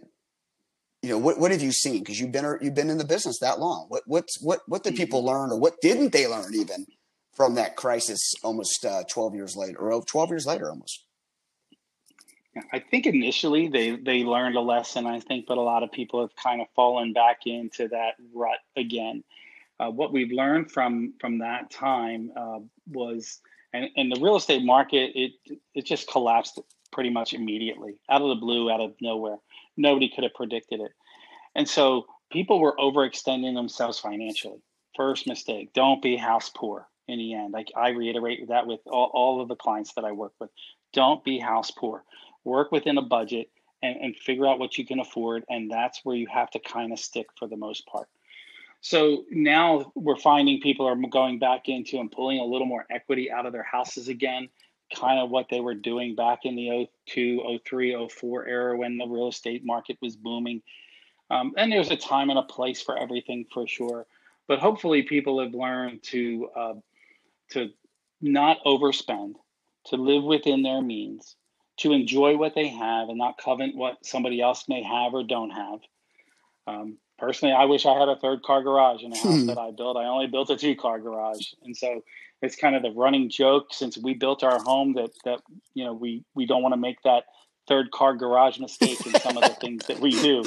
you 1.01 1.09
know 1.09 1.17
what 1.17 1.39
what 1.39 1.51
have 1.51 1.61
you 1.61 1.71
seen 1.71 1.99
because 1.99 2.19
you've 2.19 2.31
been 2.31 2.57
you've 2.61 2.75
been 2.75 2.89
in 2.89 2.97
the 2.97 3.05
business 3.05 3.39
that 3.39 3.59
long 3.59 3.85
what 3.89 4.03
what's 4.07 4.41
what 4.41 4.61
what 4.67 4.83
did 4.83 4.95
people 4.95 5.19
mm-hmm. 5.19 5.29
learn 5.29 5.51
or 5.51 5.59
what 5.59 5.79
didn't 5.81 6.11
they 6.11 6.27
learn 6.27 6.53
even 6.55 6.85
from 7.33 7.55
that 7.55 7.75
crisis 7.75 8.33
almost 8.43 8.83
uh, 8.83 9.03
12 9.09 9.35
years 9.35 9.55
later 9.55 9.77
or 9.77 10.03
12 10.03 10.29
years 10.29 10.45
later 10.45 10.69
almost 10.69 11.05
I 12.73 12.79
think 12.79 13.05
initially 13.05 13.67
they 13.67 13.95
they 13.95 14.23
learned 14.23 14.55
a 14.55 14.61
lesson 14.61 15.05
I 15.05 15.19
think 15.19 15.45
but 15.47 15.57
a 15.57 15.61
lot 15.61 15.83
of 15.83 15.91
people 15.91 16.21
have 16.21 16.35
kind 16.35 16.61
of 16.61 16.67
fallen 16.75 17.13
back 17.13 17.41
into 17.45 17.87
that 17.89 18.15
rut 18.33 18.59
again 18.75 19.23
uh, 19.79 19.89
what 19.89 20.11
we've 20.11 20.31
learned 20.31 20.71
from 20.71 21.13
from 21.19 21.39
that 21.39 21.69
time 21.69 22.31
uh, 22.35 22.59
was 22.91 23.39
and, 23.73 23.89
and 23.95 24.11
the 24.11 24.19
real 24.19 24.35
estate 24.35 24.63
market 24.63 25.11
it 25.15 25.31
it 25.73 25.85
just 25.85 26.09
collapsed 26.09 26.59
pretty 26.91 27.09
much 27.09 27.33
immediately 27.33 27.99
out 28.09 28.21
of 28.21 28.29
the 28.29 28.35
blue 28.35 28.71
out 28.71 28.81
of 28.81 28.93
nowhere 29.01 29.37
nobody 29.77 30.09
could 30.09 30.23
have 30.23 30.33
predicted 30.33 30.81
it. 30.81 30.91
And 31.55 31.69
so 31.69 32.07
people 32.31 32.59
were 32.59 32.75
overextending 32.77 33.53
themselves 33.53 33.99
financially. 33.99 34.61
First 34.95 35.27
mistake, 35.27 35.71
don't 35.73 36.01
be 36.01 36.17
house 36.17 36.51
poor 36.53 36.87
in 37.07 37.19
the 37.19 37.35
end. 37.35 37.53
Like 37.53 37.69
I 37.75 37.89
reiterate 37.89 38.47
that 38.49 38.67
with 38.67 38.81
all, 38.87 39.11
all 39.13 39.41
of 39.41 39.47
the 39.47 39.55
clients 39.55 39.93
that 39.93 40.03
I 40.03 40.11
work 40.11 40.33
with. 40.39 40.49
Don't 40.91 41.23
be 41.23 41.39
house 41.39 41.71
poor. 41.71 42.03
Work 42.43 42.71
within 42.71 42.97
a 42.97 43.03
budget 43.03 43.49
and, 43.83 43.95
and 43.97 44.15
figure 44.15 44.47
out 44.47 44.59
what 44.59 44.77
you 44.77 44.85
can 44.85 44.99
afford. 44.99 45.45
And 45.49 45.69
that's 45.69 46.01
where 46.03 46.15
you 46.15 46.27
have 46.27 46.49
to 46.51 46.59
kind 46.59 46.91
of 46.91 46.99
stick 46.99 47.27
for 47.37 47.47
the 47.47 47.57
most 47.57 47.85
part. 47.85 48.07
So 48.87 49.25
now 49.29 49.91
we're 49.95 50.15
finding 50.15 50.61
people 50.61 50.87
are 50.87 50.95
going 50.95 51.39
back 51.39 51.67
into 51.67 51.99
and 51.99 52.09
pulling 52.09 52.39
a 52.39 52.45
little 52.45 52.65
more 52.65 52.85
equity 52.89 53.29
out 53.29 53.45
of 53.45 53.51
their 53.51 53.67
houses 53.69 54.07
again 54.07 54.47
kind 54.95 55.19
of 55.19 55.29
what 55.29 55.47
they 55.49 55.59
were 55.59 55.73
doing 55.73 56.15
back 56.15 56.45
in 56.45 56.55
the 56.55 56.87
02, 57.07 57.59
03, 57.65 58.07
04 58.09 58.47
era 58.47 58.77
when 58.77 58.97
the 58.97 59.05
real 59.05 59.27
estate 59.27 59.65
market 59.65 59.97
was 60.01 60.15
booming. 60.15 60.61
Um, 61.29 61.53
and 61.57 61.69
there's 61.69 61.91
a 61.91 61.97
time 61.97 62.29
and 62.29 62.39
a 62.39 62.43
place 62.43 62.81
for 62.81 62.97
everything 62.97 63.45
for 63.53 63.67
sure. 63.67 64.05
But 64.47 64.59
hopefully, 64.59 65.03
people 65.03 65.43
have 65.43 65.53
learned 65.53 66.01
to 66.03 66.49
uh, 66.55 66.73
to 67.51 67.71
not 68.21 68.63
overspend, 68.65 69.33
to 69.87 69.97
live 69.97 70.23
within 70.23 70.61
their 70.61 70.81
means, 70.81 71.35
to 71.79 71.91
enjoy 71.91 72.37
what 72.37 72.55
they 72.55 72.69
have, 72.69 73.09
and 73.09 73.17
not 73.17 73.37
covet 73.37 73.75
what 73.75 74.05
somebody 74.05 74.39
else 74.39 74.69
may 74.69 74.81
have 74.81 75.13
or 75.13 75.23
don't 75.23 75.49
have. 75.49 75.79
Um, 76.67 76.97
personally, 77.17 77.53
I 77.53 77.65
wish 77.65 77.85
I 77.85 77.97
had 77.97 78.09
a 78.09 78.15
third 78.15 78.43
car 78.43 78.61
garage 78.63 79.03
in 79.03 79.11
the 79.11 79.17
house 79.17 79.41
hmm. 79.41 79.47
that 79.47 79.57
I 79.57 79.71
built. 79.71 79.97
I 79.97 80.05
only 80.05 80.27
built 80.27 80.49
a 80.49 80.57
two 80.57 80.75
car 80.75 80.99
garage, 80.99 81.53
and 81.63 81.75
so 81.75 82.03
it's 82.41 82.55
kind 82.55 82.75
of 82.75 82.83
the 82.83 82.91
running 82.91 83.29
joke 83.29 83.73
since 83.73 83.97
we 83.97 84.13
built 84.13 84.43
our 84.43 84.59
home 84.59 84.93
that 84.93 85.11
that 85.25 85.41
you 85.73 85.83
know 85.83 85.93
we 85.93 86.23
we 86.35 86.45
don't 86.45 86.61
want 86.61 86.73
to 86.73 86.77
make 86.77 87.01
that 87.03 87.25
third 87.67 87.91
car 87.91 88.15
garage 88.15 88.59
mistake 88.59 89.05
in 89.05 89.13
some 89.19 89.37
of 89.37 89.43
the 89.43 89.49
things 89.61 89.85
that 89.87 89.99
we 89.99 90.11
do. 90.11 90.43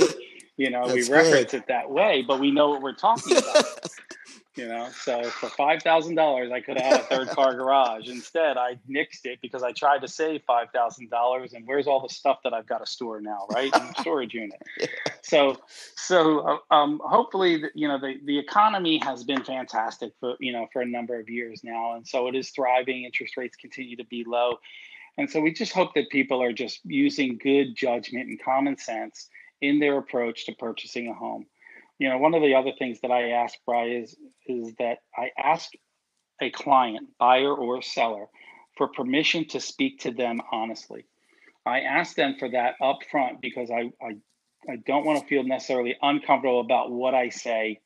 You 0.57 0.71
know, 0.71 0.87
That's 0.87 1.09
we 1.09 1.15
reference 1.15 1.53
good. 1.53 1.63
it 1.63 1.69
that 1.69 1.91
way, 1.91 2.23
but 2.27 2.39
we 2.39 2.51
know 2.51 2.69
what 2.69 2.83
we're 2.83 2.95
talking 2.95 3.37
about. 3.37 3.65
you 4.57 4.67
know? 4.67 4.89
So 4.93 5.23
for 5.25 5.49
five 5.49 5.83
thousand 5.83 6.15
dollars 6.15 6.51
i 6.53 6.61
could 6.61 6.79
have 6.81 6.93
had 6.93 7.01
a 7.01 7.05
third 7.05 7.29
car 7.29 7.55
garage. 7.61 8.09
Instead 8.09 8.57
i 8.57 8.79
nixed 8.89 9.25
it 9.25 9.39
because 9.43 9.63
i 9.63 9.73
tried 9.73 10.01
to 10.01 10.09
save 10.09 10.43
five 10.47 10.69
thousand 10.73 11.11
dollars 11.11 11.53
and 11.53 11.67
where's 11.67 11.87
all 11.87 12.01
the 12.01 12.13
stuff 12.13 12.39
that 12.45 12.53
i've 12.53 12.67
got 12.67 12.79
to 12.79 12.87
store 12.87 13.21
now 13.21 13.47
right? 13.53 13.73
Storage 14.01 14.35
unit. 14.35 14.61
So 15.23 15.57
so 15.97 16.61
uh, 16.71 16.75
um, 16.75 17.01
hopefully 17.05 17.63
you 17.75 17.89
know 17.89 17.99
the, 17.99 18.15
the 18.25 18.39
economy 18.39 18.99
has 18.99 19.25
been 19.25 19.45
fantastic 19.45 20.13
for 20.21 20.37
you 20.41 20.53
know 20.53 20.67
for 20.73 20.83
a 20.83 20.87
number 20.87 21.19
of 21.19 21.29
years 21.29 21.63
now 21.63 21.95
and 21.95 22.07
so 22.07 22.27
it 22.29 22.35
is 22.35 22.51
thriving. 22.51 23.05
Interest 23.05 23.37
rates 23.37 23.57
continue 23.57 23.97
to 23.97 24.05
be 24.05 24.25
low. 24.27 24.59
And 25.19 25.29
so 25.29 25.41
we 25.41 25.53
just 25.53 25.73
hope 25.73 25.95
that 25.95 26.09
people 26.09 26.43
are 26.43 26.53
just 26.53 26.81
using 26.85 27.37
good 27.37 27.75
judgment 27.75 28.29
and 28.29 28.43
common 28.43 28.79
sense 28.79 29.29
in 29.61 29.79
their 29.79 29.99
approach 29.99 30.47
to 30.47 30.53
purchasing 30.53 31.09
a 31.09 31.15
home 31.15 31.47
you 32.01 32.09
know, 32.09 32.19
one 32.19 32.35
of 32.35 32.43
the 32.43 32.55
other 32.55 32.73
things 32.79 32.99
that 33.03 33.13
I 33.13 33.31
ask, 33.43 33.55
Brian, 33.67 34.03
is 34.03 34.17
is 34.47 34.75
that 34.79 34.99
I 35.17 35.31
ask 35.39 35.71
a 36.41 36.51
client, 36.51 37.11
buyer 37.19 37.55
or 37.55 37.83
seller, 37.83 38.27
for 38.77 38.89
permission 38.89 39.47
to 39.49 39.61
speak 39.61 40.01
to 40.01 40.11
them 40.11 40.41
honestly. 40.51 41.05
I 41.67 41.81
ask 41.81 42.17
them 42.17 42.37
for 42.39 42.49
that 42.51 42.77
up 42.83 43.01
front 43.11 43.43
because 43.43 43.71
I, 43.71 43.93
I, 44.03 44.17
I 44.67 44.77
don't 44.87 45.05
want 45.05 45.21
to 45.21 45.27
feel 45.27 45.45
necessarily 45.45 45.95
uncomfortable 46.01 46.61
about 46.61 46.91
what 46.91 47.15
I 47.15 47.29
say 47.29 47.81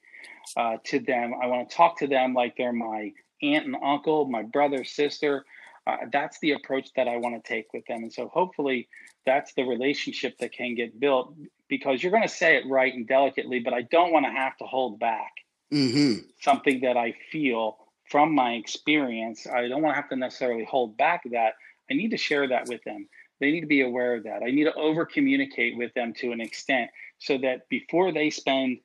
uh, 0.56 0.76
to 0.84 1.00
them. 1.00 1.34
I 1.42 1.48
want 1.48 1.68
to 1.68 1.76
talk 1.76 1.98
to 1.98 2.06
them 2.06 2.34
like 2.34 2.54
they're 2.56 2.72
my 2.72 3.12
aunt 3.42 3.66
and 3.66 3.76
uncle, 3.84 4.26
my 4.26 4.42
brother, 4.42 4.84
sister. 4.84 5.44
uh, 5.86 5.96
that's 6.12 6.38
the 6.40 6.52
approach 6.52 6.88
that 6.96 7.08
I 7.08 7.16
want 7.16 7.42
to 7.42 7.48
take 7.48 7.72
with 7.72 7.84
them. 7.86 8.04
And 8.04 8.12
so 8.12 8.28
hopefully 8.28 8.88
that's 9.26 9.52
the 9.54 9.64
relationship 9.64 10.38
that 10.38 10.52
can 10.52 10.74
get 10.74 10.98
built 10.98 11.34
because 11.68 12.02
you're 12.02 12.12
going 12.12 12.22
to 12.22 12.28
say 12.28 12.56
it 12.56 12.64
right 12.68 12.92
and 12.92 13.06
delicately, 13.06 13.60
but 13.60 13.72
I 13.72 13.82
don't 13.82 14.12
want 14.12 14.26
to 14.26 14.32
have 14.32 14.56
to 14.58 14.64
hold 14.64 14.98
back 14.98 15.32
mm-hmm. 15.72 16.26
something 16.40 16.80
that 16.80 16.96
I 16.96 17.14
feel 17.30 17.78
from 18.10 18.34
my 18.34 18.52
experience. 18.52 19.46
I 19.46 19.68
don't 19.68 19.82
want 19.82 19.94
to 19.94 20.00
have 20.00 20.10
to 20.10 20.16
necessarily 20.16 20.64
hold 20.64 20.96
back 20.96 21.22
that. 21.32 21.54
I 21.90 21.94
need 21.94 22.10
to 22.10 22.16
share 22.16 22.48
that 22.48 22.68
with 22.68 22.82
them. 22.84 23.08
They 23.40 23.50
need 23.50 23.62
to 23.62 23.66
be 23.66 23.82
aware 23.82 24.14
of 24.14 24.24
that. 24.24 24.42
I 24.42 24.50
need 24.50 24.64
to 24.64 24.74
over 24.74 25.04
communicate 25.04 25.76
with 25.76 25.92
them 25.94 26.14
to 26.18 26.32
an 26.32 26.40
extent 26.40 26.90
so 27.18 27.38
that 27.38 27.68
before 27.68 28.12
they 28.12 28.30
spend 28.30 28.78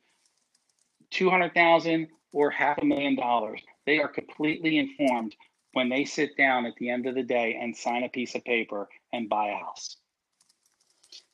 200,000 1.10 2.08
or 2.32 2.50
half 2.50 2.78
a 2.78 2.84
million 2.84 3.16
dollars, 3.16 3.60
they 3.86 3.98
are 3.98 4.08
completely 4.08 4.78
informed 4.78 5.34
when 5.72 5.88
they 5.88 6.04
sit 6.04 6.36
down 6.36 6.66
at 6.66 6.74
the 6.76 6.90
end 6.90 7.06
of 7.06 7.14
the 7.14 7.22
day 7.22 7.58
and 7.60 7.76
sign 7.76 8.02
a 8.02 8.08
piece 8.08 8.34
of 8.34 8.44
paper 8.44 8.88
and 9.12 9.28
buy 9.28 9.48
a 9.48 9.56
house. 9.56 9.96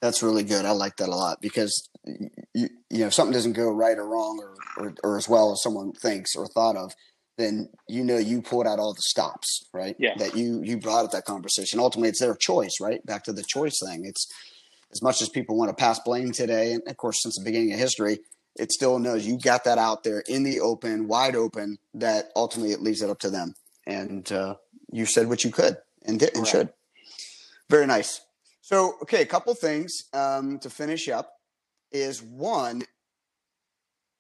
That's 0.07 0.23
really 0.23 0.45
good. 0.45 0.65
I 0.65 0.71
like 0.71 0.99
that 0.99 1.09
a 1.09 1.17
lot 1.17 1.41
because 1.41 1.89
you, 2.05 2.29
you 2.55 2.99
know, 2.99 3.07
if 3.09 3.15
something 3.15 3.33
doesn't 3.33 3.55
go 3.55 3.69
right 3.69 3.99
or 3.99 4.07
wrong 4.07 4.41
or, 4.41 4.85
or, 4.85 4.95
or 5.03 5.19
as 5.19 5.29
well 5.29 5.51
as 5.51 5.61
someone 5.65 5.91
thinks 5.95 6.37
or 6.37 6.47
thought 6.47 6.77
of, 6.77 6.93
then 7.39 7.71
you 7.89 8.05
know 8.05 8.17
you 8.17 8.41
pulled 8.41 8.69
out 8.69 8.79
all 8.79 8.95
the 8.95 9.03
stops, 9.03 9.65
right? 9.75 9.97
Yeah. 9.99 10.15
That 10.17 10.37
you 10.37 10.63
you 10.63 10.79
brought 10.79 11.07
up 11.07 11.11
that 11.11 11.25
conversation. 11.25 11.81
Ultimately, 11.81 12.11
it's 12.11 12.21
their 12.21 12.37
choice, 12.37 12.77
right? 12.81 13.05
Back 13.05 13.25
to 13.25 13.33
the 13.33 13.43
choice 13.43 13.81
thing. 13.85 14.05
It's 14.05 14.33
as 14.93 15.03
much 15.03 15.21
as 15.21 15.29
people 15.29 15.57
want 15.57 15.71
to 15.71 15.75
pass 15.75 15.99
blame 15.99 16.31
today, 16.31 16.75
and 16.75 16.83
of 16.87 16.97
course, 16.97 17.21
since 17.21 17.37
the 17.37 17.45
beginning 17.45 17.73
of 17.73 17.81
history, 17.81 18.21
it 18.55 18.71
still 18.71 19.01
knows 19.01 19.27
you 19.27 19.41
got 19.41 19.65
that 19.65 19.77
out 19.77 20.05
there 20.05 20.23
in 20.29 20.45
the 20.45 20.61
open, 20.61 21.09
wide 21.09 21.35
open. 21.35 21.79
That 21.95 22.27
ultimately 22.37 22.71
it 22.71 22.81
leaves 22.81 23.03
it 23.03 23.11
up 23.11 23.19
to 23.21 23.31
them. 23.31 23.55
And 23.89 24.31
uh, 24.31 24.55
you 24.93 25.05
said 25.05 25.29
what 25.29 25.43
you 25.43 25.51
could 25.51 25.79
and 26.05 26.21
did 26.21 26.37
and 26.37 26.47
should. 26.47 26.69
Very 27.69 27.89
nice. 27.89 28.21
So, 28.67 28.97
okay, 29.03 29.23
a 29.23 29.27
couple 29.27 29.55
things 29.55 29.93
um, 30.13 30.59
to 30.59 30.69
finish 30.69 31.09
up 31.09 31.31
is 31.93 32.21
one, 32.21 32.83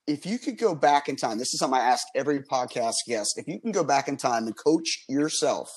if 0.07 0.25
you 0.25 0.39
could 0.39 0.57
go 0.57 0.73
back 0.73 1.09
in 1.09 1.17
time, 1.17 1.39
this 1.39 1.53
is 1.53 1.59
something 1.59 1.81
I 1.81 1.83
ask 1.83 2.07
every 2.15 2.45
podcast 2.45 2.95
guest. 3.09 3.35
If 3.39 3.49
you 3.49 3.61
can 3.61 3.73
go 3.73 3.83
back 3.83 4.07
in 4.07 4.17
time 4.17 4.47
and 4.47 4.57
coach 4.57 5.03
yourself, 5.09 5.69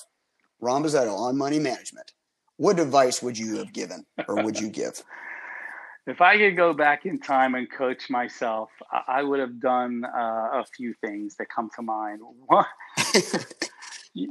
Ron 0.60 0.84
Buzzetto, 0.84 1.12
on 1.12 1.36
money 1.36 1.58
management, 1.58 2.12
what 2.58 2.78
advice 2.78 3.20
would 3.24 3.36
you 3.36 3.56
have 3.56 3.72
given 3.72 4.04
or 4.28 4.40
would 4.44 4.60
you 4.60 4.68
give? 4.68 5.02
if 6.06 6.20
I 6.20 6.38
could 6.38 6.56
go 6.56 6.72
back 6.72 7.06
in 7.06 7.18
time 7.18 7.56
and 7.56 7.68
coach 7.68 8.08
myself, 8.08 8.70
I 9.08 9.24
would 9.24 9.40
have 9.40 9.58
done 9.60 10.04
uh, 10.04 10.60
a 10.60 10.64
few 10.76 10.94
things 11.04 11.34
that 11.40 11.46
come 11.48 11.70
to 11.74 11.82
mind. 11.82 12.20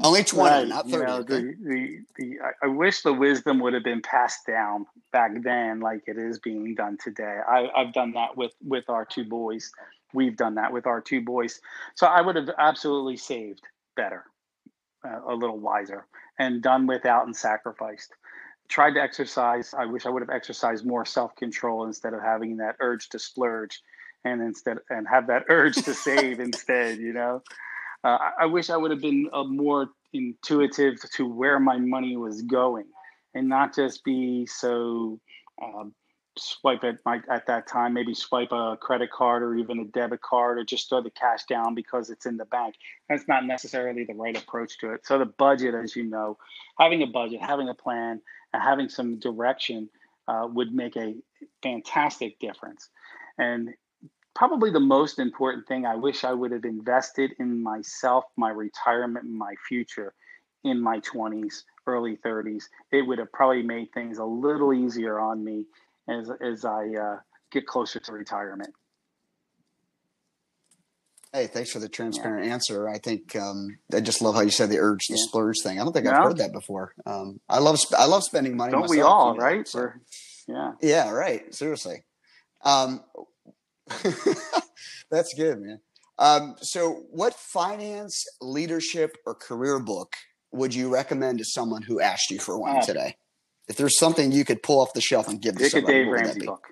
Only 0.04 0.24
20, 0.26 0.56
right, 0.56 0.68
not 0.68 0.90
30. 0.90 0.98
You 0.98 1.04
know, 1.04 1.24
the, 1.24 1.56
the, 1.64 2.00
the, 2.18 2.38
I 2.62 2.68
wish 2.68 3.02
the 3.02 3.14
wisdom 3.14 3.60
would 3.60 3.74
have 3.74 3.84
been 3.84 4.02
passed 4.02 4.46
down 4.46 4.86
back 5.14 5.32
then 5.42 5.80
like 5.80 6.04
it 6.06 6.18
is 6.18 6.40
being 6.40 6.76
done 6.76 6.98
today. 7.02 7.40
I, 7.48 7.70
I've 7.76 7.94
done 7.94 8.12
that 8.12 8.36
with, 8.36 8.52
with 8.62 8.90
our 8.90 9.06
two 9.06 9.24
boys. 9.24 9.72
We've 10.14 10.36
done 10.36 10.56
that 10.56 10.74
with 10.74 10.86
our 10.86 11.00
two 11.00 11.22
boys. 11.22 11.62
So 11.96 12.08
I 12.08 12.20
would 12.20 12.36
have 12.36 12.50
absolutely 12.58 13.16
saved 13.16 13.62
better, 13.96 14.26
uh, 15.08 15.22
a 15.26 15.34
little 15.34 15.60
wiser, 15.60 16.06
and 16.38 16.62
done 16.62 16.86
without 16.86 17.26
and 17.26 17.36
sacrificed. 17.36 18.14
Tried 18.68 18.96
to 18.96 19.02
exercise. 19.02 19.74
I 19.74 19.86
wish 19.86 20.06
I 20.06 20.10
would 20.10 20.22
have 20.22 20.30
exercised 20.30 20.86
more 20.86 21.06
self 21.06 21.36
control 21.38 21.86
instead 21.86 22.14
of 22.14 22.22
having 22.22 22.58
that 22.58 22.76
urge 22.82 23.10
to 23.10 23.20
splurge 23.20 23.82
and 24.26 24.42
instead 24.42 24.80
and 24.90 25.08
have 25.08 25.28
that 25.28 25.46
urge 25.48 25.76
to 25.76 25.94
save 25.94 26.40
instead, 26.42 27.00
you 27.00 27.14
know 27.14 27.42
uh, 28.04 28.18
I 28.40 28.46
wish 28.46 28.70
I 28.70 28.78
would 28.78 28.92
have 28.92 29.02
been 29.02 29.30
uh, 29.34 29.44
more 29.44 29.90
intuitive 30.14 30.98
to 31.16 31.28
where 31.28 31.60
my 31.60 31.78
money 31.78 32.18
was 32.18 32.42
going 32.42 32.86
and 33.34 33.48
not 33.48 33.76
just 33.76 34.04
be 34.04 34.46
so 34.46 35.20
um, 35.62 35.94
swipe 36.38 36.84
at 36.84 36.98
my 37.06 37.22
at 37.30 37.46
that 37.48 37.68
time 37.68 37.94
maybe 37.94 38.14
swipe 38.14 38.52
a 38.52 38.78
credit 38.80 39.12
card 39.12 39.44
or 39.44 39.56
even 39.56 39.80
a 39.80 39.86
debit 39.86 40.22
card 40.22 40.58
or 40.58 40.64
just 40.64 40.90
throw 40.90 41.02
the 41.02 41.10
cash 41.12 41.44
down 41.46 41.76
because 41.76 42.10
it's 42.10 42.26
in 42.26 42.38
the 42.38 42.46
bank. 42.46 42.76
That's 43.10 43.28
not 43.28 43.46
necessarily 43.46 44.06
the 44.06 44.14
right 44.14 44.38
approach 44.38 44.78
to 44.80 44.94
it. 44.94 45.06
So 45.06 45.20
the 45.20 45.26
budget 45.26 45.76
as 45.76 45.96
you 45.96 46.04
know 46.04 46.38
having 46.80 47.04
a 47.04 47.08
budget 47.08 47.42
having 47.42 47.70
a 47.70 47.74
plan 47.74 48.22
and 48.54 48.64
having 48.64 48.90
some 48.90 49.20
direction 49.20 49.90
uh, 50.28 50.48
would 50.50 50.74
make 50.74 50.96
a 50.96 51.16
fantastic 51.62 52.40
difference. 52.40 52.90
And 53.38 53.74
probably 54.40 54.72
the 54.72 54.80
most 54.80 55.20
important 55.20 55.68
thing 55.68 55.86
I 55.86 55.96
wish 55.96 56.24
I 56.24 56.32
would 56.32 56.54
have 56.54 56.64
invested 56.64 57.34
in 57.40 57.62
myself, 57.62 58.24
my 58.38 58.52
retirement, 58.52 59.26
my 59.26 59.54
future 59.68 60.14
in 60.64 60.82
my 60.82 61.02
20s, 61.02 61.64
early 61.86 62.18
30s. 62.26 62.64
It 62.94 63.02
would 63.02 63.20
have 63.20 63.34
probably 63.34 63.64
made 63.64 63.92
things 63.94 64.18
a 64.18 64.24
little 64.24 64.74
easier 64.74 65.20
on 65.20 65.44
me 65.44 65.66
as, 66.08 66.32
as 66.42 66.64
I 66.64 66.88
uh, 66.88 67.18
get 67.52 67.68
closer 67.68 68.00
to 68.00 68.14
retirement. 68.14 68.74
Hey, 71.34 71.48
thanks 71.48 71.72
for 71.72 71.80
the 71.80 71.90
transparent 71.90 72.46
yeah. 72.46 72.54
answer. 72.54 72.88
I 72.88 72.98
think 72.98 73.36
um, 73.36 73.78
I 73.94 74.00
just 74.00 74.22
love 74.22 74.36
how 74.36 74.42
you 74.42 74.52
said 74.52 74.70
the 74.70 74.80
urge 74.80 75.08
to 75.08 75.16
yeah. 75.16 75.24
splurge 75.28 75.58
thing. 75.62 75.82
I 75.82 75.84
don't 75.84 75.92
think 75.92 76.08
I've 76.08 76.24
heard 76.24 76.38
that 76.38 76.54
before. 76.54 76.94
Um, 77.06 77.42
I 77.50 77.60
love 77.60 77.78
I 77.96 78.06
love 78.06 78.24
spending 78.24 78.56
money. 78.56 78.72
Don't 78.72 78.82
myself, 78.82 78.96
we 78.96 79.02
all? 79.02 79.34
You 79.34 79.40
know, 79.40 79.46
right? 79.46 79.68
So. 79.68 79.90
yeah. 80.48 80.72
Yeah. 80.82 81.12
Right. 81.12 81.54
Seriously. 81.54 82.04
Um, 82.64 83.04
That's 85.12 85.34
good, 85.34 85.60
man. 85.62 85.80
Um, 86.18 86.56
so, 86.62 87.04
what 87.12 87.34
finance, 87.34 88.26
leadership, 88.42 89.16
or 89.26 89.36
career 89.36 89.80
book 89.80 90.16
would 90.52 90.76
you 90.76 90.94
recommend 90.94 91.40
to 91.40 91.46
someone 91.46 91.82
who 91.82 92.02
asked 92.02 92.30
you 92.30 92.40
for 92.40 92.60
one 92.60 92.78
oh. 92.78 92.86
today? 92.86 93.16
If 93.68 93.78
there's 93.78 93.98
something 93.98 94.32
you 94.32 94.44
could 94.46 94.64
pull 94.64 94.82
off 94.82 94.94
the 94.94 95.02
shelf 95.02 95.28
and 95.28 95.42
give 95.42 95.58
to 95.58 95.70
somebody, 95.70 95.94
a 95.94 96.04
Dave 96.04 96.12
Ramsey 96.12 96.46
book. 96.46 96.68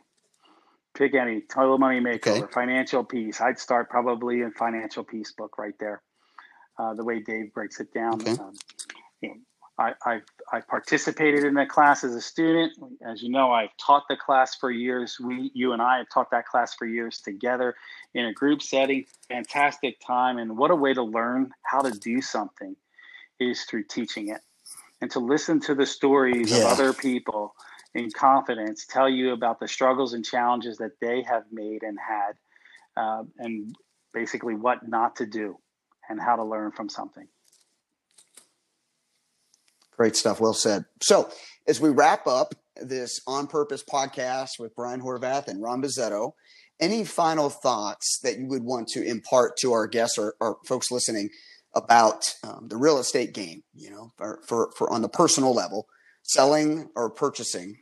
Pick 0.95 1.13
any 1.13 1.41
Total 1.41 1.77
Money 1.77 1.99
Makeover, 1.99 2.43
okay. 2.43 2.51
Financial 2.51 3.03
Peace. 3.03 3.39
I'd 3.39 3.59
start 3.59 3.89
probably 3.89 4.41
in 4.41 4.51
Financial 4.51 5.03
Peace 5.03 5.31
book 5.37 5.57
right 5.59 5.75
there. 5.79 6.01
Uh, 6.79 6.95
the 6.95 7.03
way 7.03 7.19
Dave 7.19 7.53
breaks 7.53 7.79
it 7.79 7.93
down. 7.93 8.15
Okay. 8.15 8.31
Um, 8.31 8.53
I, 9.79 9.93
I've, 10.05 10.23
I've 10.51 10.67
participated 10.67 11.43
in 11.43 11.53
that 11.55 11.69
class 11.69 12.03
as 12.03 12.15
a 12.15 12.21
student. 12.21 12.73
As 13.05 13.21
you 13.21 13.29
know, 13.29 13.51
I've 13.51 13.75
taught 13.77 14.03
the 14.09 14.15
class 14.15 14.55
for 14.55 14.71
years. 14.71 15.19
We, 15.19 15.51
you 15.53 15.73
and 15.73 15.81
I 15.81 15.99
have 15.99 16.07
taught 16.11 16.31
that 16.31 16.47
class 16.47 16.73
for 16.73 16.85
years 16.87 17.21
together 17.21 17.75
in 18.13 18.25
a 18.25 18.33
group 18.33 18.63
setting. 18.63 19.05
Fantastic 19.29 19.99
time. 20.05 20.39
And 20.39 20.57
what 20.57 20.71
a 20.71 20.75
way 20.75 20.93
to 20.93 21.03
learn 21.03 21.51
how 21.61 21.81
to 21.81 21.91
do 21.91 22.21
something 22.21 22.75
is 23.39 23.63
through 23.65 23.83
teaching 23.83 24.29
it. 24.29 24.41
And 24.99 25.11
to 25.11 25.19
listen 25.19 25.59
to 25.61 25.75
the 25.75 25.85
stories 25.85 26.51
yeah. 26.51 26.59
of 26.59 26.63
other 26.71 26.91
people 26.91 27.53
in 27.93 28.09
confidence 28.11 28.85
tell 28.87 29.07
you 29.07 29.31
about 29.31 29.59
the 29.59 29.67
struggles 29.67 30.13
and 30.13 30.25
challenges 30.25 30.77
that 30.77 30.99
they 30.99 31.21
have 31.21 31.43
made 31.51 31.83
and 31.83 31.97
had, 31.99 32.33
uh, 32.99 33.23
and 33.37 33.75
basically 34.11 34.55
what 34.55 34.87
not 34.87 35.17
to 35.17 35.27
do 35.27 35.59
and 36.09 36.19
how 36.19 36.35
to 36.35 36.43
learn 36.43 36.71
from 36.71 36.89
something. 36.89 37.27
Great 39.97 40.15
stuff. 40.15 40.39
Well 40.39 40.53
said. 40.53 40.85
So, 41.01 41.29
as 41.67 41.81
we 41.81 41.89
wrap 41.89 42.27
up 42.27 42.53
this 42.75 43.19
on 43.27 43.47
purpose 43.47 43.83
podcast 43.83 44.59
with 44.59 44.75
Brian 44.75 45.01
Horvath 45.01 45.47
and 45.47 45.61
Ron 45.61 45.81
Buzzetto, 45.81 46.33
any 46.79 47.03
final 47.03 47.49
thoughts 47.49 48.19
that 48.23 48.37
you 48.37 48.45
would 48.47 48.63
want 48.63 48.87
to 48.89 49.03
impart 49.03 49.57
to 49.57 49.73
our 49.73 49.87
guests 49.87 50.17
or, 50.17 50.35
or 50.39 50.57
folks 50.65 50.91
listening 50.91 51.29
about 51.75 52.33
um, 52.43 52.67
the 52.69 52.77
real 52.77 52.99
estate 52.99 53.33
game, 53.33 53.63
you 53.73 53.89
know, 53.89 54.11
for, 54.17 54.39
for, 54.47 54.71
for, 54.77 54.91
on 54.91 55.01
the 55.01 55.09
personal 55.09 55.53
level, 55.53 55.87
selling 56.23 56.89
or 56.95 57.09
purchasing? 57.09 57.77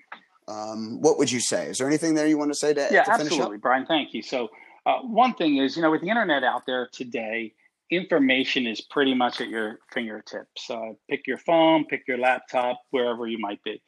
Um, 0.47 1.01
what 1.01 1.18
would 1.18 1.32
you 1.32 1.39
say? 1.39 1.68
Is 1.68 1.80
there 1.80 1.88
anything 1.88 2.13
there 2.13 2.28
you 2.28 2.38
want 2.38 2.51
to 2.51 2.57
say 2.57 2.74
to, 2.74 2.88
yeah, 2.91 3.03
to 3.03 3.11
absolutely, 3.11 3.57
Brian. 3.57 3.86
Thank 3.86 4.13
you. 4.13 4.22
So, 4.22 4.49
uh, 4.86 4.99
one 4.99 5.34
thing 5.34 5.57
is, 5.57 5.76
you 5.76 5.82
know, 5.82 5.89
with 5.89 6.01
the 6.01 6.09
internet 6.09 6.43
out 6.43 6.66
there 6.68 6.88
today, 6.91 7.53
information 7.92 8.68
is 8.68 8.82
pretty 8.82 9.14
much 9.14 9.42
at 9.42 9.50
your 9.50 9.80
fingertips. 9.92 10.70
Uh, 10.70 10.94
pick 11.10 11.28
your 11.28 11.38
phone, 11.38 11.86
pick 11.86 12.04
your 12.08 12.18
laptop, 12.18 12.80
wherever 12.92 13.28
you 13.28 13.38
might 13.40 13.64
be. 13.64 13.82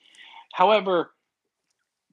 However, 0.54 1.12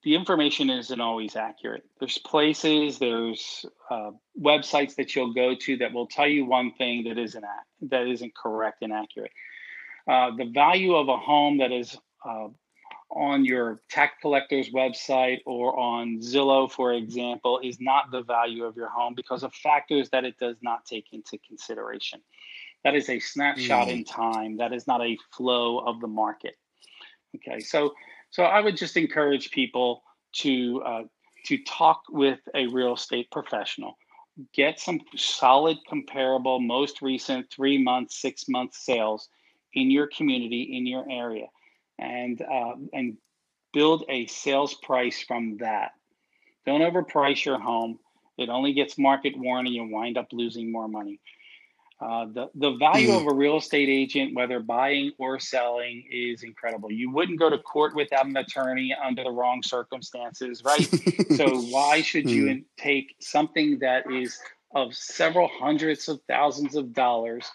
the 0.02 0.14
information 0.14 0.68
isn't 0.68 1.00
always 1.00 1.34
accurate. 1.34 1.82
There's 1.98 2.18
places, 2.18 2.98
there's 2.98 3.64
uh, 3.90 4.10
websites 4.40 4.96
that 4.96 5.14
you'll 5.14 5.32
go 5.32 5.54
to 5.54 5.76
that 5.78 5.92
will 5.92 6.06
tell 6.06 6.26
you 6.28 6.44
one 6.44 6.72
thing 6.72 7.04
that 7.04 7.18
isn't 7.18 7.44
that 7.88 8.06
isn't 8.06 8.34
correct 8.34 8.82
and 8.82 8.92
accurate. 8.92 9.32
Uh, 10.06 10.32
the 10.36 10.50
value 10.52 10.94
of 10.94 11.08
a 11.08 11.16
home 11.16 11.58
that 11.58 11.72
is 11.72 11.96
uh, 12.28 12.48
on 13.14 13.44
your 13.44 13.80
tax 13.88 14.14
collector's 14.20 14.70
website 14.70 15.38
or 15.46 15.78
on 15.78 16.18
Zillow, 16.20 16.70
for 16.70 16.92
example, 16.92 17.60
is 17.62 17.78
not 17.80 18.10
the 18.10 18.22
value 18.22 18.64
of 18.64 18.76
your 18.76 18.88
home 18.88 19.14
because 19.14 19.42
of 19.42 19.54
factors 19.54 20.10
that 20.10 20.24
it 20.24 20.38
does 20.38 20.56
not 20.62 20.84
take 20.84 21.06
into 21.12 21.38
consideration. 21.46 22.20
That 22.82 22.94
is 22.94 23.08
a 23.08 23.18
snapshot 23.18 23.88
mm. 23.88 23.92
in 23.92 24.04
time. 24.04 24.56
That 24.58 24.72
is 24.72 24.86
not 24.86 25.00
a 25.00 25.16
flow 25.32 25.78
of 25.78 26.00
the 26.00 26.06
market. 26.06 26.56
Okay, 27.36 27.60
so 27.60 27.94
so 28.30 28.44
I 28.44 28.60
would 28.60 28.76
just 28.76 28.96
encourage 28.96 29.50
people 29.50 30.02
to 30.40 30.82
uh, 30.84 31.02
to 31.46 31.58
talk 31.64 32.02
with 32.10 32.40
a 32.54 32.66
real 32.66 32.94
estate 32.94 33.30
professional, 33.30 33.96
get 34.52 34.80
some 34.80 35.00
solid, 35.16 35.78
comparable, 35.88 36.60
most 36.60 37.02
recent 37.02 37.50
three 37.50 37.82
months, 37.82 38.20
six 38.20 38.48
month 38.48 38.74
sales 38.74 39.28
in 39.74 39.90
your 39.90 40.08
community, 40.08 40.76
in 40.76 40.86
your 40.86 41.04
area, 41.10 41.46
and 41.98 42.40
uh, 42.42 42.74
and 42.92 43.16
build 43.72 44.04
a 44.08 44.26
sales 44.26 44.74
price 44.74 45.22
from 45.22 45.58
that. 45.58 45.92
Don't 46.66 46.80
overprice 46.80 47.44
your 47.44 47.58
home. 47.58 47.98
It 48.38 48.48
only 48.48 48.72
gets 48.72 48.98
market 48.98 49.36
worn, 49.36 49.66
and 49.66 49.74
you 49.74 49.84
wind 49.84 50.18
up 50.18 50.28
losing 50.32 50.72
more 50.72 50.88
money. 50.88 51.20
Uh, 52.00 52.26
the 52.26 52.50
the 52.54 52.72
value 52.72 53.08
mm. 53.08 53.20
of 53.20 53.26
a 53.26 53.34
real 53.34 53.58
estate 53.58 53.88
agent, 53.88 54.34
whether 54.34 54.60
buying 54.60 55.12
or 55.18 55.38
selling, 55.38 56.04
is 56.10 56.42
incredible. 56.42 56.90
You 56.90 57.10
wouldn't 57.10 57.38
go 57.38 57.48
to 57.48 57.58
court 57.58 57.94
without 57.94 58.26
an 58.26 58.36
attorney 58.36 58.94
under 59.02 59.22
the 59.22 59.30
wrong 59.30 59.62
circumstances, 59.62 60.62
right? 60.64 60.88
so 61.36 61.60
why 61.62 62.02
should 62.02 62.28
you 62.28 62.46
mm. 62.46 62.64
take 62.76 63.14
something 63.20 63.78
that 63.78 64.10
is 64.10 64.38
of 64.74 64.94
several 64.94 65.48
hundreds 65.48 66.08
of 66.08 66.20
thousands 66.28 66.74
of 66.74 66.92
dollars 66.92 67.48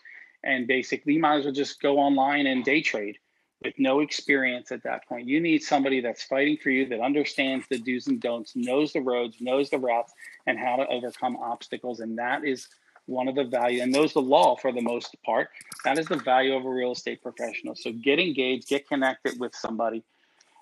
and 0.43 0.67
basically 0.67 1.13
you 1.13 1.19
might 1.19 1.39
as 1.39 1.45
well 1.45 1.53
just 1.53 1.81
go 1.81 1.97
online 1.99 2.47
and 2.47 2.63
day 2.63 2.81
trade 2.81 3.17
with 3.63 3.73
no 3.77 3.99
experience 3.99 4.71
at 4.71 4.83
that 4.83 5.07
point. 5.07 5.27
You 5.27 5.39
need 5.39 5.63
somebody 5.63 5.99
that's 5.99 6.23
fighting 6.23 6.57
for 6.57 6.69
you, 6.69 6.87
that 6.87 7.01
understands 7.01 7.65
the 7.69 7.77
do's 7.77 8.07
and 8.07 8.21
don'ts, 8.21 8.55
knows 8.55 8.93
the 8.93 9.01
roads, 9.01 9.37
knows 9.41 9.69
the 9.69 9.77
routes, 9.77 10.13
and 10.47 10.57
how 10.57 10.77
to 10.77 10.87
overcome 10.87 11.35
obstacles. 11.37 11.99
And 11.99 12.17
that 12.17 12.45
is 12.45 12.69
one 13.05 13.27
of 13.27 13.35
the 13.35 13.43
value 13.43 13.81
and 13.81 13.91
knows 13.91 14.13
the 14.13 14.21
law 14.21 14.55
for 14.55 14.71
the 14.71 14.81
most 14.81 15.15
part. 15.25 15.49
That 15.83 15.97
is 15.97 16.05
the 16.05 16.17
value 16.17 16.55
of 16.55 16.65
a 16.65 16.69
real 16.69 16.93
estate 16.93 17.21
professional. 17.21 17.75
So 17.75 17.91
get 17.91 18.19
engaged, 18.19 18.67
get 18.69 18.87
connected 18.87 19.39
with 19.39 19.53
somebody, 19.55 20.03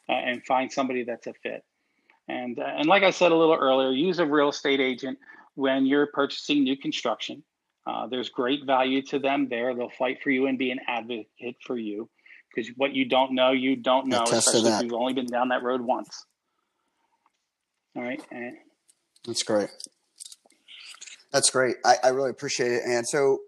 uh, 0.10 0.14
and 0.14 0.44
find 0.46 0.72
somebody 0.72 1.04
that's 1.04 1.28
a 1.28 1.34
fit. 1.34 1.64
And 2.28 2.60
uh, 2.60 2.64
and 2.64 2.88
like 2.88 3.04
I 3.04 3.12
said 3.12 3.32
a 3.32 3.36
little 3.36 3.56
earlier, 3.56 3.92
use 3.92 4.20
a 4.20 4.26
real 4.26 4.50
estate 4.50 4.80
agent 4.80 5.20
when 5.56 5.86
you're 5.86 6.08
purchasing 6.08 6.64
new 6.64 6.76
construction. 6.76 7.44
Uh, 7.86 8.08
there's 8.08 8.30
great 8.30 8.66
value 8.66 9.02
to 9.02 9.20
them 9.20 9.48
there. 9.48 9.74
They'll 9.74 9.90
fight 9.90 10.22
for 10.22 10.30
you 10.30 10.48
and 10.48 10.58
be 10.58 10.72
an 10.72 10.80
advocate 10.88 11.56
for 11.66 11.78
you 11.78 12.10
because 12.58 12.72
what 12.76 12.96
you 12.96 13.06
don't 13.06 13.34
know, 13.34 13.52
you 13.52 13.76
don't 13.76 14.08
know, 14.08 14.24
especially 14.24 14.72
if 14.72 14.82
you've 14.82 14.94
only 14.94 15.14
been 15.14 15.28
down 15.28 15.50
that 15.50 15.62
road 15.62 15.82
once. 15.82 16.26
All 17.96 18.02
right. 18.02 18.22
And, 18.32 18.58
That's 19.26 19.44
great. 19.44 19.70
That's 21.32 21.52
great. 21.52 21.76
I, 21.86 21.98
I 22.04 22.08
really 22.10 22.32
appreciate 22.32 22.72
it. 22.72 22.82
And 22.84 23.08
so, 23.08 23.40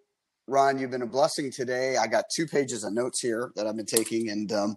Ron, 0.47 0.77
you've 0.77 0.91
been 0.91 1.01
a 1.01 1.07
blessing 1.07 1.51
today. 1.51 1.97
I 1.97 2.05
got 2.05 2.25
two 2.33 2.45
pages 2.45 2.83
of 2.83 2.93
notes 2.93 3.19
here 3.19 3.51
that 3.55 3.65
I've 3.65 3.75
been 3.75 3.85
taking 3.87 4.29
and 4.29 4.51
um, 4.51 4.75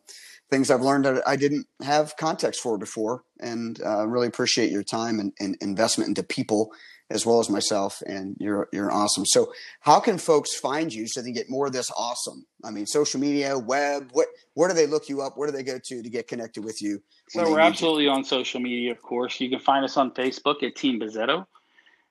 things 0.51 0.71
I've 0.71 0.81
learned 0.81 1.05
that 1.05 1.23
I 1.27 1.37
didn't 1.37 1.67
have 1.83 2.17
context 2.17 2.63
for 2.63 2.79
before. 2.79 3.25
And 3.39 3.79
uh, 3.85 4.07
really 4.07 4.29
appreciate 4.29 4.71
your 4.71 4.83
time 4.83 5.21
and, 5.21 5.33
and 5.41 5.59
investment 5.61 6.09
into 6.09 6.23
people 6.23 6.73
as 7.13 7.27
well 7.27 7.39
as 7.39 7.49
myself. 7.49 8.03
And 8.07 8.37
you're 8.41 8.69
you're 8.73 8.91
awesome. 8.91 9.25
So, 9.27 9.53
how 9.81 10.01
can 10.01 10.19
folks 10.19 10.59
find 10.59 10.93
you 10.93 11.07
so 11.07 11.23
they 11.23 11.33
get 11.33 11.51
more 11.51 11.67
of 11.67 11.73
this 11.73 11.91
awesome? 11.97 12.47
I 12.65 12.71
mean, 12.71 12.87
social 12.87 13.21
media, 13.21 13.59
web. 13.59 14.11
What 14.13 14.29
where 14.55 14.69
do 14.69 14.75
they 14.75 14.87
look 14.87 15.09
you 15.09 15.23
up? 15.23 15.37
Where 15.37 15.49
do 15.49 15.57
they 15.57 15.63
go 15.63 15.79
to 15.79 16.03
to 16.03 16.11
get 16.11 16.29
connected 16.29 16.65
with 16.65 16.83
you? 16.83 17.03
So 17.29 17.51
we're 17.51 17.61
absolutely 17.61 18.05
you? 18.05 18.11
on 18.11 18.25
social 18.25 18.61
media, 18.61 18.91
of 18.91 19.03
course. 19.03 19.41
You 19.41 19.51
can 19.51 19.61
find 19.61 19.85
us 19.85 19.97
on 19.97 20.11
Facebook 20.13 20.63
at 20.63 20.75
Team 20.75 21.01
Buzzetto. 21.01 21.47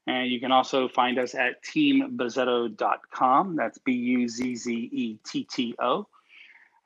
And 0.08 0.32
you 0.32 0.40
can 0.40 0.52
also 0.52 0.88
find 0.88 1.20
us 1.20 1.36
at 1.36 1.64
teambuzzetto.com. 1.64 3.56
That's 3.56 3.78
B 3.80 3.92
U 3.94 4.28
Z 4.28 4.56
Z 4.56 4.90
E 4.92 5.20
T 5.24 5.44
T 5.44 5.76
O. 5.80 6.08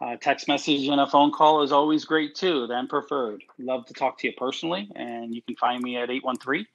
Uh, 0.01 0.17
text 0.19 0.49
message 0.49 0.87
and 0.89 0.99
a 0.99 1.07
phone 1.07 1.31
call 1.31 1.63
is 1.63 1.71
always 1.71 2.03
great 2.03 2.35
too, 2.35 2.67
then 2.67 2.85
preferred. 2.87 3.41
Love 3.57 3.85
to 3.85 3.93
talk 3.93 4.17
to 4.19 4.27
you 4.27 4.33
personally. 4.37 4.91
And 4.95 5.33
you 5.33 5.41
can 5.41 5.55
find 5.55 5.81
me 5.81 5.95
at 5.95 6.09
813 6.09 6.65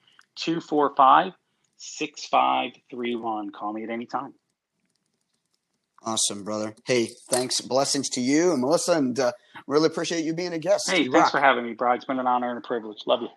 245 0.41 1.33
6531. 1.77 3.51
Call 3.51 3.73
me 3.73 3.85
at 3.85 3.91
any 3.91 4.07
time. 4.07 4.35
Awesome, 6.03 6.45
brother. 6.45 6.75
Hey, 6.87 7.09
thanks. 7.29 7.61
Blessings 7.61 8.09
to 8.11 8.21
you 8.21 8.53
and 8.53 8.61
Melissa, 8.61 8.93
and 8.93 9.19
uh, 9.21 9.33
really 9.67 9.87
appreciate 9.87 10.25
you 10.25 10.33
being 10.33 10.55
a 10.55 10.59
guest. 10.59 10.91
Hey, 10.91 11.03
you 11.03 11.13
thanks 11.13 11.27
rock. 11.27 11.33
for 11.33 11.41
having 11.41 11.65
me, 11.67 11.75
Brian. 11.75 11.97
It's 11.97 12.07
been 12.07 12.19
an 12.19 12.27
honor 12.27 12.49
and 12.49 12.59
a 12.59 12.67
privilege. 12.67 12.99
Love 13.07 13.21
you. 13.23 13.29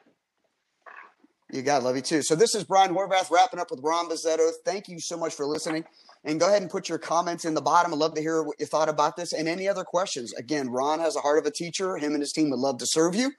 You 1.52 1.62
got 1.62 1.82
it. 1.82 1.86
Love 1.86 1.98
you 1.98 2.02
too. 2.02 2.22
So 2.22 2.36
this 2.36 2.56
is 2.56 2.64
Brian 2.64 2.94
Horvath 2.94 3.30
wrapping 3.30 3.60
up 3.60 3.70
with 3.70 3.82
Ron 3.84 4.10
Buzzetto. 4.10 4.50
Thank 4.66 4.88
you 4.88 5.00
so 5.00 5.18
much 5.18 5.36
for 5.36 5.46
listening. 5.46 5.84
And 6.24 6.40
go 6.40 6.48
ahead 6.48 6.62
and 6.62 6.72
put 6.72 6.88
your 6.88 6.98
comments 6.98 7.44
in 7.44 7.54
the 7.54 7.62
bottom. 7.62 7.94
I'd 7.94 8.00
love 8.00 8.16
to 8.16 8.22
hear 8.22 8.42
what 8.44 8.60
you 8.60 8.66
thought 8.66 8.88
about 8.88 9.18
this 9.18 9.34
and 9.34 9.48
any 9.48 9.68
other 9.68 9.84
questions. 9.84 10.34
Again, 10.34 10.70
Ron 10.70 11.00
has 11.00 11.18
a 11.18 11.20
heart 11.20 11.38
of 11.38 11.46
a 11.46 11.52
teacher. 11.52 11.98
Him 11.98 12.14
and 12.14 12.22
his 12.22 12.32
team 12.32 12.50
would 12.50 12.60
love 12.60 12.78
to 12.78 12.88
serve 12.88 13.14
you 13.14 13.34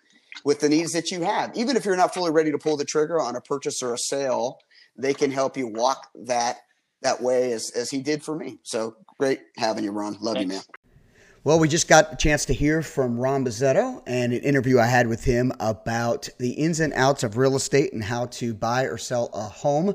with 0.44 0.60
the 0.60 0.68
needs 0.68 0.92
that 0.92 1.10
you 1.10 1.22
have. 1.22 1.56
Even 1.56 1.76
if 1.76 1.84
you're 1.84 1.96
not 1.96 2.14
fully 2.14 2.30
ready 2.30 2.50
to 2.50 2.58
pull 2.58 2.76
the 2.76 2.84
trigger 2.84 3.20
on 3.20 3.36
a 3.36 3.40
purchase 3.40 3.82
or 3.82 3.94
a 3.94 3.98
sale, 3.98 4.58
they 4.96 5.14
can 5.14 5.30
help 5.30 5.56
you 5.56 5.68
walk 5.68 6.08
that 6.14 6.58
that 7.02 7.20
way 7.20 7.52
as, 7.52 7.70
as 7.76 7.90
he 7.90 8.00
did 8.00 8.22
for 8.22 8.34
me. 8.34 8.58
So 8.62 8.96
great 9.18 9.40
having 9.56 9.84
you, 9.84 9.92
Ron. 9.92 10.16
Love 10.20 10.36
Thanks. 10.36 10.42
you, 10.42 10.48
man. 10.56 10.62
Well, 11.44 11.58
we 11.58 11.68
just 11.68 11.88
got 11.88 12.10
a 12.10 12.16
chance 12.16 12.46
to 12.46 12.54
hear 12.54 12.80
from 12.80 13.18
Ron 13.18 13.44
Buzzetto 13.44 14.02
and 14.06 14.32
an 14.32 14.40
interview 14.40 14.78
I 14.78 14.86
had 14.86 15.06
with 15.06 15.22
him 15.24 15.52
about 15.60 16.26
the 16.38 16.52
ins 16.52 16.80
and 16.80 16.94
outs 16.94 17.22
of 17.22 17.36
real 17.36 17.54
estate 17.54 17.92
and 17.92 18.02
how 18.02 18.26
to 18.26 18.54
buy 18.54 18.84
or 18.84 18.96
sell 18.96 19.28
a 19.34 19.42
home. 19.42 19.94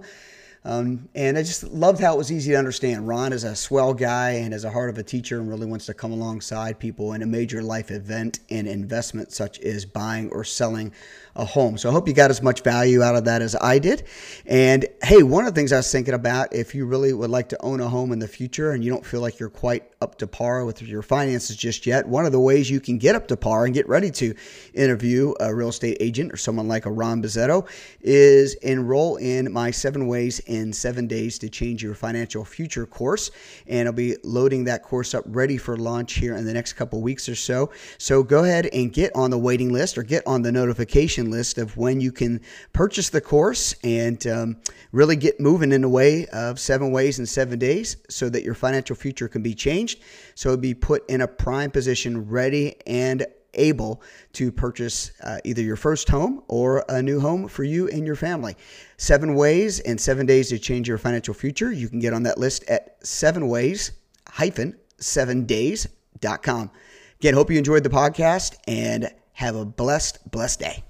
Um, 0.66 1.08
and 1.16 1.38
I 1.38 1.44
just 1.44 1.64
loved 1.64 2.02
how 2.02 2.16
it 2.16 2.18
was 2.18 2.32
easy 2.32 2.52
to 2.52 2.58
understand. 2.58 3.08
Ron 3.08 3.32
is 3.32 3.46
a 3.46 3.56
swell 3.56 3.94
guy 3.94 4.32
and 4.32 4.52
has 4.52 4.66
a 4.66 4.72
heart 4.72 4.90
of 4.90 4.98
a 4.98 5.04
teacher 5.04 5.40
and 5.40 5.50
really 5.50 5.66
wants 5.66 5.86
to 5.86 5.94
come 5.94 6.12
alongside 6.12 6.80
people 6.80 7.14
in 7.14 7.22
a 7.22 7.26
major 7.26 7.64
life 7.64 7.92
event 7.92 8.40
and 8.50 8.68
investment 8.68 9.32
such 9.32 9.60
as 9.62 9.86
buying 9.86 10.30
or 10.32 10.44
selling 10.44 10.92
a 11.40 11.46
home. 11.46 11.78
So 11.78 11.90
I 11.90 11.94
hope 11.94 12.08
you 12.08 12.14
got 12.14 12.30
as 12.30 12.42
much 12.42 12.62
value 12.62 13.02
out 13.02 13.16
of 13.16 13.26
that 13.26 13.42
as 13.42 13.56
I 13.56 13.80
did. 13.80 14.04
And 14.46 14.86
hey, 15.02 15.24
one 15.24 15.46
of 15.46 15.54
the 15.54 15.60
things 15.60 15.72
I 15.72 15.78
was 15.78 15.92
thinking 15.92 16.14
about 16.14 16.54
if 16.54 16.76
you 16.76 16.86
really 16.86 17.14
would 17.14 17.30
like 17.30 17.50
to 17.50 17.62
own 17.62 17.80
a 17.80 17.88
home 17.88 18.12
in 18.12 18.20
the 18.20 18.28
future 18.28 18.72
and 18.72 18.84
you 18.84 18.92
don't 18.92 19.06
feel 19.06 19.22
like 19.22 19.40
you're 19.40 19.50
quite 19.50 19.84
up 20.02 20.18
to 20.18 20.28
par 20.28 20.66
with 20.66 20.82
your 20.82 21.02
finances 21.02 21.56
just 21.56 21.86
yet, 21.86 22.08
one 22.08 22.26
of 22.26 22.32
the 22.32 22.40
ways 22.40 22.70
you 22.70 22.80
can 22.80 22.98
get 22.98 23.16
up 23.16 23.28
to 23.30 23.38
par 23.38 23.66
and 23.66 23.74
get 23.74 23.88
ready 23.88 24.12
to 24.12 24.34
interview 24.74 25.34
a 25.40 25.54
real 25.54 25.70
estate 25.70 25.98
agent 26.00 26.32
or 26.32 26.38
someone 26.38 26.68
like 26.68 26.86
a 26.86 26.92
Ron 26.92 27.24
Buzzetto 27.24 27.68
is 28.02 28.56
enroll 28.56 29.16
in 29.18 29.52
my 29.52 29.72
seven 29.72 30.08
ways 30.08 30.40
in 30.40 30.74
seven 30.74 31.08
days 31.08 31.40
to 31.40 31.50
change 31.50 31.82
your 31.82 31.96
financial 31.96 32.44
future 32.44 32.86
course. 32.86 33.32
And 33.68 33.88
I'll 33.88 33.94
be 33.94 34.18
loading 34.24 34.66
that 34.66 34.84
course 34.84 35.14
up 35.14 35.24
ready 35.28 35.58
for 35.58 35.78
launch 35.78 36.14
here 36.14 36.36
in 36.36 36.46
the 36.46 36.54
next 36.54 36.74
couple 36.74 37.02
weeks 37.02 37.30
or 37.30 37.36
so. 37.36 37.72
So 37.98 38.24
go 38.24 38.44
ahead 38.44 38.68
and 38.74 38.92
get 38.92 39.16
on 39.16 39.32
the 39.32 39.38
waiting 39.38 39.72
list 39.72 39.98
or 39.98 40.04
get 40.04 40.26
on 40.28 40.42
the 40.42 40.52
notification 40.52 41.29
list 41.30 41.58
of 41.58 41.78
when 41.78 42.02
you 42.02 42.12
can 42.12 42.42
purchase 42.74 43.10
the 43.10 43.22
course 43.22 43.76
and 43.84 44.26
um, 44.28 44.58
really 44.92 45.16
get 45.16 45.40
moving 45.40 45.72
in 45.72 45.82
the 45.82 45.90
way 45.90 46.26
of 46.28 46.60
seven 46.60 46.92
ways 46.92 47.20
in 47.20 47.26
seven 47.26 47.60
days 47.60 47.98
so 48.10 48.30
that 48.30 48.44
your 48.44 48.54
financial 48.54 48.96
future 48.96 49.28
can 49.28 49.42
be 49.42 49.54
changed. 49.54 50.02
So 50.36 50.56
be 50.58 50.74
put 50.74 51.10
in 51.10 51.22
a 51.22 51.28
prime 51.28 51.72
position, 51.72 52.30
ready 52.30 52.76
and 52.88 53.26
able 53.56 54.02
to 54.34 54.52
purchase 54.52 55.12
uh, 55.24 55.40
either 55.44 55.62
your 55.62 55.76
first 55.76 56.08
home 56.08 56.44
or 56.48 56.86
a 56.88 57.02
new 57.02 57.20
home 57.20 57.48
for 57.48 57.64
you 57.64 57.88
and 57.90 58.06
your 58.06 58.16
family. 58.16 58.56
Seven 58.98 59.34
ways 59.34 59.80
and 59.80 60.00
seven 60.00 60.26
days 60.26 60.50
to 60.50 60.60
change 60.60 60.88
your 60.88 61.00
financial 61.00 61.34
future. 61.34 61.72
You 61.72 61.90
can 61.90 62.00
get 62.00 62.14
on 62.14 62.24
that 62.24 62.38
list 62.38 62.64
at 62.70 62.98
seven 63.06 63.48
ways 63.48 63.92
hyphen 64.30 64.76
seven 65.00 65.46
days.com. 65.46 66.72
Again, 67.20 67.34
hope 67.34 67.52
you 67.52 67.58
enjoyed 67.58 67.84
the 67.84 67.90
podcast 67.90 68.58
and 68.68 69.12
have 69.34 69.56
a 69.56 69.66
blessed, 69.66 70.30
blessed 70.32 70.60
day. 70.60 70.84